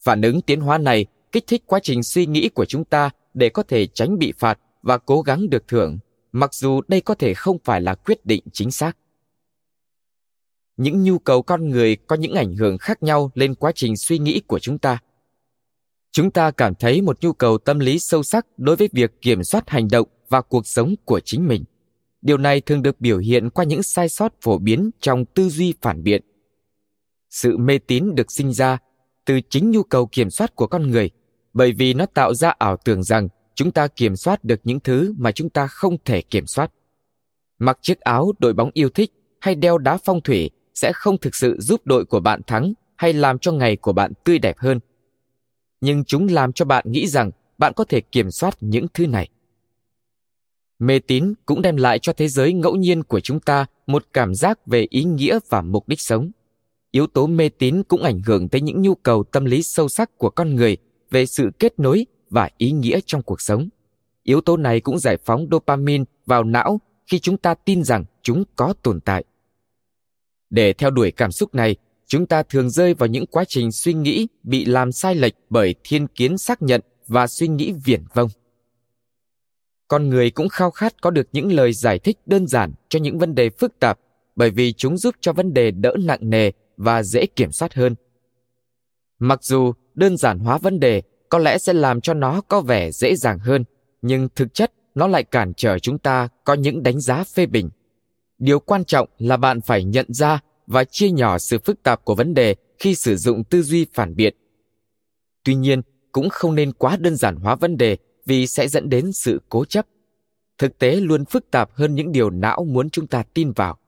Phản 0.00 0.22
ứng 0.22 0.42
tiến 0.42 0.60
hóa 0.60 0.78
này 0.78 1.06
kích 1.32 1.44
thích 1.46 1.62
quá 1.66 1.80
trình 1.82 2.02
suy 2.02 2.26
nghĩ 2.26 2.48
của 2.48 2.64
chúng 2.64 2.84
ta 2.84 3.10
để 3.34 3.48
có 3.48 3.62
thể 3.62 3.86
tránh 3.86 4.18
bị 4.18 4.32
phạt 4.38 4.58
và 4.82 4.98
cố 4.98 5.22
gắng 5.22 5.50
được 5.50 5.68
thưởng, 5.68 5.98
mặc 6.32 6.54
dù 6.54 6.80
đây 6.88 7.00
có 7.00 7.14
thể 7.14 7.34
không 7.34 7.58
phải 7.64 7.80
là 7.80 7.94
quyết 7.94 8.26
định 8.26 8.42
chính 8.52 8.70
xác. 8.70 8.96
Những 10.76 11.02
nhu 11.02 11.18
cầu 11.18 11.42
con 11.42 11.68
người 11.68 11.96
có 11.96 12.16
những 12.16 12.34
ảnh 12.34 12.56
hưởng 12.56 12.78
khác 12.78 13.02
nhau 13.02 13.30
lên 13.34 13.54
quá 13.54 13.72
trình 13.74 13.96
suy 13.96 14.18
nghĩ 14.18 14.40
của 14.46 14.58
chúng 14.58 14.78
ta. 14.78 14.98
Chúng 16.12 16.30
ta 16.30 16.50
cảm 16.50 16.74
thấy 16.74 17.02
một 17.02 17.18
nhu 17.20 17.32
cầu 17.32 17.58
tâm 17.58 17.78
lý 17.78 17.98
sâu 17.98 18.22
sắc 18.22 18.46
đối 18.56 18.76
với 18.76 18.88
việc 18.92 19.22
kiểm 19.22 19.44
soát 19.44 19.70
hành 19.70 19.88
động 19.90 20.08
và 20.28 20.40
cuộc 20.40 20.66
sống 20.66 20.94
của 21.04 21.20
chính 21.20 21.48
mình. 21.48 21.64
Điều 22.22 22.38
này 22.38 22.60
thường 22.60 22.82
được 22.82 23.00
biểu 23.00 23.18
hiện 23.18 23.50
qua 23.50 23.64
những 23.64 23.82
sai 23.82 24.08
sót 24.08 24.32
phổ 24.42 24.58
biến 24.58 24.90
trong 25.00 25.24
tư 25.24 25.48
duy 25.48 25.74
phản 25.82 26.02
biện. 26.02 26.22
Sự 27.30 27.56
mê 27.56 27.78
tín 27.78 28.14
được 28.14 28.32
sinh 28.32 28.52
ra 28.52 28.78
từ 29.24 29.40
chính 29.50 29.70
nhu 29.70 29.82
cầu 29.82 30.06
kiểm 30.06 30.30
soát 30.30 30.56
của 30.56 30.66
con 30.66 30.90
người, 30.90 31.10
bởi 31.52 31.72
vì 31.72 31.94
nó 31.94 32.06
tạo 32.06 32.34
ra 32.34 32.54
ảo 32.58 32.76
tưởng 32.76 33.02
rằng 33.02 33.28
chúng 33.54 33.70
ta 33.70 33.88
kiểm 33.88 34.16
soát 34.16 34.44
được 34.44 34.60
những 34.64 34.80
thứ 34.80 35.14
mà 35.18 35.32
chúng 35.32 35.50
ta 35.50 35.66
không 35.66 35.96
thể 36.04 36.22
kiểm 36.22 36.46
soát. 36.46 36.72
Mặc 37.58 37.78
chiếc 37.82 38.00
áo 38.00 38.32
đội 38.38 38.52
bóng 38.52 38.70
yêu 38.74 38.88
thích 38.88 39.12
hay 39.40 39.54
đeo 39.54 39.78
đá 39.78 39.98
phong 40.04 40.20
thủy 40.20 40.50
sẽ 40.74 40.92
không 40.92 41.18
thực 41.18 41.34
sự 41.34 41.56
giúp 41.60 41.80
đội 41.86 42.04
của 42.04 42.20
bạn 42.20 42.40
thắng 42.46 42.72
hay 42.96 43.12
làm 43.12 43.38
cho 43.38 43.52
ngày 43.52 43.76
của 43.76 43.92
bạn 43.92 44.12
tươi 44.24 44.38
đẹp 44.38 44.58
hơn. 44.58 44.80
Nhưng 45.80 46.04
chúng 46.04 46.26
làm 46.26 46.52
cho 46.52 46.64
bạn 46.64 46.84
nghĩ 46.88 47.06
rằng 47.06 47.30
bạn 47.58 47.72
có 47.76 47.84
thể 47.84 48.00
kiểm 48.00 48.30
soát 48.30 48.56
những 48.60 48.86
thứ 48.94 49.06
này. 49.06 49.28
Mê 50.78 50.98
tín 50.98 51.34
cũng 51.46 51.62
đem 51.62 51.76
lại 51.76 51.98
cho 51.98 52.12
thế 52.12 52.28
giới 52.28 52.52
ngẫu 52.52 52.76
nhiên 52.76 53.02
của 53.02 53.20
chúng 53.20 53.40
ta 53.40 53.66
một 53.86 54.06
cảm 54.12 54.34
giác 54.34 54.66
về 54.66 54.86
ý 54.90 55.04
nghĩa 55.04 55.38
và 55.48 55.60
mục 55.62 55.88
đích 55.88 56.00
sống. 56.00 56.30
Yếu 56.90 57.06
tố 57.06 57.26
mê 57.26 57.48
tín 57.48 57.82
cũng 57.82 58.02
ảnh 58.02 58.20
hưởng 58.26 58.48
tới 58.48 58.60
những 58.60 58.82
nhu 58.82 58.94
cầu 58.94 59.24
tâm 59.24 59.44
lý 59.44 59.62
sâu 59.62 59.88
sắc 59.88 60.18
của 60.18 60.30
con 60.30 60.54
người 60.54 60.76
về 61.10 61.26
sự 61.26 61.50
kết 61.58 61.78
nối 61.78 62.06
và 62.30 62.50
ý 62.58 62.70
nghĩa 62.70 63.00
trong 63.06 63.22
cuộc 63.22 63.40
sống. 63.40 63.68
Yếu 64.22 64.40
tố 64.40 64.56
này 64.56 64.80
cũng 64.80 64.98
giải 64.98 65.16
phóng 65.24 65.46
dopamine 65.50 66.04
vào 66.26 66.44
não 66.44 66.80
khi 67.06 67.18
chúng 67.18 67.36
ta 67.36 67.54
tin 67.54 67.84
rằng 67.84 68.04
chúng 68.22 68.44
có 68.56 68.74
tồn 68.82 69.00
tại. 69.00 69.24
Để 70.50 70.72
theo 70.72 70.90
đuổi 70.90 71.10
cảm 71.10 71.32
xúc 71.32 71.54
này, 71.54 71.76
chúng 72.10 72.26
ta 72.26 72.42
thường 72.42 72.70
rơi 72.70 72.94
vào 72.94 73.06
những 73.06 73.26
quá 73.26 73.44
trình 73.48 73.72
suy 73.72 73.94
nghĩ 73.94 74.28
bị 74.42 74.64
làm 74.64 74.92
sai 74.92 75.14
lệch 75.14 75.34
bởi 75.50 75.74
thiên 75.84 76.06
kiến 76.06 76.38
xác 76.38 76.62
nhận 76.62 76.80
và 77.06 77.26
suy 77.26 77.48
nghĩ 77.48 77.72
viển 77.84 78.02
vông. 78.14 78.28
Con 79.88 80.08
người 80.08 80.30
cũng 80.30 80.48
khao 80.48 80.70
khát 80.70 81.02
có 81.02 81.10
được 81.10 81.28
những 81.32 81.52
lời 81.52 81.72
giải 81.72 81.98
thích 81.98 82.18
đơn 82.26 82.46
giản 82.46 82.72
cho 82.88 82.98
những 82.98 83.18
vấn 83.18 83.34
đề 83.34 83.50
phức 83.50 83.78
tạp 83.80 83.98
bởi 84.36 84.50
vì 84.50 84.72
chúng 84.72 84.96
giúp 84.96 85.14
cho 85.20 85.32
vấn 85.32 85.54
đề 85.54 85.70
đỡ 85.70 85.94
nặng 85.98 86.30
nề 86.30 86.50
và 86.76 87.02
dễ 87.02 87.26
kiểm 87.26 87.52
soát 87.52 87.74
hơn. 87.74 87.94
Mặc 89.18 89.44
dù 89.44 89.72
đơn 89.94 90.16
giản 90.16 90.38
hóa 90.38 90.58
vấn 90.58 90.80
đề 90.80 91.02
có 91.28 91.38
lẽ 91.38 91.58
sẽ 91.58 91.72
làm 91.72 92.00
cho 92.00 92.14
nó 92.14 92.40
có 92.40 92.60
vẻ 92.60 92.90
dễ 92.90 93.16
dàng 93.16 93.38
hơn, 93.38 93.64
nhưng 94.02 94.28
thực 94.34 94.54
chất 94.54 94.72
nó 94.94 95.06
lại 95.06 95.24
cản 95.24 95.52
trở 95.56 95.78
chúng 95.78 95.98
ta 95.98 96.28
có 96.44 96.54
những 96.54 96.82
đánh 96.82 97.00
giá 97.00 97.24
phê 97.24 97.46
bình. 97.46 97.70
Điều 98.38 98.60
quan 98.60 98.84
trọng 98.84 99.08
là 99.18 99.36
bạn 99.36 99.60
phải 99.60 99.84
nhận 99.84 100.06
ra 100.08 100.40
và 100.70 100.84
chia 100.84 101.10
nhỏ 101.10 101.38
sự 101.38 101.58
phức 101.58 101.82
tạp 101.82 102.04
của 102.04 102.14
vấn 102.14 102.34
đề 102.34 102.54
khi 102.78 102.94
sử 102.94 103.16
dụng 103.16 103.44
tư 103.44 103.62
duy 103.62 103.86
phản 103.92 104.16
biện. 104.16 104.34
Tuy 105.44 105.54
nhiên, 105.54 105.82
cũng 106.12 106.28
không 106.28 106.54
nên 106.54 106.72
quá 106.72 106.96
đơn 106.96 107.16
giản 107.16 107.36
hóa 107.36 107.54
vấn 107.54 107.76
đề 107.76 107.96
vì 108.26 108.46
sẽ 108.46 108.68
dẫn 108.68 108.88
đến 108.88 109.12
sự 109.12 109.40
cố 109.48 109.64
chấp. 109.64 109.86
Thực 110.58 110.78
tế 110.78 110.96
luôn 110.96 111.24
phức 111.24 111.50
tạp 111.50 111.72
hơn 111.72 111.94
những 111.94 112.12
điều 112.12 112.30
não 112.30 112.64
muốn 112.68 112.90
chúng 112.90 113.06
ta 113.06 113.22
tin 113.34 113.52
vào. 113.52 113.78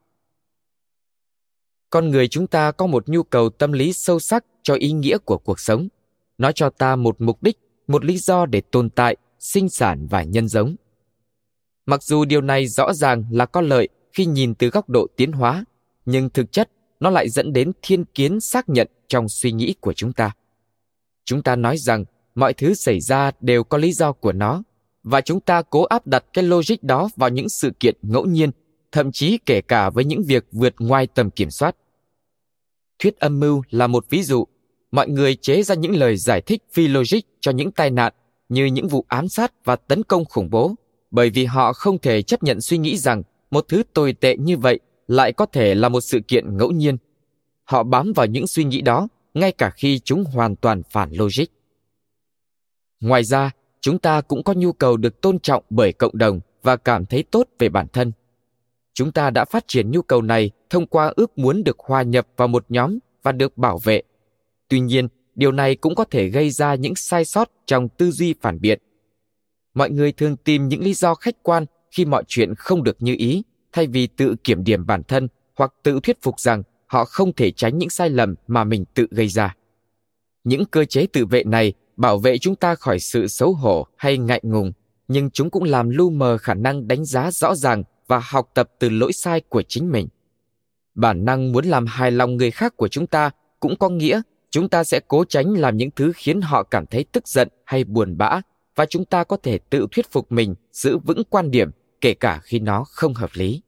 Con 1.90 2.10
người 2.10 2.28
chúng 2.28 2.46
ta 2.46 2.72
có 2.72 2.86
một 2.86 3.08
nhu 3.08 3.22
cầu 3.22 3.50
tâm 3.50 3.72
lý 3.72 3.92
sâu 3.92 4.20
sắc 4.20 4.44
cho 4.62 4.74
ý 4.74 4.92
nghĩa 4.92 5.18
của 5.18 5.38
cuộc 5.38 5.60
sống– 5.60 5.88
nó 6.42 6.52
cho 6.52 6.70
ta 6.70 6.96
một 6.96 7.20
mục 7.20 7.42
đích, 7.42 7.58
một 7.86 8.04
lý 8.04 8.18
do 8.18 8.46
để 8.46 8.60
tồn 8.70 8.90
tại, 8.90 9.16
sinh 9.38 9.68
sản 9.68 10.06
và 10.10 10.22
nhân 10.22 10.48
giống. 10.48 10.76
Mặc 11.86 12.02
dù 12.02 12.24
điều 12.24 12.40
này 12.40 12.66
rõ 12.66 12.92
ràng 12.92 13.24
là 13.30 13.46
có 13.46 13.60
lợi 13.60 13.88
khi 14.12 14.26
nhìn 14.26 14.54
từ 14.54 14.68
góc 14.68 14.88
độ 14.88 15.06
tiến 15.16 15.32
hóa, 15.32 15.64
nhưng 16.04 16.30
thực 16.30 16.52
chất 16.52 16.70
nó 17.00 17.10
lại 17.10 17.28
dẫn 17.28 17.52
đến 17.52 17.72
thiên 17.82 18.04
kiến 18.04 18.40
xác 18.40 18.68
nhận 18.68 18.88
trong 19.08 19.28
suy 19.28 19.52
nghĩ 19.52 19.74
của 19.80 19.92
chúng 19.92 20.12
ta. 20.12 20.30
Chúng 21.24 21.42
ta 21.42 21.56
nói 21.56 21.78
rằng 21.78 22.04
mọi 22.34 22.52
thứ 22.52 22.74
xảy 22.74 23.00
ra 23.00 23.30
đều 23.40 23.64
có 23.64 23.78
lý 23.78 23.92
do 23.92 24.12
của 24.12 24.32
nó, 24.32 24.62
và 25.02 25.20
chúng 25.20 25.40
ta 25.40 25.62
cố 25.62 25.82
áp 25.82 26.06
đặt 26.06 26.24
cái 26.32 26.44
logic 26.44 26.82
đó 26.82 27.08
vào 27.16 27.30
những 27.30 27.48
sự 27.48 27.70
kiện 27.80 27.96
ngẫu 28.02 28.26
nhiên, 28.26 28.50
thậm 28.92 29.12
chí 29.12 29.38
kể 29.46 29.60
cả 29.60 29.90
với 29.90 30.04
những 30.04 30.22
việc 30.22 30.46
vượt 30.52 30.74
ngoài 30.78 31.06
tầm 31.06 31.30
kiểm 31.30 31.50
soát. 31.50 31.76
Thuyết 32.98 33.18
âm 33.18 33.40
mưu 33.40 33.62
là 33.70 33.86
một 33.86 34.06
ví 34.10 34.22
dụ 34.22 34.44
mọi 34.92 35.08
người 35.08 35.36
chế 35.36 35.62
ra 35.62 35.74
những 35.74 35.96
lời 35.96 36.16
giải 36.16 36.40
thích 36.40 36.62
phi 36.72 36.88
logic 36.88 37.20
cho 37.40 37.52
những 37.52 37.72
tai 37.72 37.90
nạn 37.90 38.12
như 38.48 38.64
những 38.64 38.88
vụ 38.88 39.04
ám 39.08 39.28
sát 39.28 39.64
và 39.64 39.76
tấn 39.76 40.02
công 40.02 40.24
khủng 40.24 40.50
bố, 40.50 40.74
bởi 41.10 41.30
vì 41.30 41.44
họ 41.44 41.72
không 41.72 41.98
thể 41.98 42.22
chấp 42.22 42.42
nhận 42.42 42.60
suy 42.60 42.78
nghĩ 42.78 42.96
rằng 42.96 43.22
một 43.50 43.64
thứ 43.68 43.82
tồi 43.92 44.12
tệ 44.12 44.36
như 44.36 44.56
vậy 44.56 44.80
lại 45.12 45.32
có 45.32 45.46
thể 45.46 45.74
là 45.74 45.88
một 45.88 46.00
sự 46.00 46.20
kiện 46.28 46.56
ngẫu 46.56 46.70
nhiên. 46.70 46.96
Họ 47.64 47.82
bám 47.82 48.12
vào 48.12 48.26
những 48.26 48.46
suy 48.46 48.64
nghĩ 48.64 48.80
đó 48.80 49.08
ngay 49.34 49.52
cả 49.52 49.70
khi 49.70 49.98
chúng 49.98 50.24
hoàn 50.24 50.56
toàn 50.56 50.82
phản 50.90 51.12
logic. 51.12 51.44
Ngoài 53.00 53.24
ra, 53.24 53.50
chúng 53.80 53.98
ta 53.98 54.20
cũng 54.20 54.42
có 54.42 54.52
nhu 54.52 54.72
cầu 54.72 54.96
được 54.96 55.20
tôn 55.20 55.38
trọng 55.38 55.64
bởi 55.70 55.92
cộng 55.92 56.18
đồng 56.18 56.40
và 56.62 56.76
cảm 56.76 57.06
thấy 57.06 57.24
tốt 57.30 57.48
về 57.58 57.68
bản 57.68 57.86
thân. 57.92 58.12
Chúng 58.94 59.12
ta 59.12 59.30
đã 59.30 59.44
phát 59.44 59.64
triển 59.68 59.90
nhu 59.90 60.02
cầu 60.02 60.22
này 60.22 60.50
thông 60.70 60.86
qua 60.86 61.12
ước 61.16 61.38
muốn 61.38 61.64
được 61.64 61.78
hòa 61.78 62.02
nhập 62.02 62.26
vào 62.36 62.48
một 62.48 62.64
nhóm 62.68 62.98
và 63.22 63.32
được 63.32 63.58
bảo 63.58 63.78
vệ 63.78 64.02
Tuy 64.68 64.80
nhiên, 64.80 65.08
điều 65.34 65.52
này 65.52 65.76
cũng 65.76 65.94
có 65.94 66.04
thể 66.04 66.28
gây 66.28 66.50
ra 66.50 66.74
những 66.74 66.94
sai 66.96 67.24
sót 67.24 67.50
trong 67.66 67.88
tư 67.88 68.10
duy 68.10 68.34
phản 68.40 68.60
biện. 68.60 68.78
Mọi 69.74 69.90
người 69.90 70.12
thường 70.12 70.36
tìm 70.36 70.68
những 70.68 70.82
lý 70.82 70.94
do 70.94 71.14
khách 71.14 71.42
quan 71.42 71.66
khi 71.90 72.04
mọi 72.04 72.24
chuyện 72.28 72.54
không 72.54 72.82
được 72.82 72.96
như 73.00 73.14
ý, 73.18 73.42
thay 73.72 73.86
vì 73.86 74.06
tự 74.06 74.36
kiểm 74.44 74.64
điểm 74.64 74.86
bản 74.86 75.02
thân 75.02 75.28
hoặc 75.56 75.74
tự 75.82 76.00
thuyết 76.02 76.22
phục 76.22 76.40
rằng 76.40 76.62
họ 76.86 77.04
không 77.04 77.32
thể 77.32 77.50
tránh 77.50 77.78
những 77.78 77.90
sai 77.90 78.10
lầm 78.10 78.34
mà 78.46 78.64
mình 78.64 78.84
tự 78.94 79.06
gây 79.10 79.28
ra. 79.28 79.56
Những 80.44 80.64
cơ 80.64 80.84
chế 80.84 81.06
tự 81.06 81.26
vệ 81.26 81.44
này 81.44 81.72
bảo 81.96 82.18
vệ 82.18 82.38
chúng 82.38 82.56
ta 82.56 82.74
khỏi 82.74 82.98
sự 82.98 83.26
xấu 83.26 83.52
hổ 83.52 83.86
hay 83.96 84.18
ngại 84.18 84.40
ngùng, 84.42 84.72
nhưng 85.08 85.30
chúng 85.30 85.50
cũng 85.50 85.64
làm 85.64 85.90
lu 85.90 86.10
mờ 86.10 86.38
khả 86.38 86.54
năng 86.54 86.88
đánh 86.88 87.04
giá 87.04 87.30
rõ 87.30 87.54
ràng 87.54 87.82
và 88.06 88.20
học 88.24 88.50
tập 88.54 88.70
từ 88.78 88.88
lỗi 88.88 89.12
sai 89.12 89.40
của 89.40 89.62
chính 89.68 89.92
mình. 89.92 90.08
Bản 90.94 91.24
năng 91.24 91.52
muốn 91.52 91.64
làm 91.64 91.86
hài 91.86 92.10
lòng 92.10 92.36
người 92.36 92.50
khác 92.50 92.76
của 92.76 92.88
chúng 92.88 93.06
ta 93.06 93.30
cũng 93.60 93.76
có 93.76 93.88
nghĩa 93.88 94.22
chúng 94.50 94.68
ta 94.68 94.84
sẽ 94.84 95.00
cố 95.08 95.24
tránh 95.24 95.52
làm 95.52 95.76
những 95.76 95.90
thứ 95.96 96.12
khiến 96.16 96.40
họ 96.40 96.62
cảm 96.62 96.86
thấy 96.86 97.04
tức 97.12 97.28
giận 97.28 97.48
hay 97.64 97.84
buồn 97.84 98.16
bã 98.18 98.40
và 98.76 98.86
chúng 98.86 99.04
ta 99.04 99.24
có 99.24 99.36
thể 99.36 99.58
tự 99.58 99.86
thuyết 99.92 100.12
phục 100.12 100.32
mình 100.32 100.54
giữ 100.72 100.98
vững 100.98 101.22
quan 101.30 101.50
điểm 101.50 101.70
kể 102.02 102.14
cả 102.14 102.40
khi 102.42 102.58
nó 102.58 102.84
không 102.88 103.14
hợp 103.14 103.30
lý. 103.34 103.62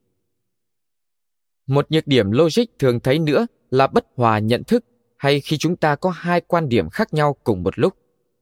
Một 1.66 1.86
nhược 1.90 2.06
điểm 2.06 2.30
logic 2.30 2.64
thường 2.78 3.00
thấy 3.00 3.18
nữa 3.18 3.46
là 3.70 3.86
bất 3.86 4.06
hòa 4.16 4.38
nhận 4.38 4.64
thức 4.64 4.84
hay 5.16 5.40
khi 5.40 5.58
chúng 5.58 5.76
ta 5.76 5.96
có 5.96 6.10
hai 6.10 6.40
quan 6.40 6.68
điểm 6.68 6.88
khác 6.88 7.14
nhau 7.14 7.36
cùng 7.44 7.62
một 7.62 7.78
lúc. 7.78 7.94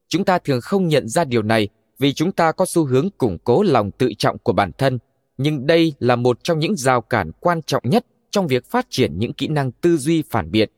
Chúng 0.09 0.25
ta 0.25 0.39
thường 0.39 0.61
không 0.61 0.89
nhận 0.89 1.09
ra 1.09 1.25
điều 1.25 1.43
này 1.43 1.69
vì 1.99 2.13
chúng 2.13 2.33
ta 2.33 2.53
có 2.53 2.65
xu 2.69 2.85
hướng 2.85 3.11
củng 3.11 3.39
cố 3.45 3.63
lòng 3.63 3.91
tự 3.91 4.11
trọng 4.19 4.39
của 4.39 4.53
bản 4.53 4.71
thân 4.79 4.99
nhưng 5.39 5.67
đây 5.67 5.95
là 5.99 6.17
một 6.17 6.45
trong 6.45 6.59
những 6.59 6.77
rào 6.77 7.01
cản 7.01 7.33
quan 7.41 7.63
trọng 7.63 7.83
nhất 7.85 8.07
trong 8.31 8.47
việc 8.47 8.71
phát 8.71 8.87
triển 8.91 9.19
những 9.19 9.33
kỹ 9.33 9.49
năng 9.49 9.73
tư 9.73 9.97
duy 9.97 10.23
phản 10.31 10.51
biện. 10.51 10.71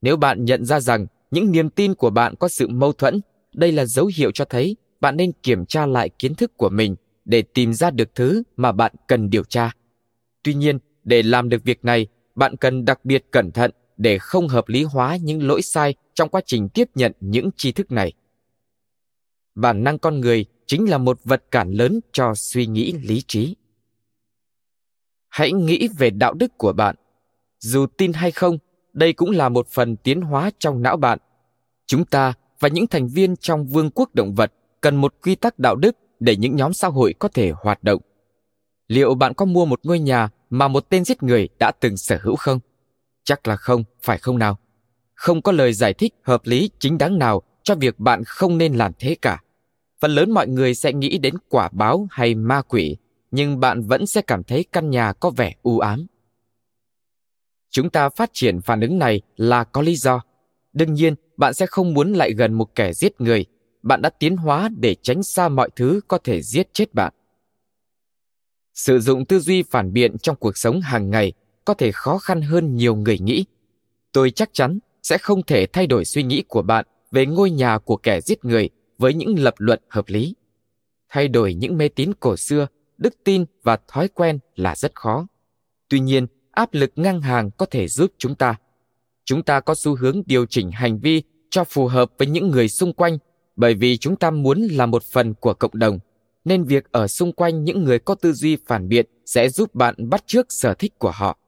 Nếu 0.00 0.16
bạn 0.16 0.44
nhận 0.44 0.64
ra 0.64 0.80
rằng 0.80 1.06
những 1.30 1.52
niềm 1.52 1.70
tin 1.70 1.94
của 1.94 2.10
bạn 2.10 2.34
có 2.38 2.48
sự 2.48 2.68
mâu 2.68 2.92
thuẫn, 2.92 3.20
đây 3.54 3.72
là 3.72 3.84
dấu 3.84 4.10
hiệu 4.16 4.30
cho 4.30 4.44
thấy 4.44 4.76
bạn 5.00 5.16
nên 5.16 5.32
kiểm 5.42 5.66
tra 5.66 5.86
lại 5.86 6.10
kiến 6.18 6.34
thức 6.34 6.56
của 6.56 6.68
mình 6.68 6.96
để 7.28 7.42
tìm 7.42 7.72
ra 7.72 7.90
được 7.90 8.14
thứ 8.14 8.42
mà 8.56 8.72
bạn 8.72 8.92
cần 9.08 9.30
điều 9.30 9.44
tra. 9.44 9.72
Tuy 10.42 10.54
nhiên, 10.54 10.78
để 11.04 11.22
làm 11.22 11.48
được 11.48 11.64
việc 11.64 11.84
này, 11.84 12.06
bạn 12.34 12.56
cần 12.56 12.84
đặc 12.84 13.04
biệt 13.04 13.24
cẩn 13.30 13.50
thận 13.50 13.70
để 13.96 14.18
không 14.18 14.48
hợp 14.48 14.68
lý 14.68 14.84
hóa 14.84 15.16
những 15.16 15.46
lỗi 15.46 15.62
sai 15.62 15.94
trong 16.14 16.28
quá 16.28 16.40
trình 16.46 16.68
tiếp 16.68 16.88
nhận 16.94 17.12
những 17.20 17.50
tri 17.56 17.72
thức 17.72 17.92
này. 17.92 18.12
Bản 19.54 19.84
năng 19.84 19.98
con 19.98 20.20
người 20.20 20.46
chính 20.66 20.90
là 20.90 20.98
một 20.98 21.20
vật 21.24 21.44
cản 21.50 21.72
lớn 21.72 22.00
cho 22.12 22.34
suy 22.34 22.66
nghĩ 22.66 22.92
lý 22.92 23.22
trí. 23.26 23.56
Hãy 25.28 25.52
nghĩ 25.52 25.88
về 25.98 26.10
đạo 26.10 26.34
đức 26.34 26.58
của 26.58 26.72
bạn. 26.72 26.96
Dù 27.58 27.86
tin 27.86 28.12
hay 28.12 28.30
không, 28.30 28.58
đây 28.92 29.12
cũng 29.12 29.30
là 29.30 29.48
một 29.48 29.68
phần 29.68 29.96
tiến 29.96 30.20
hóa 30.20 30.50
trong 30.58 30.82
não 30.82 30.96
bạn. 30.96 31.18
Chúng 31.86 32.04
ta 32.04 32.32
và 32.60 32.68
những 32.68 32.86
thành 32.86 33.08
viên 33.08 33.36
trong 33.36 33.66
vương 33.66 33.90
quốc 33.90 34.14
động 34.14 34.34
vật 34.34 34.52
cần 34.80 34.96
một 34.96 35.14
quy 35.22 35.34
tắc 35.34 35.58
đạo 35.58 35.76
đức 35.76 35.96
để 36.20 36.36
những 36.36 36.56
nhóm 36.56 36.72
xã 36.72 36.88
hội 36.88 37.14
có 37.18 37.28
thể 37.28 37.52
hoạt 37.62 37.82
động. 37.84 38.02
Liệu 38.88 39.14
bạn 39.14 39.34
có 39.34 39.44
mua 39.44 39.64
một 39.64 39.80
ngôi 39.82 39.98
nhà 39.98 40.28
mà 40.50 40.68
một 40.68 40.88
tên 40.88 41.04
giết 41.04 41.22
người 41.22 41.48
đã 41.58 41.72
từng 41.80 41.96
sở 41.96 42.18
hữu 42.22 42.36
không? 42.36 42.60
Chắc 43.24 43.48
là 43.48 43.56
không, 43.56 43.84
phải 44.02 44.18
không 44.18 44.38
nào? 44.38 44.58
Không 45.14 45.42
có 45.42 45.52
lời 45.52 45.72
giải 45.72 45.94
thích 45.94 46.14
hợp 46.22 46.40
lý 46.44 46.70
chính 46.78 46.98
đáng 46.98 47.18
nào 47.18 47.42
cho 47.62 47.74
việc 47.74 47.98
bạn 47.98 48.22
không 48.26 48.58
nên 48.58 48.74
làm 48.74 48.92
thế 48.98 49.16
cả. 49.22 49.42
Phần 50.00 50.10
lớn 50.10 50.30
mọi 50.30 50.48
người 50.48 50.74
sẽ 50.74 50.92
nghĩ 50.92 51.18
đến 51.18 51.34
quả 51.48 51.68
báo 51.72 52.08
hay 52.10 52.34
ma 52.34 52.62
quỷ, 52.62 52.96
nhưng 53.30 53.60
bạn 53.60 53.82
vẫn 53.82 54.06
sẽ 54.06 54.22
cảm 54.22 54.44
thấy 54.44 54.64
căn 54.72 54.90
nhà 54.90 55.12
có 55.12 55.30
vẻ 55.30 55.54
u 55.62 55.78
ám. 55.78 56.06
Chúng 57.70 57.90
ta 57.90 58.08
phát 58.08 58.30
triển 58.32 58.60
phản 58.60 58.80
ứng 58.80 58.98
này 58.98 59.20
là 59.36 59.64
có 59.64 59.82
lý 59.82 59.96
do. 59.96 60.22
Đương 60.72 60.94
nhiên, 60.94 61.14
bạn 61.36 61.54
sẽ 61.54 61.66
không 61.66 61.94
muốn 61.94 62.12
lại 62.12 62.32
gần 62.32 62.52
một 62.52 62.74
kẻ 62.74 62.92
giết 62.92 63.20
người. 63.20 63.46
Bạn 63.82 64.02
đã 64.02 64.10
tiến 64.10 64.36
hóa 64.36 64.68
để 64.76 64.94
tránh 65.02 65.22
xa 65.22 65.48
mọi 65.48 65.70
thứ 65.76 66.00
có 66.08 66.18
thể 66.18 66.42
giết 66.42 66.68
chết 66.74 66.94
bạn. 66.94 67.12
Sử 68.74 68.98
dụng 68.98 69.24
tư 69.24 69.40
duy 69.40 69.62
phản 69.62 69.92
biện 69.92 70.18
trong 70.18 70.36
cuộc 70.36 70.56
sống 70.56 70.80
hàng 70.80 71.10
ngày 71.10 71.32
có 71.64 71.74
thể 71.74 71.92
khó 71.92 72.18
khăn 72.18 72.42
hơn 72.42 72.76
nhiều 72.76 72.96
người 72.96 73.18
nghĩ. 73.18 73.44
Tôi 74.12 74.30
chắc 74.30 74.50
chắn 74.52 74.78
sẽ 75.02 75.18
không 75.18 75.42
thể 75.42 75.66
thay 75.66 75.86
đổi 75.86 76.04
suy 76.04 76.22
nghĩ 76.22 76.42
của 76.48 76.62
bạn 76.62 76.86
về 77.10 77.26
ngôi 77.26 77.50
nhà 77.50 77.78
của 77.78 77.96
kẻ 77.96 78.20
giết 78.20 78.44
người 78.44 78.70
với 78.98 79.14
những 79.14 79.38
lập 79.38 79.54
luận 79.58 79.80
hợp 79.88 80.04
lý. 80.08 80.34
Thay 81.08 81.28
đổi 81.28 81.54
những 81.54 81.78
mê 81.78 81.88
tín 81.88 82.12
cổ 82.20 82.36
xưa, 82.36 82.66
đức 82.98 83.14
tin 83.24 83.44
và 83.62 83.78
thói 83.88 84.08
quen 84.08 84.38
là 84.56 84.76
rất 84.76 84.94
khó. 84.94 85.26
Tuy 85.88 86.00
nhiên, 86.00 86.26
áp 86.50 86.74
lực 86.74 86.92
ngang 86.96 87.22
hàng 87.22 87.50
có 87.50 87.66
thể 87.66 87.88
giúp 87.88 88.12
chúng 88.18 88.34
ta. 88.34 88.56
Chúng 89.24 89.42
ta 89.42 89.60
có 89.60 89.74
xu 89.74 89.96
hướng 89.96 90.22
điều 90.26 90.46
chỉnh 90.46 90.70
hành 90.70 90.98
vi 90.98 91.22
cho 91.50 91.64
phù 91.64 91.86
hợp 91.86 92.10
với 92.18 92.28
những 92.28 92.50
người 92.50 92.68
xung 92.68 92.92
quanh 92.92 93.18
bởi 93.58 93.74
vì 93.74 93.96
chúng 93.96 94.16
ta 94.16 94.30
muốn 94.30 94.60
là 94.60 94.86
một 94.86 95.02
phần 95.02 95.34
của 95.34 95.54
cộng 95.54 95.78
đồng, 95.78 95.98
nên 96.44 96.64
việc 96.64 96.92
ở 96.92 97.06
xung 97.06 97.32
quanh 97.32 97.64
những 97.64 97.84
người 97.84 97.98
có 97.98 98.14
tư 98.14 98.32
duy 98.32 98.56
phản 98.66 98.88
biện 98.88 99.06
sẽ 99.26 99.48
giúp 99.48 99.74
bạn 99.74 99.94
bắt 100.10 100.26
chước 100.26 100.46
sở 100.48 100.74
thích 100.74 100.98
của 100.98 101.10
họ. 101.10 101.38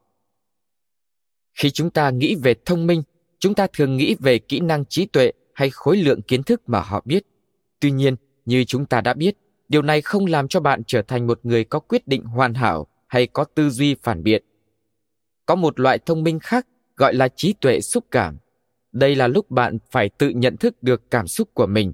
Khi 1.54 1.70
chúng 1.70 1.90
ta 1.90 2.10
nghĩ 2.10 2.34
về 2.34 2.54
thông 2.64 2.86
minh, 2.86 3.02
chúng 3.38 3.54
ta 3.54 3.66
thường 3.72 3.96
nghĩ 3.96 4.16
về 4.20 4.38
kỹ 4.38 4.60
năng 4.60 4.84
trí 4.84 5.06
tuệ 5.06 5.32
hay 5.54 5.70
khối 5.70 5.96
lượng 5.96 6.22
kiến 6.22 6.42
thức 6.42 6.62
mà 6.66 6.80
họ 6.80 7.02
biết. 7.04 7.26
Tuy 7.80 7.90
nhiên, 7.90 8.16
như 8.44 8.64
chúng 8.64 8.86
ta 8.86 9.00
đã 9.00 9.14
biết, 9.14 9.36
điều 9.68 9.82
này 9.82 10.00
không 10.00 10.26
làm 10.26 10.48
cho 10.48 10.60
bạn 10.60 10.82
trở 10.86 11.02
thành 11.02 11.26
một 11.26 11.40
người 11.42 11.64
có 11.64 11.78
quyết 11.78 12.08
định 12.08 12.24
hoàn 12.24 12.54
hảo 12.54 12.86
hay 13.06 13.26
có 13.26 13.44
tư 13.44 13.70
duy 13.70 13.94
phản 13.94 14.22
biện. 14.22 14.44
Có 15.46 15.54
một 15.54 15.80
loại 15.80 15.98
thông 15.98 16.22
minh 16.22 16.38
khác 16.38 16.66
gọi 16.96 17.14
là 17.14 17.28
trí 17.28 17.52
tuệ 17.52 17.80
xúc 17.80 18.04
cảm. 18.10 18.38
Đây 18.92 19.16
là 19.16 19.26
lúc 19.26 19.50
bạn 19.50 19.78
phải 19.90 20.08
tự 20.08 20.28
nhận 20.28 20.56
thức 20.56 20.82
được 20.82 21.10
cảm 21.10 21.26
xúc 21.26 21.48
của 21.54 21.66
mình 21.66 21.92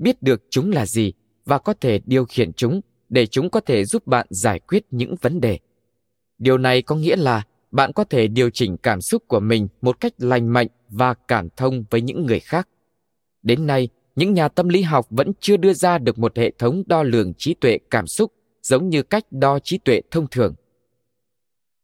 biết 0.00 0.22
được 0.22 0.42
chúng 0.50 0.70
là 0.70 0.86
gì 0.86 1.12
và 1.44 1.58
có 1.58 1.74
thể 1.80 2.00
điều 2.06 2.24
khiển 2.24 2.52
chúng 2.52 2.80
để 3.08 3.26
chúng 3.26 3.50
có 3.50 3.60
thể 3.60 3.84
giúp 3.84 4.06
bạn 4.06 4.26
giải 4.30 4.60
quyết 4.60 4.84
những 4.90 5.14
vấn 5.20 5.40
đề. 5.40 5.58
Điều 6.38 6.58
này 6.58 6.82
có 6.82 6.96
nghĩa 6.96 7.16
là 7.16 7.42
bạn 7.70 7.92
có 7.92 8.04
thể 8.04 8.28
điều 8.28 8.50
chỉnh 8.50 8.76
cảm 8.76 9.00
xúc 9.00 9.22
của 9.28 9.40
mình 9.40 9.68
một 9.80 10.00
cách 10.00 10.12
lành 10.18 10.52
mạnh 10.52 10.66
và 10.88 11.14
cảm 11.28 11.48
thông 11.56 11.84
với 11.90 12.00
những 12.00 12.26
người 12.26 12.40
khác. 12.40 12.68
Đến 13.42 13.66
nay, 13.66 13.88
những 14.16 14.34
nhà 14.34 14.48
tâm 14.48 14.68
lý 14.68 14.82
học 14.82 15.06
vẫn 15.10 15.32
chưa 15.40 15.56
đưa 15.56 15.72
ra 15.72 15.98
được 15.98 16.18
một 16.18 16.36
hệ 16.36 16.52
thống 16.58 16.82
đo 16.86 17.02
lường 17.02 17.34
trí 17.34 17.54
tuệ 17.54 17.78
cảm 17.90 18.06
xúc 18.06 18.32
giống 18.62 18.88
như 18.88 19.02
cách 19.02 19.24
đo 19.30 19.58
trí 19.58 19.78
tuệ 19.78 20.00
thông 20.10 20.26
thường. 20.30 20.54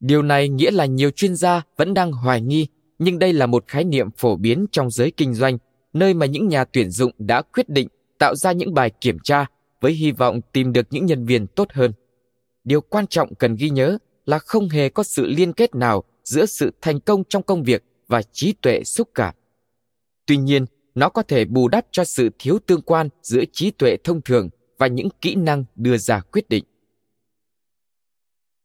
Điều 0.01 0.23
này 0.23 0.49
nghĩa 0.49 0.71
là 0.71 0.87
nhiều 0.87 1.11
chuyên 1.11 1.37
gia 1.37 1.63
vẫn 1.77 1.95
đang 1.95 2.13
hoài 2.13 2.41
nghi, 2.41 2.67
nhưng 2.99 3.19
đây 3.19 3.33
là 3.33 3.47
một 3.47 3.65
khái 3.69 3.85
niệm 3.85 4.11
phổ 4.11 4.37
biến 4.37 4.67
trong 4.73 4.91
giới 4.91 5.11
kinh 5.11 5.35
doanh, 5.35 5.59
nơi 5.93 6.15
mà 6.15 6.27
những 6.27 6.49
nhà 6.49 6.65
tuyển 6.65 6.91
dụng 6.91 7.13
đã 7.19 7.43
quyết 7.43 7.69
định 7.69 7.89
tạo 8.19 8.35
ra 8.35 8.53
những 8.53 8.75
bài 8.75 8.91
kiểm 9.01 9.19
tra 9.25 9.47
với 9.81 9.93
hy 9.93 10.13
vọng 10.13 10.41
tìm 10.53 10.73
được 10.73 10.87
những 10.91 11.07
nhân 11.07 11.27
viên 11.27 11.47
tốt 11.47 11.69
hơn. 11.73 11.93
Điều 12.65 12.81
quan 12.81 13.07
trọng 13.07 13.35
cần 13.35 13.57
ghi 13.57 13.71
nhớ 13.71 13.99
là 14.27 14.39
không 14.39 14.69
hề 14.69 14.89
có 14.89 15.03
sự 15.03 15.27
liên 15.27 15.53
kết 15.53 15.75
nào 15.75 16.05
giữa 16.25 16.47
sự 16.47 16.73
thành 16.81 17.01
công 17.01 17.25
trong 17.25 17.43
công 17.43 17.63
việc 17.63 17.85
và 18.09 18.23
trí 18.23 18.53
tuệ 18.53 18.85
xúc 18.85 19.09
cảm. 19.15 19.35
Tuy 20.27 20.37
nhiên, 20.37 20.65
nó 20.95 21.09
có 21.09 21.23
thể 21.23 21.45
bù 21.45 21.69
đắp 21.69 21.87
cho 21.91 22.05
sự 22.05 22.31
thiếu 22.39 22.59
tương 22.67 22.83
quan 22.83 23.09
giữa 23.23 23.45
trí 23.53 23.71
tuệ 23.71 23.97
thông 24.05 24.23
thường 24.23 24.49
và 24.79 24.87
những 24.87 25.09
kỹ 25.21 25.35
năng 25.35 25.65
đưa 25.75 25.97
ra 25.97 26.21
quyết 26.21 26.49
định. 26.49 26.65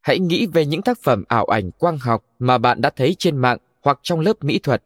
Hãy 0.00 0.18
nghĩ 0.18 0.46
về 0.46 0.66
những 0.66 0.82
tác 0.82 0.98
phẩm 1.02 1.24
ảo 1.28 1.44
ảnh 1.46 1.70
quang 1.70 1.98
học 1.98 2.24
mà 2.38 2.58
bạn 2.58 2.80
đã 2.80 2.90
thấy 2.90 3.14
trên 3.18 3.36
mạng 3.36 3.58
hoặc 3.82 3.98
trong 4.02 4.20
lớp 4.20 4.44
mỹ 4.44 4.58
thuật. 4.58 4.82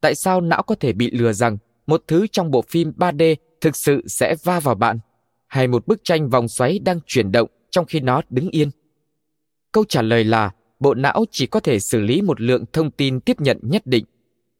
Tại 0.00 0.14
sao 0.14 0.40
não 0.40 0.62
có 0.62 0.74
thể 0.74 0.92
bị 0.92 1.10
lừa 1.10 1.32
rằng 1.32 1.58
một 1.86 2.04
thứ 2.06 2.26
trong 2.32 2.50
bộ 2.50 2.62
phim 2.62 2.92
3D 2.96 3.36
thực 3.64 3.76
sự 3.76 4.02
sẽ 4.06 4.34
va 4.44 4.60
vào 4.60 4.74
bạn, 4.74 4.98
hay 5.46 5.66
một 5.66 5.86
bức 5.86 6.00
tranh 6.04 6.28
vòng 6.28 6.48
xoáy 6.48 6.78
đang 6.78 7.00
chuyển 7.06 7.32
động 7.32 7.48
trong 7.70 7.84
khi 7.84 8.00
nó 8.00 8.22
đứng 8.30 8.50
yên? 8.50 8.70
Câu 9.72 9.84
trả 9.88 10.02
lời 10.02 10.24
là, 10.24 10.50
bộ 10.80 10.94
não 10.94 11.24
chỉ 11.30 11.46
có 11.46 11.60
thể 11.60 11.78
xử 11.80 12.00
lý 12.00 12.22
một 12.22 12.40
lượng 12.40 12.64
thông 12.72 12.90
tin 12.90 13.20
tiếp 13.20 13.40
nhận 13.40 13.58
nhất 13.62 13.82
định. 13.86 14.04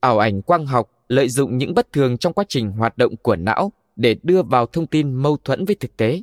Ảo 0.01 0.19
ảnh 0.19 0.43
quang 0.43 0.67
học 0.67 0.91
lợi 1.09 1.29
dụng 1.29 1.59
những 1.59 1.75
bất 1.75 1.93
thường 1.93 2.19
trong 2.19 2.33
quá 2.33 2.45
trình 2.49 2.71
hoạt 2.71 2.99
động 2.99 3.17
của 3.17 3.37
não 3.37 3.73
để 3.97 4.17
đưa 4.23 4.43
vào 4.43 4.67
thông 4.67 4.87
tin 4.87 5.15
mâu 5.15 5.37
thuẫn 5.45 5.65
với 5.65 5.75
thực 5.75 5.97
tế. 5.97 6.23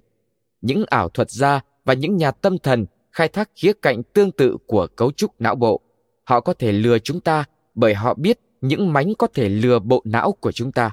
Những 0.62 0.84
ảo 0.88 1.10
thuật 1.10 1.32
gia 1.32 1.62
và 1.86 1.94
những 1.94 2.18
nhà 2.18 2.32
tâm 2.32 2.58
thần 2.58 2.86
khai 3.12 3.28
thác 3.28 3.50
khía 3.56 3.74
cạnh 3.82 4.04
tương 4.04 4.32
tự 4.32 4.58
của 4.66 4.88
cấu 4.96 5.12
trúc 5.12 5.32
não 5.40 5.56
bộ. 5.56 5.82
Họ 6.24 6.40
có 6.40 6.54
thể 6.54 6.72
lừa 6.72 7.00
chúng 7.00 7.20
ta 7.20 7.44
bởi 7.76 7.94
họ 7.94 8.14
biết 8.14 8.40
những 8.62 8.94
mánh 8.94 9.16
có 9.16 9.28
thể 9.34 9.50
lừa 9.50 9.80
bộ 9.80 10.02
não 10.06 10.32
của 10.32 10.52
chúng 10.52 10.72
ta 10.72 10.92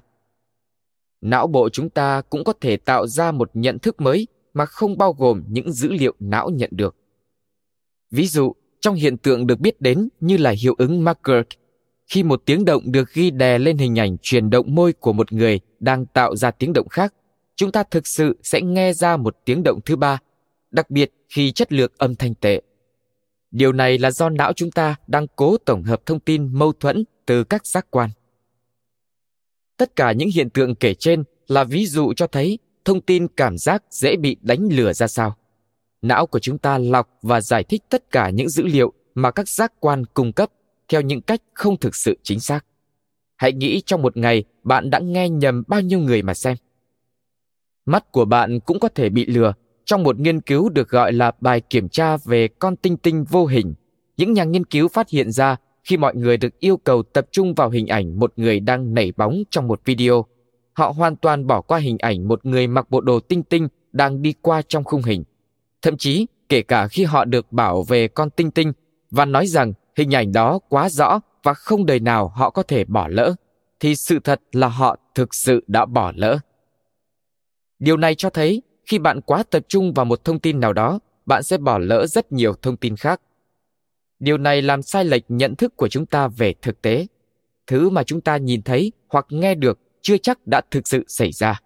não 1.21 1.47
bộ 1.47 1.69
chúng 1.69 1.91
ta 1.91 2.23
cũng 2.31 2.45
có 2.45 2.53
thể 2.61 2.77
tạo 2.77 3.07
ra 3.07 3.33
một 3.33 3.51
nhận 3.55 3.79
thức 3.79 4.01
mới 4.01 4.27
mà 4.55 4.67
không 4.67 4.99
bao 4.99 5.13
gồm 5.13 5.43
những 5.49 5.73
dữ 5.73 5.93
liệu 5.93 6.15
não 6.21 6.51
nhận 6.51 6.71
được 6.73 6.97
ví 8.11 8.27
dụ 8.27 8.55
trong 8.81 8.95
hiện 8.95 9.17
tượng 9.17 9.47
được 9.47 9.61
biết 9.61 9.81
đến 9.81 10.09
như 10.21 10.37
là 10.37 10.51
hiệu 10.51 10.75
ứng 10.79 11.05
Markert, 11.05 11.47
khi 12.07 12.23
một 12.23 12.43
tiếng 12.47 12.65
động 12.65 12.93
được 12.93 13.13
ghi 13.13 13.31
đè 13.31 13.59
lên 13.59 13.79
hình 13.79 13.99
ảnh 13.99 14.17
chuyển 14.23 14.51
động 14.51 14.75
môi 14.75 14.93
của 14.93 15.13
một 15.13 15.33
người 15.33 15.61
đang 15.81 16.07
tạo 16.07 16.37
ra 16.37 16.51
tiếng 16.51 16.73
động 16.73 16.89
khác, 16.89 17.15
chúng 17.57 17.73
ta 17.73 17.83
thực 17.83 18.07
sự 18.07 18.37
sẽ 18.43 18.61
nghe 18.61 18.93
ra 18.93 19.17
một 19.17 19.37
tiếng 19.45 19.63
động 19.63 19.81
thứ 19.85 19.97
ba, 19.97 20.19
đặc 20.71 20.91
biệt 20.91 21.13
khi 21.29 21.53
chất 21.53 21.73
lượng 21.73 21.93
âm 21.99 22.15
thanh 22.15 22.35
tệ. 22.35 22.63
Điều 23.51 23.73
này 23.73 23.99
là 23.99 24.11
do 24.11 24.29
não 24.29 24.53
chúng 24.53 24.71
ta 24.71 24.97
đang 25.07 25.27
cố 25.37 25.57
tổng 25.59 25.83
hợp 25.83 26.07
thông 26.07 26.21
tin 26.21 26.59
mâu 26.59 26.73
thuẫn 26.73 27.05
từ 27.27 27.45
các 27.45 27.67
giác 27.67 27.87
quan. 27.91 28.11
Tất 29.79 29.97
cả 29.97 30.13
những 30.13 30.29
hiện 30.35 30.51
tượng 30.51 30.75
kể 30.75 30.95
trên 30.95 31.25
là 31.49 31.65
ví 31.65 31.87
dụ 31.87 32.13
cho 32.13 32.27
thấy 32.27 32.59
thông 32.85 33.01
tin 33.01 33.29
cảm 33.29 33.59
giác 33.59 33.83
dễ 33.91 34.17
bị 34.17 34.37
đánh 34.41 34.69
lừa 34.71 34.93
ra 34.93 35.07
sao. 35.07 35.37
Não 36.03 36.27
của 36.27 36.39
chúng 36.39 36.59
ta 36.59 36.79
lọc 36.79 37.09
và 37.23 37.41
giải 37.41 37.65
thích 37.65 37.83
tất 37.89 38.11
cả 38.11 38.31
những 38.31 38.49
dữ 38.49 38.67
liệu 38.67 38.93
mà 39.15 39.31
các 39.31 39.49
giác 39.49 39.73
quan 39.81 40.07
cung 40.07 40.33
cấp 40.33 40.51
theo 40.89 41.01
những 41.01 41.21
cách 41.21 41.41
không 41.55 41.77
thực 41.77 41.95
sự 41.95 42.19
chính 42.23 42.41
xác. 42.41 42.65
Hãy 43.37 43.53
nghĩ 43.53 43.83
trong 43.87 44.03
một 44.03 44.17
ngày 44.17 44.45
bạn 44.63 44.91
đã 44.91 44.99
nghe 44.99 45.29
nhầm 45.29 45.63
bao 45.67 45.81
nhiêu 45.81 45.99
người 45.99 46.23
mà 46.23 46.35
xem. 46.35 46.57
Mắt 47.87 48.13
của 48.13 48.25
bạn 48.25 48.61
cũng 48.61 48.81
có 48.81 48.89
thể 48.89 49.09
bị 49.09 49.27
lừa 49.27 49.53
trong 49.85 50.03
một 50.03 50.19
nghiên 50.19 50.41
cứu 50.41 50.69
được 50.69 50.89
gọi 50.89 51.13
là 51.13 51.33
bài 51.41 51.61
kiểm 51.61 51.89
tra 51.89 52.17
về 52.17 52.49
con 52.49 52.77
tinh 52.77 52.97
tinh 52.97 53.25
vô 53.25 53.47
hình. 53.47 53.75
Những 54.17 54.33
nhà 54.33 54.45
nghiên 54.45 54.65
cứu 54.65 54.89
phát 54.89 55.09
hiện 55.09 55.33
ra 55.33 55.57
khi 55.89 55.97
mọi 55.97 56.15
người 56.17 56.37
được 56.37 56.61
yêu 56.61 56.77
cầu 56.77 57.03
tập 57.03 57.27
trung 57.31 57.55
vào 57.55 57.71
hình 57.71 57.87
ảnh 57.87 58.19
một 58.19 58.33
người 58.37 58.61
đang 58.61 58.95
nảy 58.95 59.13
bóng 59.17 59.43
trong 59.51 59.69
một 59.69 59.81
video. 59.85 60.25
Họ 60.73 60.91
hoàn 60.91 61.17
toàn 61.17 61.47
bỏ 61.47 61.61
qua 61.61 61.79
hình 61.79 61.99
ảnh 61.99 62.29
một 62.29 62.47
người 62.47 62.67
mặc 62.67 62.91
bộ 62.91 63.01
đồ 63.01 63.21
tinh 63.21 63.43
tinh 63.43 63.69
đang 63.93 64.23
đi 64.23 64.35
qua 64.43 64.63
trong 64.69 64.85
khung 64.85 65.03
hình. 65.03 65.25
Thậm 65.83 65.97
chí, 65.97 66.27
kể 66.49 66.63
cả 66.63 66.89
khi 66.89 67.05
họ 67.05 67.25
được 67.25 67.53
bảo 67.53 67.83
về 67.83 68.09
con 68.09 68.31
tinh 68.31 68.51
tinh 68.51 68.73
và 69.11 69.25
nói 69.25 69.47
rằng 69.47 69.73
hình 69.97 70.15
ảnh 70.15 70.33
đó 70.33 70.59
quá 70.69 70.89
rõ 70.89 71.21
và 71.43 71.55
không 71.55 71.87
đời 71.87 72.01
nào 72.01 72.29
họ 72.29 72.51
có 72.51 72.63
thể 72.63 72.85
bỏ 72.85 73.09
lỡ, 73.09 73.35
thì 73.81 73.97
sự 73.97 74.19
thật 74.25 74.41
là 74.53 74.69
họ 74.69 74.97
thực 75.15 75.35
sự 75.35 75.65
đã 75.67 75.87
bỏ 75.87 76.13
lỡ. 76.17 76.39
Điều 77.79 77.97
này 77.97 78.15
cho 78.15 78.31
thấy 78.31 78.63
khi 78.87 78.99
bạn 78.99 79.21
quá 79.21 79.43
tập 79.51 79.63
trung 79.69 79.93
vào 79.93 80.05
một 80.05 80.25
thông 80.25 80.39
tin 80.39 80.61
nào 80.61 80.73
đó, 80.73 80.99
bạn 81.27 81.43
sẽ 81.43 81.59
bỏ 81.59 81.79
lỡ 81.79 82.07
rất 82.07 82.33
nhiều 82.33 82.55
thông 82.63 82.77
tin 82.77 82.97
khác 82.97 83.21
điều 84.21 84.39
này 84.39 84.63
làm 84.63 84.83
sai 84.83 85.05
lệch 85.05 85.25
nhận 85.29 85.57
thức 85.57 85.77
của 85.77 85.89
chúng 85.89 86.07
ta 86.07 86.29
về 86.29 86.55
thực 86.63 86.83
tế. 86.83 87.07
Thứ 87.67 87.91
mà 87.91 88.03
chúng 88.03 88.21
ta 88.21 88.37
nhìn 88.37 88.63
thấy 88.63 88.93
hoặc 89.09 89.27
nghe 89.29 89.55
được 89.55 89.79
chưa 90.03 90.17
chắc 90.19 90.47
đã 90.47 90.61
thực 90.71 90.89
sự 90.89 91.05
xảy 91.09 91.33
ra. 91.33 91.61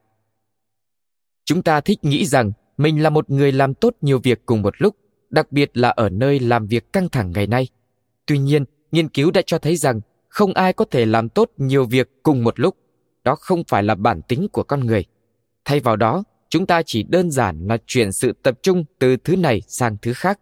Chúng 1.44 1.62
ta 1.62 1.80
thích 1.80 1.98
nghĩ 2.02 2.26
rằng 2.26 2.52
mình 2.76 3.02
là 3.02 3.10
một 3.10 3.30
người 3.30 3.52
làm 3.52 3.74
tốt 3.74 3.96
nhiều 4.00 4.18
việc 4.18 4.46
cùng 4.46 4.62
một 4.62 4.74
lúc, 4.78 4.96
đặc 5.30 5.52
biệt 5.52 5.70
là 5.76 5.88
ở 5.88 6.08
nơi 6.08 6.40
làm 6.40 6.66
việc 6.66 6.92
căng 6.92 7.08
thẳng 7.08 7.32
ngày 7.34 7.46
nay. 7.46 7.68
Tuy 8.26 8.38
nhiên, 8.38 8.64
nghiên 8.92 9.08
cứu 9.08 9.30
đã 9.30 9.42
cho 9.46 9.58
thấy 9.58 9.76
rằng 9.76 10.00
không 10.28 10.54
ai 10.54 10.72
có 10.72 10.84
thể 10.84 11.06
làm 11.06 11.28
tốt 11.28 11.50
nhiều 11.56 11.84
việc 11.84 12.10
cùng 12.22 12.44
một 12.44 12.60
lúc. 12.60 12.76
Đó 13.24 13.34
không 13.34 13.64
phải 13.68 13.82
là 13.82 13.94
bản 13.94 14.22
tính 14.28 14.48
của 14.52 14.62
con 14.62 14.86
người. 14.86 15.04
Thay 15.64 15.80
vào 15.80 15.96
đó, 15.96 16.24
chúng 16.48 16.66
ta 16.66 16.82
chỉ 16.86 17.02
đơn 17.02 17.30
giản 17.30 17.66
là 17.66 17.78
chuyển 17.86 18.12
sự 18.12 18.32
tập 18.42 18.58
trung 18.62 18.84
từ 18.98 19.16
thứ 19.16 19.36
này 19.36 19.62
sang 19.68 19.96
thứ 20.02 20.12
khác. 20.12 20.40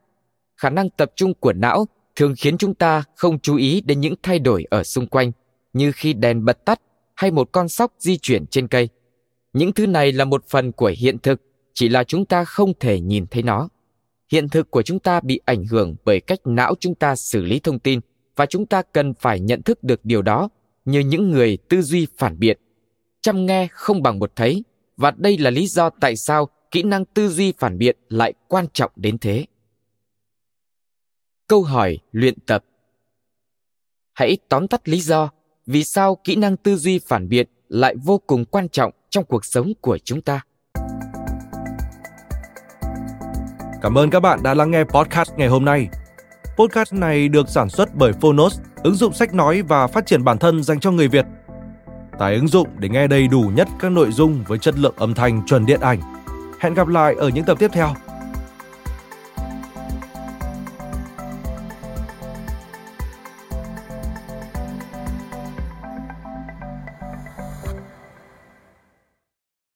Khả 0.56 0.70
năng 0.70 0.90
tập 0.90 1.12
trung 1.16 1.34
của 1.34 1.52
não 1.52 1.86
thường 2.20 2.34
khiến 2.36 2.58
chúng 2.58 2.74
ta 2.74 3.04
không 3.16 3.38
chú 3.38 3.56
ý 3.56 3.80
đến 3.80 4.00
những 4.00 4.14
thay 4.22 4.38
đổi 4.38 4.64
ở 4.70 4.84
xung 4.84 5.06
quanh, 5.06 5.32
như 5.72 5.92
khi 5.92 6.12
đèn 6.12 6.44
bật 6.44 6.64
tắt 6.64 6.80
hay 7.16 7.30
một 7.30 7.48
con 7.52 7.68
sóc 7.68 7.92
di 7.98 8.16
chuyển 8.16 8.46
trên 8.46 8.68
cây. 8.68 8.88
Những 9.52 9.72
thứ 9.72 9.86
này 9.86 10.12
là 10.12 10.24
một 10.24 10.44
phần 10.48 10.72
của 10.72 10.92
hiện 10.98 11.18
thực, 11.18 11.42
chỉ 11.74 11.88
là 11.88 12.04
chúng 12.04 12.24
ta 12.24 12.44
không 12.44 12.72
thể 12.80 13.00
nhìn 13.00 13.26
thấy 13.26 13.42
nó. 13.42 13.68
Hiện 14.32 14.48
thực 14.48 14.70
của 14.70 14.82
chúng 14.82 14.98
ta 14.98 15.20
bị 15.20 15.40
ảnh 15.44 15.64
hưởng 15.64 15.96
bởi 16.04 16.20
cách 16.20 16.38
não 16.44 16.74
chúng 16.80 16.94
ta 16.94 17.16
xử 17.16 17.42
lý 17.42 17.60
thông 17.60 17.78
tin, 17.78 18.00
và 18.36 18.46
chúng 18.46 18.66
ta 18.66 18.82
cần 18.82 19.14
phải 19.14 19.40
nhận 19.40 19.62
thức 19.62 19.84
được 19.84 20.04
điều 20.04 20.22
đó 20.22 20.48
như 20.84 21.00
những 21.00 21.30
người 21.30 21.58
tư 21.68 21.82
duy 21.82 22.06
phản 22.18 22.38
biện. 22.38 22.58
Chăm 23.20 23.46
nghe 23.46 23.68
không 23.72 24.02
bằng 24.02 24.18
một 24.18 24.32
thấy, 24.36 24.64
và 24.96 25.10
đây 25.10 25.38
là 25.38 25.50
lý 25.50 25.66
do 25.66 25.90
tại 25.90 26.16
sao 26.16 26.48
kỹ 26.70 26.82
năng 26.82 27.04
tư 27.04 27.28
duy 27.28 27.52
phản 27.58 27.78
biện 27.78 27.96
lại 28.08 28.32
quan 28.48 28.66
trọng 28.72 28.90
đến 28.96 29.18
thế 29.18 29.46
câu 31.51 31.62
hỏi 31.62 31.98
luyện 32.12 32.34
tập. 32.46 32.64
Hãy 34.12 34.38
tóm 34.48 34.68
tắt 34.68 34.88
lý 34.88 35.01
do 35.01 35.30
vì 35.66 35.84
sao 35.84 36.16
kỹ 36.24 36.36
năng 36.36 36.57
tư 36.57 36.76
duy 36.76 36.98
phản 36.98 37.28
biện 37.28 37.48
lại 37.68 37.94
vô 38.05 38.20
cùng 38.26 38.44
quan 38.44 38.68
trọng 38.68 38.92
trong 39.09 39.24
cuộc 39.24 39.44
sống 39.44 39.72
của 39.80 39.98
chúng 39.98 40.20
ta. 40.20 40.40
Cảm 43.82 43.98
ơn 43.98 44.11
các 44.11 44.20
bạn 44.20 44.42
đã 44.42 44.55
lắng 44.55 44.70
nghe 44.70 44.84
podcast 44.84 45.30
ngày 45.36 45.48
hôm 45.48 45.64
nay. 45.64 45.88
Podcast 46.57 46.92
này 46.92 47.28
được 47.28 47.48
sản 47.48 47.68
xuất 47.68 47.94
bởi 47.94 48.12
phonos, 48.12 48.61
ứng 48.82 48.94
dụng 48.94 49.12
sách 49.12 49.34
nói 49.34 49.62
và 49.62 49.86
phát 49.86 50.07
triển 50.07 50.24
bản 50.24 50.38
thân 50.38 50.62
dành 50.62 50.80
cho 50.80 50.90
người 50.90 51.09
việt. 51.09 51.24
Tải 52.18 52.34
ứng 52.34 52.48
dụng 52.48 52.68
để 52.78 52.88
nghe 52.88 53.07
đầy 53.07 53.28
đủ 53.28 53.51
nhất 53.55 53.68
các 53.80 53.92
nội 53.92 54.12
dung 54.12 54.44
với 54.48 54.59
chất 54.59 54.78
lượng 54.78 54.94
âm 54.96 55.14
thanh, 55.14 55.46
chuẩn 55.46 55.66
điện 55.66 55.80
ảnh. 55.80 56.01
Hẹn 56.61 56.74
gặp 56.74 56.88
lại 56.88 57.14
ở 57.18 57.28
những 57.28 57.44
tập 57.44 57.57
tiếp 57.59 57.70
theo. 57.72 57.94